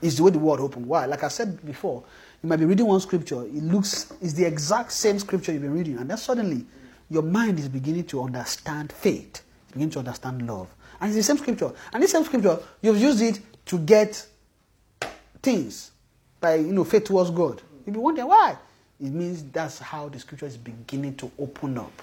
[0.00, 0.86] It's the way the word opened.
[0.86, 1.06] Why?
[1.06, 2.02] Like I said before,
[2.42, 5.74] you might be reading one scripture, it looks, it's the exact same scripture you've been
[5.74, 6.66] reading, and then suddenly
[7.08, 10.68] your mind is beginning to understand faith, beginning to understand love.
[11.00, 11.70] And it's the same scripture.
[11.92, 14.26] And this same scripture, you've used it to get
[15.40, 15.91] things
[16.42, 17.62] by you know faith towards God.
[17.86, 18.58] You'll be wondering why.
[19.00, 22.02] It means that's how the scripture is beginning to open up.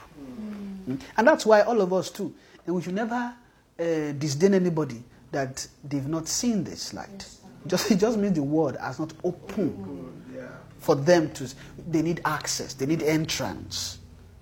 [0.90, 0.99] Mm.
[1.16, 2.34] And that's why all of us too.
[2.66, 3.34] And we should never
[3.80, 7.28] uh, disdain anybody that they've not seen this light.
[7.68, 10.48] just it just means the word has not opened Yeah.
[10.80, 11.48] for them to
[11.90, 13.99] they need access, they need entrance.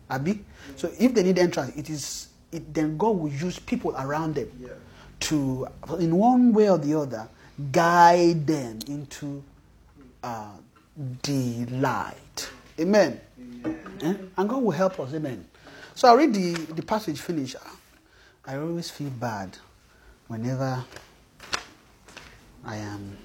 [0.10, 0.44] Abi?
[0.78, 4.50] So if they need entrance, it is it, then God will use people around them
[4.60, 4.70] Yeah.
[5.22, 5.68] to
[6.00, 7.28] in one way or the other
[7.72, 9.44] guide them into
[10.24, 10.52] uh,
[11.24, 12.50] the light.
[12.80, 13.20] Amen.
[14.02, 14.14] Eh?
[14.38, 15.14] And God will help us.
[15.14, 15.46] Amen.
[15.96, 17.56] So I read the, the passage finish.
[18.46, 19.58] I always feel bad
[20.28, 20.84] whenever
[22.64, 23.18] I am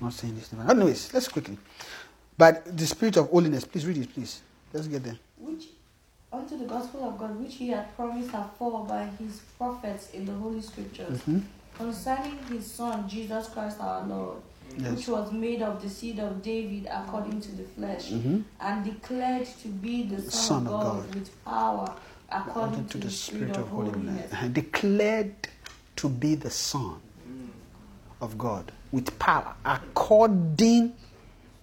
[0.00, 0.50] not saying this.
[0.68, 1.58] Anyways, let's quickly.
[2.38, 4.40] But the spirit of holiness, please read it, please.
[4.72, 5.18] Let's get there.
[5.36, 5.64] which
[6.32, 10.32] unto the gospel of God which he had promised afore by his prophets in the
[10.32, 11.42] holy scriptures Mhm.
[11.76, 14.36] concerning his son Jesus Christ our Lord
[14.78, 14.96] Yes.
[14.96, 18.44] which was made of the seed of David according to the flesh Mhm.
[18.60, 21.14] and declared to be the son, Son of God, God.
[21.14, 21.94] with power
[22.32, 24.32] according According to, the spirit of holiness.
[24.32, 25.48] And declared
[25.96, 27.00] to be the Son
[28.20, 30.92] of God with power, according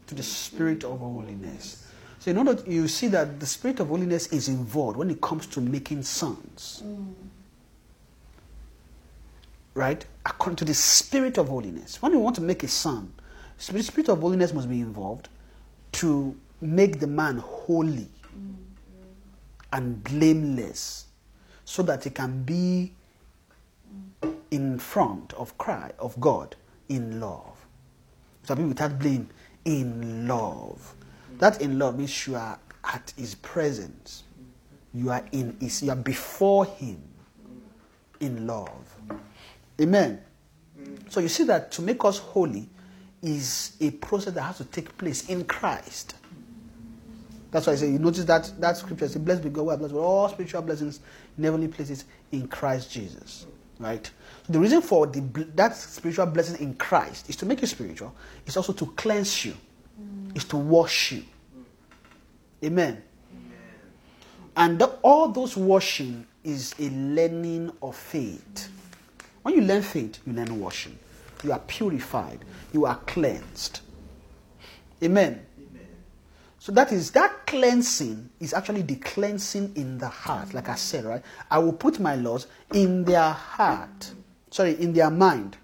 [0.08, 1.84] to the Spirit of holiness.
[2.20, 5.48] So, in order you see that the Spirit of holiness is involved when it comes
[5.48, 6.84] to making sons.
[9.78, 10.04] Right?
[10.26, 12.02] According to the Spirit of holiness.
[12.02, 13.14] When you want to make a son,
[13.72, 15.30] the Spirit of holiness must be involved
[15.92, 18.08] to make the man holy
[19.72, 21.06] and blameless
[21.64, 22.92] so that he can be
[24.50, 26.56] in front of Christ, of God
[26.90, 27.64] in love.
[28.42, 29.30] So be without blame
[29.64, 30.96] in love.
[31.38, 34.24] That in love means you are at his presence.
[34.92, 37.00] You are in his you are before him
[38.20, 38.97] in love.
[39.80, 40.22] Amen.
[40.80, 41.12] Mm.
[41.12, 42.70] So you see that to make us holy
[43.22, 46.16] is a process that has to take place in Christ.
[47.52, 49.80] That's why I say you notice that that scripture says, "Blessed be God, who has
[49.80, 51.00] blessed with all spiritual blessings
[51.38, 53.46] in heavenly places in Christ Jesus."
[53.80, 54.06] Right.
[54.46, 55.22] So the reason for the
[55.56, 58.14] that spiritual blessing in Christ is to make you spiritual.
[58.46, 59.54] It's also to cleanse you.
[60.02, 60.36] Mm.
[60.36, 61.24] It's to wash you.
[62.64, 63.04] Amen.
[64.56, 68.70] And the- all those washing is a learning of faith.
[69.48, 71.00] When you learn faith, you learn washing.
[71.42, 72.44] You are purified.
[72.74, 73.80] You are cleansed.
[75.02, 75.42] Amen.
[76.60, 80.54] So that is that cleansing is actually the cleansing in the heart.
[80.54, 81.22] Like I said, right?
[81.50, 84.12] I will put my laws in their heart.
[84.52, 85.56] Sorry, in their mind.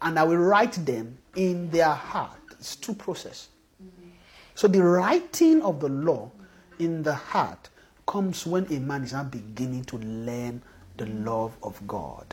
[0.00, 2.38] And I will write them in their heart.
[2.52, 3.48] It's two process.
[3.82, 4.10] Mm-hmm.
[4.54, 6.30] So the writing of the law
[6.78, 7.70] in the heart
[8.06, 10.62] comes when a man is now beginning to learn
[10.96, 12.32] the love of God.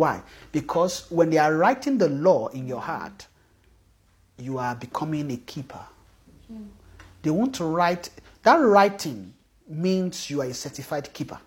[0.00, 0.22] Why?
[0.50, 3.26] Because when they are writing the law in your heart,
[4.38, 5.84] you are becoming a keeper.
[7.20, 8.08] They want to write,
[8.42, 9.34] that writing
[9.68, 11.38] means you are a certified keeper.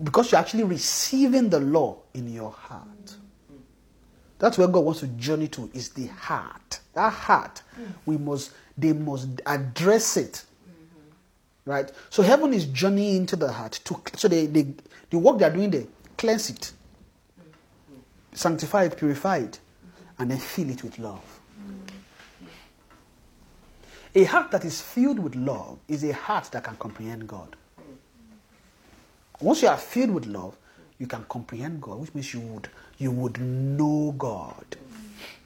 [0.00, 3.16] Because you're actually receiving the law in your heart.
[4.38, 6.78] That's where God wants to journey to is the heart.
[6.92, 7.62] That heart,
[8.06, 10.44] we must, they must address it.
[11.64, 11.90] Right?
[12.10, 13.80] So heaven is journeying into the heart.
[13.86, 14.68] To, so they, they,
[15.10, 15.86] the work they are doing there,
[16.18, 16.72] cleanse it,
[18.32, 19.60] sanctify it, purify it,
[20.18, 21.22] and then fill it with love.
[24.14, 27.54] A heart that is filled with love is a heart that can comprehend God.
[29.40, 30.56] Once you are filled with love,
[30.98, 32.68] you can comprehend God, which means you would
[32.98, 34.76] you would know God.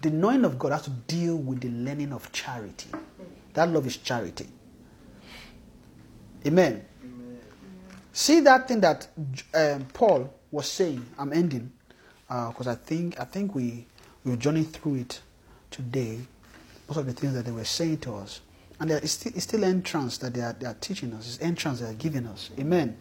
[0.01, 2.89] The knowing of God has to deal with the learning of charity.
[3.53, 4.47] That love is charity.
[6.47, 6.85] Amen.
[8.13, 9.07] See that thing that
[9.55, 11.05] um, Paul was saying.
[11.19, 11.73] I'm ending
[12.29, 13.87] because I think I think we
[14.25, 15.21] we journey through it
[15.71, 16.21] today.
[16.89, 18.41] Most of the things that they were saying to us,
[18.79, 21.27] and still, it's still entrance that they are, they are teaching us.
[21.27, 22.51] It's entrance they are giving us.
[22.59, 22.97] Amen.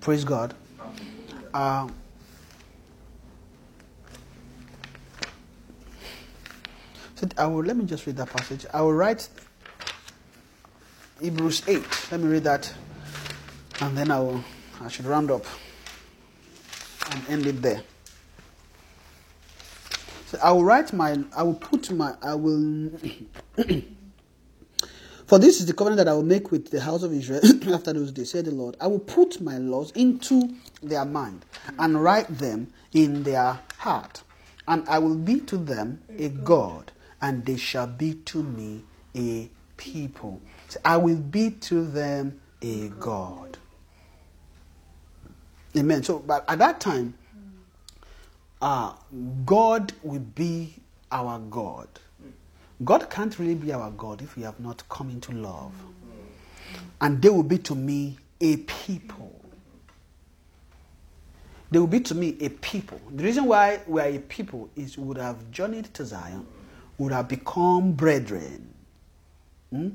[0.00, 0.54] Praise God.
[1.52, 1.88] Uh,
[7.16, 8.64] so I will let me just read that passage.
[8.72, 9.28] I will write
[11.20, 11.82] Hebrews 8.
[12.12, 12.72] Let me read that.
[13.80, 14.42] And then I will
[14.80, 15.44] I should round up
[17.10, 17.82] and end it there.
[20.26, 22.90] So I will write my I will put my I will
[25.28, 27.42] For this is the covenant that I will make with the house of Israel
[27.74, 28.78] after those days, said the Lord.
[28.80, 31.44] I will put my laws into their mind
[31.78, 34.22] and write them in their heart.
[34.66, 39.50] And I will be to them a God, and they shall be to me a
[39.76, 40.40] people.
[40.68, 43.58] So I will be to them a God.
[45.78, 46.02] Amen.
[46.02, 47.14] So, but at that time,
[48.60, 48.92] uh,
[49.46, 50.74] God will be
[51.10, 51.88] our God.
[52.84, 55.72] God can't really be our God if we have not come into love.
[57.00, 59.34] And they will be to me a people.
[61.70, 63.00] They will be to me a people.
[63.14, 66.46] The reason why we are a people is we would have journeyed to Zion,
[66.98, 68.72] would have become brethren.
[69.70, 69.88] Hmm?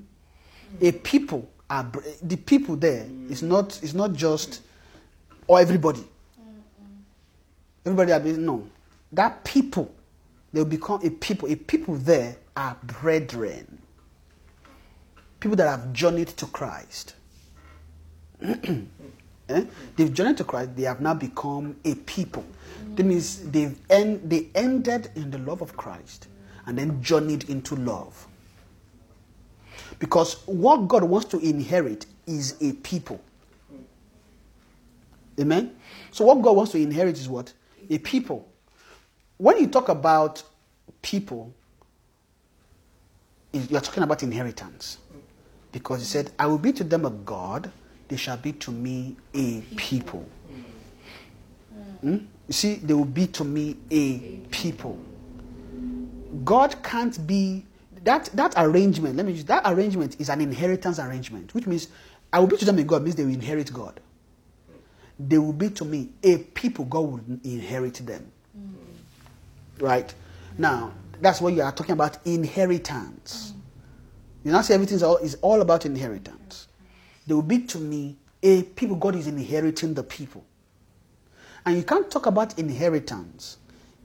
[0.81, 1.89] A people are
[2.21, 4.61] the people there is not is not just
[5.47, 6.03] or everybody.
[7.85, 8.67] Everybody are being no.
[9.11, 9.93] That people,
[10.51, 11.49] they'll become a people.
[11.51, 13.79] A people there are brethren.
[15.39, 17.15] People that have journeyed to Christ.
[19.49, 19.65] Eh?
[19.97, 22.45] They've journeyed to Christ, they have now become a people.
[22.95, 26.27] That means they've end, they ended in the love of Christ
[26.65, 28.27] and then journeyed into love.
[29.99, 33.19] Because what God wants to inherit is a people.
[35.39, 35.75] Amen?
[36.11, 37.53] So, what God wants to inherit is what?
[37.89, 38.47] A people.
[39.37, 40.43] When you talk about
[41.01, 41.53] people,
[43.51, 44.97] you're talking about inheritance.
[45.71, 47.71] Because he said, I will be to them a God,
[48.07, 50.27] they shall be to me a people.
[52.01, 52.17] Hmm?
[52.47, 54.99] You see, they will be to me a people.
[56.43, 57.65] God can't be
[58.03, 59.15] that that arrangement.
[59.15, 61.87] Let me that arrangement is an inheritance arrangement, which means
[62.31, 63.99] I will be to them a God means they will inherit God.
[65.19, 66.85] They will be to me a people.
[66.85, 68.31] God will inherit them.
[68.57, 68.73] Mm.
[69.81, 70.13] Right
[70.57, 73.53] now, that's what you are talking about inheritance.
[74.43, 76.67] You now see everything is all, is all about inheritance.
[77.25, 78.97] They will be to me a people.
[78.97, 80.43] God is inheriting the people.
[81.65, 83.57] And you can't talk about inheritance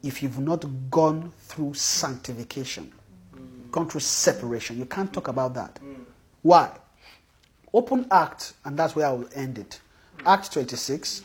[0.02, 2.92] if you've not gone through sanctification,
[3.34, 3.70] mm.
[3.72, 4.78] gone through separation.
[4.78, 5.80] You can't talk about that.
[5.82, 6.04] Mm.
[6.42, 6.70] Why?
[7.74, 9.80] Open Act, and that's where I will end it.
[10.28, 11.24] Act 26.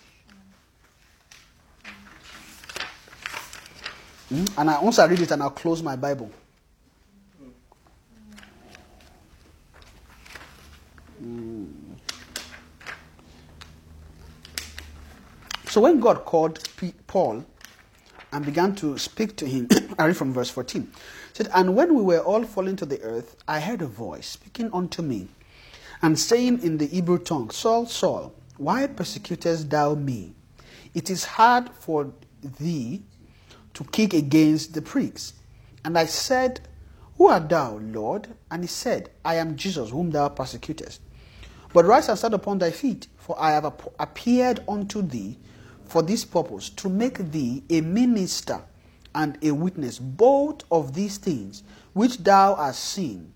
[4.29, 4.45] Hmm?
[4.57, 6.31] And I, once I read it, and I'll close my Bible.
[11.19, 11.65] Hmm.
[15.65, 16.65] So when God called
[17.07, 17.43] Paul
[18.31, 19.67] and began to speak to him,
[19.99, 20.81] I read from verse 14.
[20.83, 20.87] It
[21.35, 24.69] said, And when we were all falling to the earth, I heard a voice speaking
[24.71, 25.27] unto me,
[26.01, 30.35] and saying in the Hebrew tongue, Saul, Saul, why persecutest thou me?
[30.93, 32.13] It is hard for
[32.59, 33.03] thee
[33.73, 35.33] to kick against the pricks.
[35.83, 36.61] And I said,
[37.17, 38.27] Who art thou, Lord?
[38.51, 41.01] And he said, I am Jesus, whom thou persecutest.
[41.73, 45.39] But rise and stand upon thy feet, for I have ap- appeared unto thee
[45.85, 48.61] for this purpose, to make thee a minister
[49.15, 51.63] and a witness both of these things
[51.93, 53.32] which thou hast seen,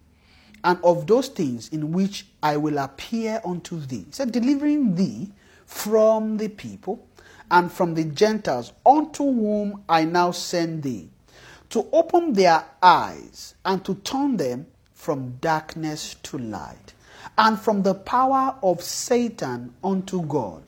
[0.68, 4.03] and of those things in which I will appear unto thee.
[4.06, 5.31] He said, delivering thee
[5.65, 7.07] from the people
[7.49, 11.07] and from the Gentiles, unto whom I now send thee,
[11.69, 16.94] to open their eyes and to turn them from darkness to light,
[17.38, 20.64] and from the power of Satan unto God,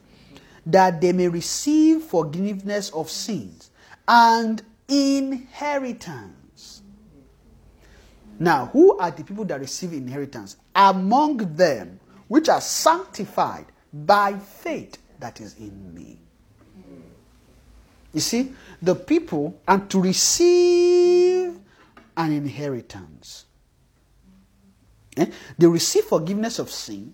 [0.66, 3.70] that they may receive forgiveness of sins
[4.08, 6.39] and inheritance.
[8.40, 10.56] Now, who are the people that receive inheritance?
[10.74, 16.20] Among them which are sanctified by faith that is in me.
[18.14, 21.60] You see, the people and to receive
[22.18, 23.46] an inheritance.
[25.18, 25.28] Eh?
[25.58, 27.14] They receive forgiveness of sin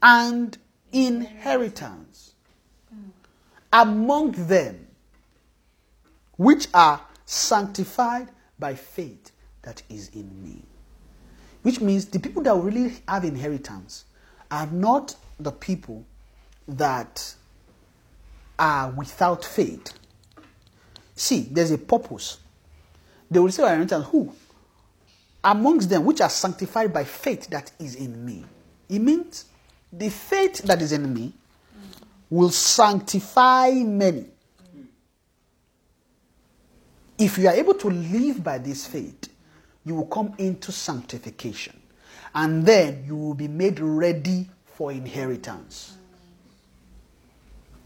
[0.00, 0.56] and
[0.92, 2.34] inheritance
[3.72, 4.86] among them
[6.36, 9.31] which are sanctified by faith
[9.62, 10.62] that is in me.
[11.62, 14.04] Which means the people that really have inheritance
[14.50, 16.04] are not the people
[16.68, 17.34] that
[18.58, 19.92] are without faith.
[21.14, 22.38] See, there's a purpose.
[23.30, 24.06] They will an inheritance.
[24.08, 24.32] Who?
[25.44, 28.44] Amongst them which are sanctified by faith that is in me.
[28.88, 29.46] It means
[29.92, 31.32] the faith that is in me
[32.30, 34.26] will sanctify many.
[37.18, 39.31] If you are able to live by this faith,
[39.84, 41.78] you will come into sanctification.
[42.34, 45.96] And then you will be made ready for inheritance.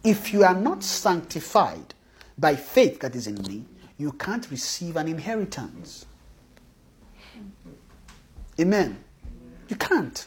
[0.05, 1.95] If you are not sanctified
[2.39, 3.65] by faith that is in me,
[3.99, 6.07] you can't receive an inheritance.
[8.61, 9.03] Amen.
[9.69, 10.27] You can't.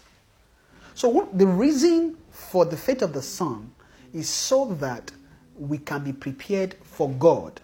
[0.96, 3.72] So, what, the reason for the faith of the Son
[4.14, 5.12] is so that
[5.58, 7.62] we can be prepared for God,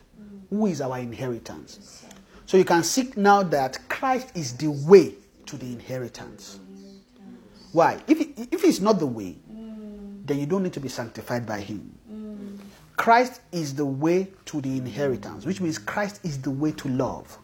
[0.50, 2.05] who is our inheritance.
[2.46, 5.16] So, you can seek now that Christ is the way
[5.48, 6.60] to the inheritance.
[7.72, 8.00] Why?
[8.08, 9.36] If, it- if He's not the way,
[10.26, 11.92] then you don't need to be sanctified by Him.
[12.98, 17.38] Christ is the way to the inheritance, which means Christ is the way to love.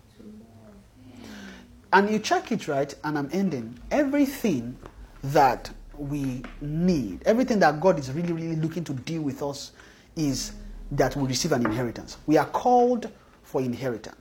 [1.94, 3.78] And you check it right, and I'm ending.
[3.92, 4.78] Everything
[5.24, 9.74] that we need, everything that God is really, really looking to deal with us,
[10.16, 10.54] is
[10.92, 12.18] that we receive an inheritance.
[12.28, 13.12] We are called
[13.44, 14.21] for inheritance.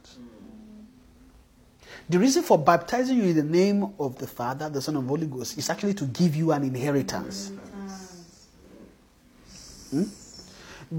[2.11, 5.29] The reason for baptizing you in the name of the Father, the Son, and Holy
[5.29, 7.53] Ghost is actually to give you an inheritance.
[9.91, 10.03] Hmm?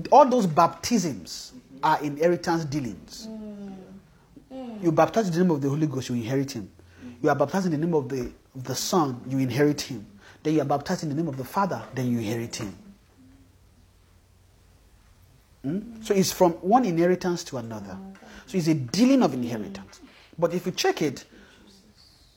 [0.09, 1.51] All those baptisms
[1.83, 3.27] are inheritance dealings.
[4.81, 6.71] You baptize in the name of the Holy Ghost, you inherit him.
[7.21, 10.07] You are baptized in the name of the, of the Son, you inherit him.
[10.41, 12.73] Then you are baptized in the name of the Father, then you inherit him.
[15.61, 16.01] Hmm?
[16.03, 17.97] So it's from one inheritance to another.
[18.45, 19.99] So it's a dealing of inheritance.
[20.41, 21.23] But if you check it,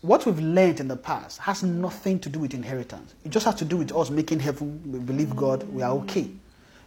[0.02, 3.14] what we've learned in the past has nothing to do with inheritance.
[3.24, 6.28] It just has to do with us making heaven, we believe God, we are okay.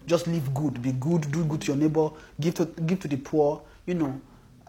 [0.06, 3.18] Just live good, be good, do good to your neighbor, give to give to the
[3.18, 4.22] poor, you know,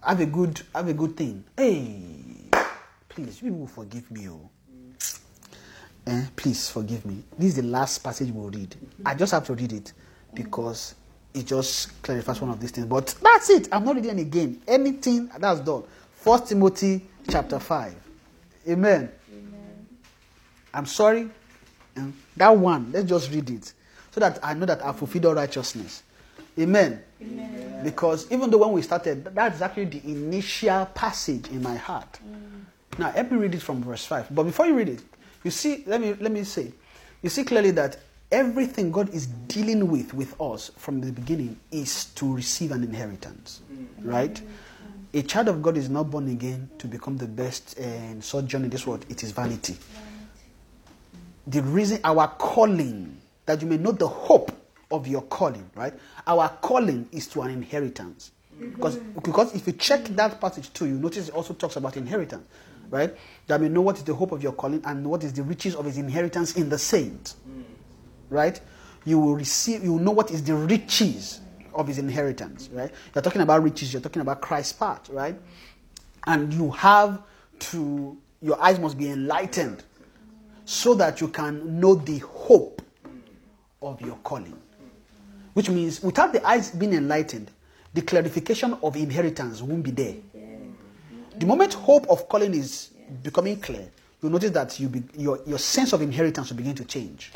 [0.02, 1.44] have a good have a good thing.
[1.54, 2.00] Hey,
[3.10, 4.48] please, you will forgive me, oh.
[6.06, 7.22] Eh, please forgive me.
[7.38, 8.74] This is the last passage we'll read.
[9.04, 9.92] I just have to read it
[10.32, 10.94] because
[11.34, 12.86] it just clarifies one of these things.
[12.86, 13.68] But that's it.
[13.70, 14.62] I'm not reading again.
[14.66, 15.84] Anything that's done.
[16.28, 17.00] First Timothy
[17.30, 17.94] chapter 5.
[18.68, 19.10] Amen.
[20.74, 21.30] I'm sorry.
[22.36, 23.72] That one, let's just read it.
[24.10, 26.02] So that I know that I fulfilled all righteousness.
[26.58, 27.02] Amen.
[27.82, 32.20] Because even though when we started, that's actually the initial passage in my heart.
[32.22, 32.98] Mm.
[32.98, 34.26] Now, let me read it from verse 5.
[34.34, 35.02] But before you read it,
[35.44, 36.72] you see, let me, let me say,
[37.22, 38.00] you see clearly that
[38.30, 43.62] everything God is dealing with with us from the beginning is to receive an inheritance.
[43.72, 43.86] Mm.
[44.02, 44.34] Right?
[44.34, 44.46] Mm.
[45.14, 48.64] A child of God is not born again to become the best eh, and sojourn
[48.64, 49.06] in this world.
[49.08, 49.76] It is vanity.
[51.46, 53.16] The reason our calling,
[53.46, 54.52] that you may know the hope
[54.90, 55.94] of your calling, right?
[56.26, 58.32] Our calling is to an inheritance.
[58.60, 59.20] Because, mm-hmm.
[59.20, 62.46] because if you check that passage too, you notice it also talks about inheritance,
[62.90, 63.14] right?
[63.46, 65.74] That we know what is the hope of your calling and what is the riches
[65.74, 67.62] of his inheritance in the saints, mm.
[68.28, 68.60] right?
[69.06, 71.40] You will receive, you will know what is the riches
[71.78, 72.90] of his inheritance, right?
[73.14, 75.36] You're talking about riches, you're talking about Christ's part, right?
[76.26, 77.22] And you have
[77.60, 79.84] to, your eyes must be enlightened
[80.64, 82.82] so that you can know the hope
[83.80, 84.58] of your calling.
[85.54, 87.50] Which means, without the eyes being enlightened,
[87.94, 90.16] the clarification of inheritance won't be there.
[91.38, 92.90] The moment hope of calling is
[93.22, 93.88] becoming clear,
[94.20, 97.32] you'll notice that you be, your, your sense of inheritance will begin to change.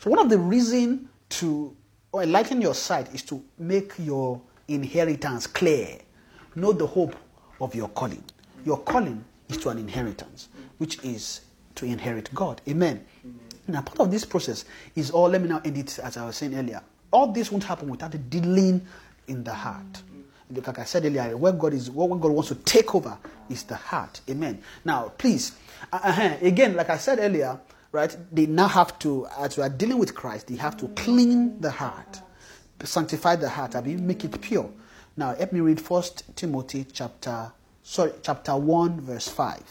[0.00, 1.76] So, one of the reasons to
[2.12, 5.98] or enlighten your sight is to make your inheritance clear.
[6.54, 7.16] Know the hope
[7.60, 8.22] of your calling.
[8.64, 10.48] Your calling is to an inheritance,
[10.78, 11.40] which is
[11.74, 12.60] to inherit God.
[12.68, 13.04] Amen.
[13.66, 14.64] Now, part of this process
[14.94, 16.82] is all, let me now end it as I was saying earlier.
[17.10, 18.86] All this won't happen without the dealing
[19.28, 20.02] in the heart.
[20.50, 23.16] Like I said earlier, where God is, what God wants to take over
[23.48, 24.20] is the heart.
[24.28, 24.60] Amen.
[24.84, 25.52] Now, please,
[25.90, 27.58] uh, again, like I said earlier,
[27.92, 28.16] right?
[28.32, 31.70] They now have to, as we are dealing with Christ, they have to clean the
[31.70, 32.20] heart,
[32.82, 34.68] sanctify the heart, I mean, make it pure.
[35.16, 37.52] Now, let me read First Timothy chapter,
[37.82, 39.62] sorry, chapter one, verse five.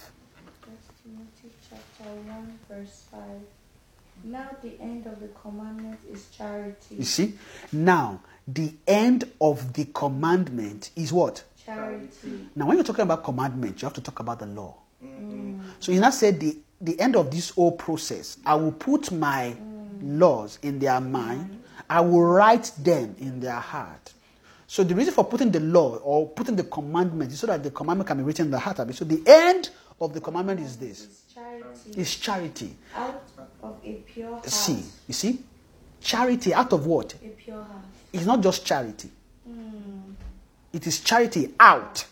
[0.61, 3.21] First Timothy chapter 1 verse 5.
[4.23, 6.95] Now the end of the commandment is charity.
[6.97, 7.33] You see,
[7.71, 11.43] now the end of the commandment is what?
[11.65, 12.47] Charity.
[12.55, 14.75] Now, when you're talking about commandment, you have to talk about the law.
[15.03, 15.61] Mm.
[15.79, 19.55] So he now said the, the end of this whole process, I will put my
[20.01, 24.13] laws in their mind, I will write them in their heart.
[24.67, 27.71] So the reason for putting the law or putting the commandment is so that the
[27.71, 28.77] commandment can be written in the heart.
[28.95, 31.99] So the end of the commandment is this: Is charity.
[31.99, 32.77] is charity.
[32.95, 33.21] out
[33.61, 34.49] of a pure heart.
[34.49, 35.39] See, you see,
[35.99, 37.13] charity out of what?
[37.15, 37.85] A pure heart.
[38.13, 39.11] It's not just charity.
[39.45, 40.13] Hmm.
[40.71, 42.05] It is charity out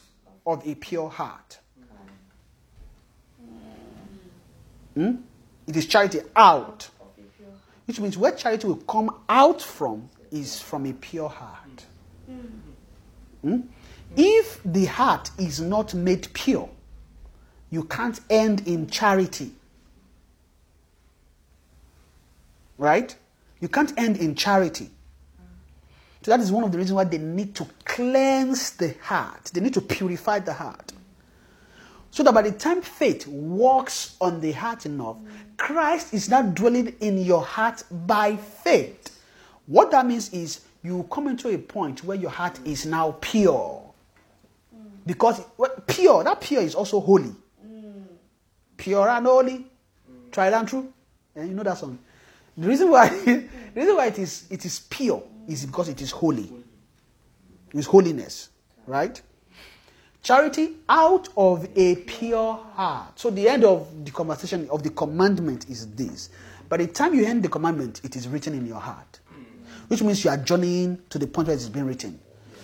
[0.45, 1.59] of a pure heart.
[4.99, 5.15] Hmm?
[5.65, 6.89] It is charity out.
[7.85, 11.85] Which means where charity will come out from is from a pure heart.
[13.41, 13.61] Hmm?
[14.17, 16.69] If the heart is not made pure,
[17.69, 19.53] you can't end in charity.
[22.77, 23.15] Right?
[23.61, 24.89] You can't end in charity.
[26.23, 29.45] So that is one of the reasons why they need to cleanse the heart.
[29.53, 30.91] They need to purify the heart.
[32.11, 35.17] So that by the time faith works on the heart enough,
[35.57, 39.19] Christ is now dwelling in your heart by faith.
[39.67, 43.83] What that means is you come into a point where your heart is now pure.
[45.05, 45.41] Because
[45.87, 47.35] pure, that pure is also holy.
[48.77, 49.65] Pure and holy.
[50.31, 50.91] Tried and true.
[51.35, 51.99] And you know that song.
[52.57, 56.11] The reason why the reason why it is it is pure is because it is
[56.11, 56.51] holy.
[57.73, 58.49] It's holiness.
[58.85, 59.21] Right?
[60.21, 63.17] Charity out of a pure heart.
[63.17, 66.29] So the end of the conversation of the commandment is this.
[66.67, 69.19] By the time you end the commandment, it is written in your heart.
[69.87, 72.19] Which means you are journeying to the point where it is being written.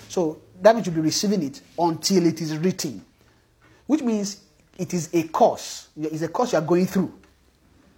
[0.09, 3.03] So that means you'll be receiving it until it is written.
[3.87, 4.41] Which means
[4.77, 5.87] it is a course.
[5.97, 7.13] It's a course you are going through.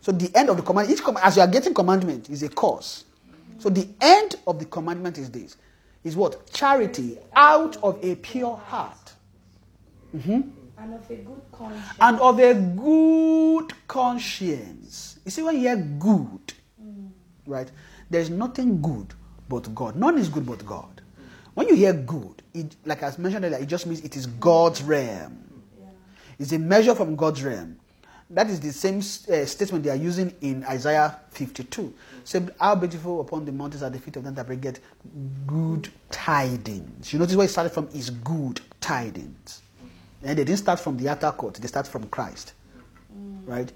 [0.02, 3.04] So the end of the command, each as you are getting commandment, is a course.
[3.58, 5.58] So the end of the commandment is this:
[6.04, 9.07] is what charity out of a pure heart
[10.80, 11.98] And of a good conscience.
[12.00, 15.20] and of a good conscience.
[15.26, 16.54] You see, when you hear good,
[17.48, 17.72] right,
[18.10, 19.14] there's nothing good
[19.50, 19.96] but God.
[19.96, 21.02] None is good but God.
[21.56, 24.84] When you hear good, it, like I mentioned earlier, it just means it is God's
[24.84, 25.44] realm.
[26.38, 27.78] It's a measure from God's realm.
[28.30, 31.94] That is the same uh, statement they are using in Isaiah 52.
[32.26, 34.62] Say, how beautiful upon the mountains are the feet of them that bring
[35.48, 37.14] good tidings.
[37.14, 39.62] You notice where it started from is good tidings.
[40.24, 42.54] And they didn't start from the outer court, they start from Christ.
[43.46, 43.72] Right?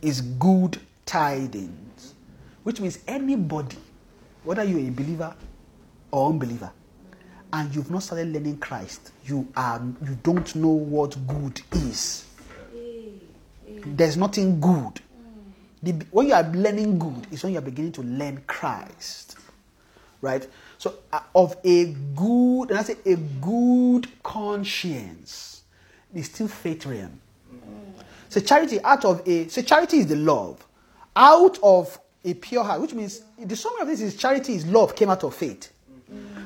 [0.00, 2.14] Is good tidings.
[2.62, 3.76] Which means anybody,
[4.44, 5.34] whether you're a believer
[6.10, 6.70] or unbeliever,
[7.52, 12.24] and you've not started learning Christ, you are you don't know what good is.
[13.84, 15.00] There's nothing good.
[15.82, 19.36] The, when you are learning good is when you are beginning to learn Christ.
[20.20, 20.48] Right?
[20.78, 25.51] So uh, of a good, and I say a good conscience,
[26.14, 27.20] is still faith realm.
[28.28, 30.66] So charity out of a so charity is the love.
[31.14, 34.96] Out of a pure heart, which means the summary of this is charity is love
[34.96, 35.70] came out of faith.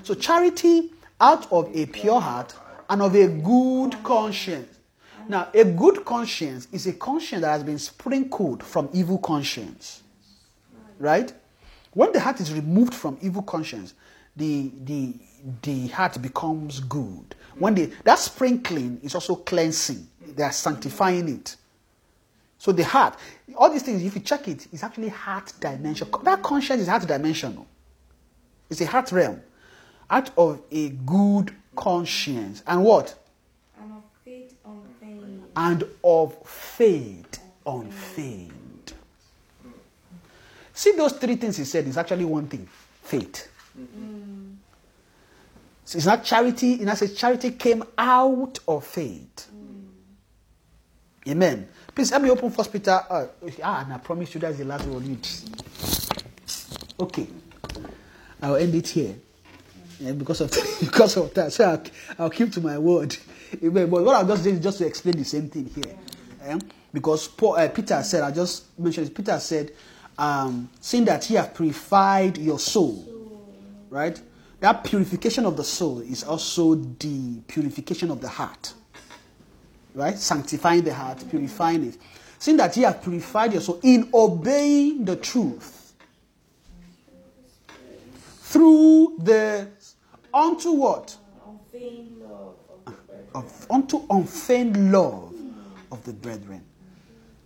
[0.02, 2.54] So charity out of a pure heart
[2.88, 4.78] and of a good conscience.
[5.28, 10.02] Now, a good conscience is a conscience that has been sprinkled from evil conscience.
[10.98, 11.32] Right?
[11.92, 13.94] When the heart is removed from evil conscience,
[14.36, 15.14] the the
[15.62, 17.35] the heart becomes good.
[17.58, 21.56] When they, that sprinkling is also cleansing, they are sanctifying it.
[22.58, 23.16] So the heart,
[23.54, 26.08] all these things, if you check it, it's actually heart dimension.
[26.22, 27.66] That conscience is heart dimensional.
[28.68, 29.40] It's a heart realm.
[30.10, 32.62] Out of a good conscience.
[32.66, 33.14] And what?
[33.78, 35.44] And of faith unfeigned.
[35.56, 38.92] And of faith unfeigned.
[40.72, 42.68] See those three things he said is actually one thing.
[43.02, 43.48] Faith.
[43.78, 44.45] Mm.
[45.86, 49.48] So it's not charity, and I said charity came out of faith.
[51.28, 51.68] Amen.
[51.94, 52.90] Please let me open First Peter.
[53.08, 53.26] Uh,
[53.62, 55.06] ah, and I promise you that's the last one.
[55.06, 55.28] Read.
[56.98, 57.28] Okay,
[58.42, 59.14] I'll end it here.
[60.00, 60.50] Yeah, because of
[60.80, 61.82] because of that, so I'll,
[62.18, 63.16] I'll keep to my word.
[63.62, 63.88] Amen.
[63.88, 65.96] But what I'll just do is just to explain the same thing here,
[66.42, 66.58] Eh?
[66.92, 69.14] because Paul, uh, Peter said, I just mentioned.
[69.14, 69.70] Peter said,
[70.18, 73.46] um, "Seeing that He have purified your soul,
[73.88, 74.20] right?
[74.60, 78.74] That purification of the soul is also the purification of the heart."
[79.96, 80.16] right?
[80.18, 81.98] Sanctifying the heart, purifying it.
[82.38, 85.94] Seeing that ye have purified your soul in obeying the truth
[88.42, 89.66] through the
[90.32, 91.16] unto what?
[91.48, 92.54] Unfeigned love.
[93.34, 95.34] Of, unto unfeigned love
[95.90, 96.64] of the brethren.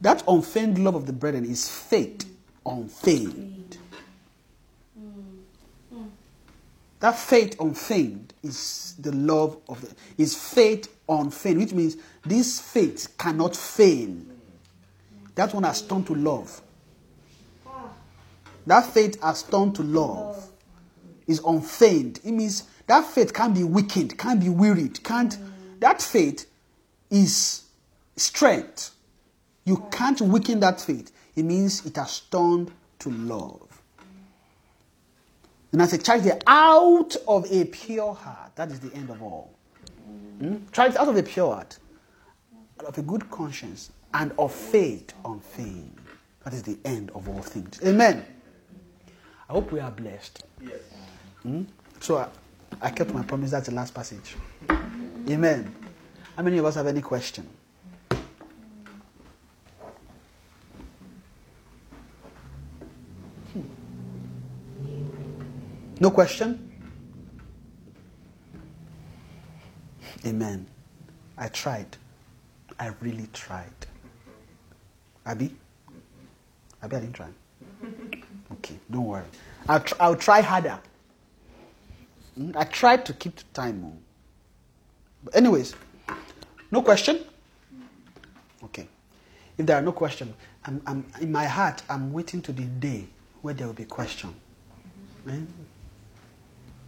[0.01, 2.28] That unfeigned love of the brethren is faith
[2.66, 3.78] unfeigned.
[7.01, 13.14] That faith unfeigned is the love of the is faith unfeigned, which means this faith
[13.18, 14.14] cannot fail.
[15.35, 16.60] That one has turned to love.
[18.66, 20.47] That faith has turned to love.
[21.27, 22.20] Is unfeigned.
[22.24, 25.39] It means that faith can't be weakened, can't be wearied, can't.
[25.78, 26.47] That faith
[27.09, 27.62] is
[28.16, 28.90] strength.
[29.64, 31.12] You can't weaken that faith.
[31.36, 33.69] It means it has turned to love.
[35.72, 39.55] And as a charity out of a pure heart, that is the end of all.
[40.38, 40.56] Hmm?
[40.72, 41.78] Charity out of a pure heart,
[42.80, 45.97] out of a good conscience, and of faith unfeigned.
[46.44, 47.80] That is the end of all things.
[47.84, 48.24] Amen.
[49.48, 50.44] I hope we are blessed.
[50.60, 50.80] Yes.
[51.42, 51.62] Hmm?
[52.01, 52.28] So I,
[52.80, 53.51] I kept my promise.
[53.51, 54.36] That's the last passage.
[55.28, 55.74] Amen.
[56.36, 57.47] How many of us have any question?
[66.01, 66.66] No question?
[70.24, 70.66] Amen.
[71.36, 71.97] I tried.
[72.78, 73.72] I really tried.
[75.27, 75.55] Abby?
[76.82, 77.28] Abby, I didn't try.
[78.52, 79.24] Okay, don't worry.
[79.68, 80.81] I'll, tr- I'll try harder.
[82.39, 83.82] Mm, I tried to keep to time.
[83.85, 83.97] oh.
[85.24, 85.74] But anyways,
[86.70, 87.20] no question?
[88.64, 88.89] Okay.
[89.59, 93.06] If there are no questions, I'm, I'm, in my heart, I'm waiting to the day
[93.43, 94.35] where there will be question.
[95.28, 95.36] Eh?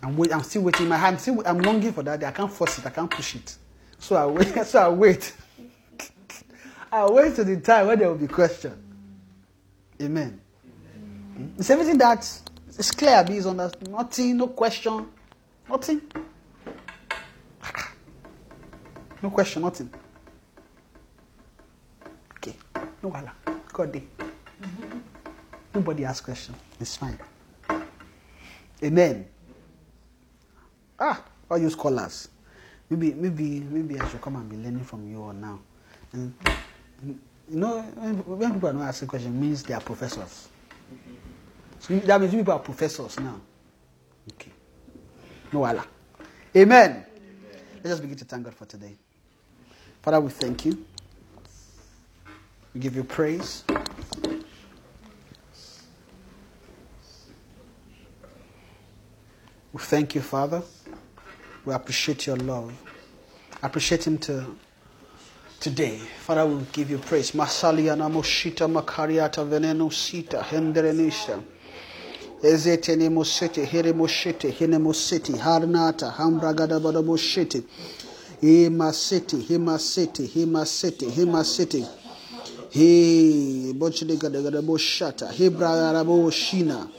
[0.02, 0.88] I'm, wait, I'm still waiting.
[0.88, 2.26] My I'm still, I'm longing for that day.
[2.26, 2.86] I can't force it.
[2.86, 3.56] I can't push it.
[3.98, 4.48] So I wait.
[4.64, 5.32] So I wait.
[6.92, 8.74] I wait to the time when there will be question.
[10.00, 10.40] Amen.
[11.38, 11.58] Mm?
[11.58, 12.28] It's everything that
[12.78, 13.24] is clear.
[13.24, 15.06] Be is under nothing, no question,
[15.68, 16.02] nothing.
[19.22, 19.88] No question, nothing.
[22.38, 22.56] Okay,
[23.00, 23.32] no wala.
[23.72, 24.02] God day.
[25.72, 26.56] Nobody asks question.
[26.80, 27.16] It's fine.
[28.82, 29.26] Amen.
[31.02, 31.20] Ah,
[31.50, 32.28] all you scholars.
[32.88, 35.58] Maybe, maybe, maybe I should come and be learning from you all now.
[36.12, 36.32] And,
[37.04, 37.18] you
[37.56, 40.48] know, when, people are not asking questions, it means they are professors.
[41.80, 43.40] So that means people are professors now.
[44.34, 44.52] Okay.
[45.52, 45.84] No wala.
[46.56, 47.04] Amen.
[47.76, 48.94] Let's just begin to thank God for today.
[50.02, 50.84] Father, we thank you.
[52.74, 53.64] We give you praise.
[59.72, 60.62] We thank you, Father.
[61.64, 62.72] We appreciate your love.
[63.62, 64.44] Appreciate him to
[65.60, 65.96] today.
[65.96, 67.32] Father, we give you praise.
[67.32, 71.42] Masaliana moshita makariata veneno sita henderenisha.
[72.42, 77.62] Ezete ne mosete here moshete hene mosete harnata hambragada bada moshete.
[78.42, 81.86] Hima city, hima city, hima city, hima city.
[82.68, 85.32] He bochide gada gada boshata.
[85.32, 86.90] Hebra rabo shina.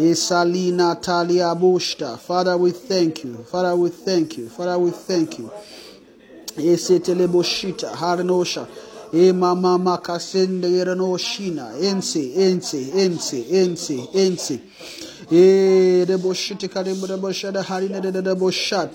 [0.00, 2.18] Esalina talia bushta.
[2.18, 3.44] Father, we thank you.
[3.50, 4.48] Father, we thank you.
[4.48, 5.50] Father, we thank you.
[6.56, 8.66] Esetele boshita harnosha.
[9.12, 11.74] E mama makasende yeranoshina.
[11.82, 14.60] Ense, ense, ense, ense, ense.
[15.30, 18.90] E de boshite karimbo de boshada harina de de boshat.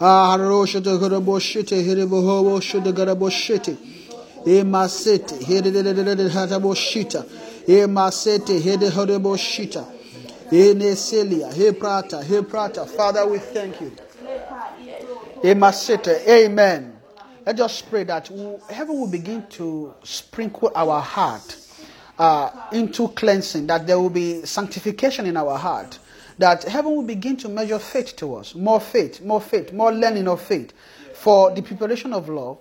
[0.00, 3.76] Ah harosha de gara boshite here boho boshite gara boshite.
[4.46, 5.62] E masete here
[10.50, 10.84] de de de de hata boshita.
[10.84, 10.90] E masete here de hore boshita.
[10.90, 12.86] Ene Celia, He Prata, He Prata.
[12.86, 13.92] Father, we thank you.
[16.28, 16.96] Amen.
[17.46, 18.28] Let us pray that
[18.68, 21.56] heaven will begin to sprinkle our heart
[22.18, 25.98] uh, into cleansing, that there will be sanctification in our heart,
[26.38, 30.28] that heaven will begin to measure faith to us, more faith, more faith, more learning
[30.28, 30.72] of faith
[31.14, 32.58] for the preparation of love,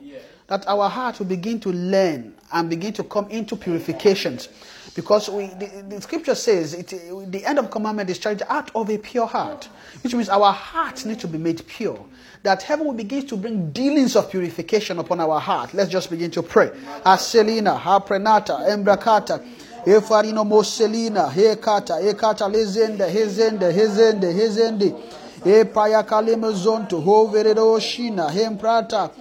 [0.48, 4.48] that our heart will begin to learn and begin to come into purifications.
[4.96, 6.88] Because we, the, the scripture says it,
[7.32, 9.70] the end of commandment is charged out of a pure heart,
[10.04, 12.04] which means our hearts need to be made pure
[12.44, 15.74] that heaven will begin to bring dealings of purification upon our heart.
[15.74, 16.70] Let's just begin to pray.
[17.06, 19.46] Aselina, Haprenata, Embrakata,
[19.86, 25.02] Efarino Moselina, Hekata, Ekata, Lezende, Hezende, Hezende, Hezende,
[25.42, 29.12] Epaya Kalimazonto, Hoveredo Shina, Hemprata.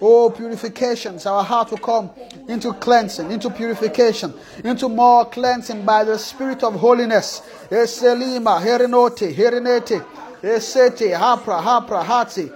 [0.00, 1.26] Oh, purifications.
[1.26, 2.10] Our heart will come
[2.48, 7.42] into cleansing, into purification, into more cleansing by the Spirit of holiness.
[7.70, 10.04] Eselima, Herinote, Herinete,
[10.42, 12.50] Esete, Hapra, Hapra, Hati.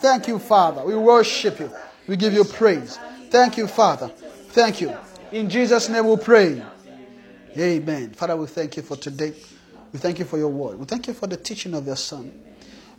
[0.00, 0.84] Thank you, Father.
[0.84, 1.70] We worship you.
[2.08, 2.98] We give you praise.
[3.30, 4.08] Thank you, Father.
[4.48, 4.92] Thank you.
[5.30, 6.60] In Jesus' name we pray.
[7.56, 8.10] Amen.
[8.14, 9.32] Father, we thank you for today.
[9.92, 10.78] We thank you for your word.
[10.78, 12.32] We thank you for the teaching of your Son.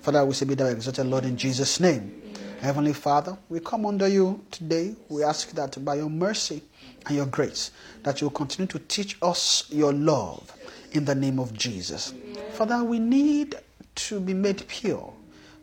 [0.02, 2.22] Father, we say, Be thou exalted, Lord, in Jesus' name.
[2.60, 4.96] Heavenly Father, we come under you today.
[5.10, 6.64] We ask that by your mercy
[7.06, 7.72] and your grace,
[8.04, 10.52] that you will continue to teach us your love
[10.92, 12.14] in the name of Jesus.
[12.54, 13.56] Father, we need
[13.96, 15.14] to be made pure.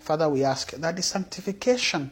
[0.01, 2.11] Father, we ask that the sanctification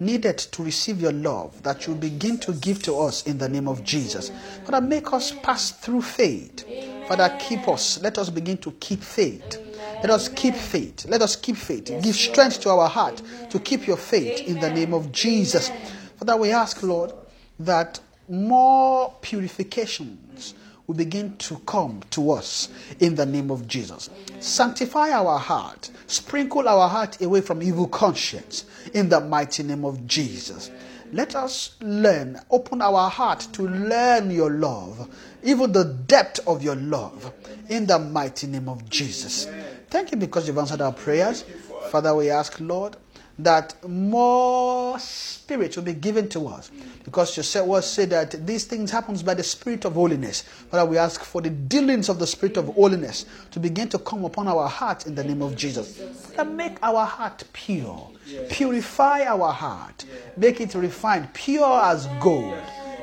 [0.00, 3.66] needed to receive your love, that you begin to give to us in the name
[3.68, 4.30] of Jesus.
[4.64, 6.64] Father, make us pass through faith.
[7.08, 8.02] Father, keep us.
[8.02, 9.67] Let us begin to keep faith.
[10.02, 11.06] Let us keep faith.
[11.06, 11.86] Let us keep faith.
[12.02, 13.20] Give strength to our heart
[13.50, 15.70] to keep your faith in the name of Jesus.
[16.18, 17.12] Father, we ask, Lord,
[17.60, 20.54] that more purifications
[20.86, 22.68] will begin to come to us
[23.00, 24.08] in the name of Jesus.
[24.40, 28.64] Sanctify our heart, sprinkle our heart away from evil conscience
[28.94, 30.70] in the mighty name of Jesus.
[31.12, 35.08] Let us learn, open our heart to learn your love,
[35.42, 37.32] even the depth of your love,
[37.68, 39.46] in the mighty name of Jesus.
[39.90, 41.44] Thank you because you've answered our prayers.
[41.90, 42.96] Father, we ask, Lord,
[43.38, 46.70] that more spirit will be given to us.
[47.04, 50.42] Because your said was said that these things happens by the spirit of holiness.
[50.42, 54.24] Father, we ask for the dealings of the spirit of holiness to begin to come
[54.24, 55.96] upon our heart in the name of Jesus.
[56.34, 58.10] Father, make our heart pure.
[58.50, 60.04] Purify our heart.
[60.36, 62.54] Make it refined, pure as gold.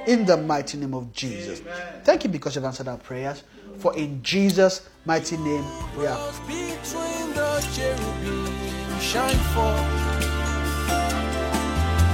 [0.05, 1.61] In the mighty name of Jesus.
[2.03, 3.41] Thank you because you've answered our prayers.
[3.77, 5.65] For in Jesus' mighty name
[5.97, 6.17] we are.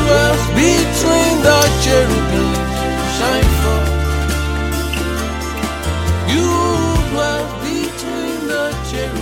[0.00, 2.52] dwells between the cherubim,
[3.16, 4.02] shine forth.
[6.28, 6.48] You
[7.10, 9.21] dwells between the cherubim.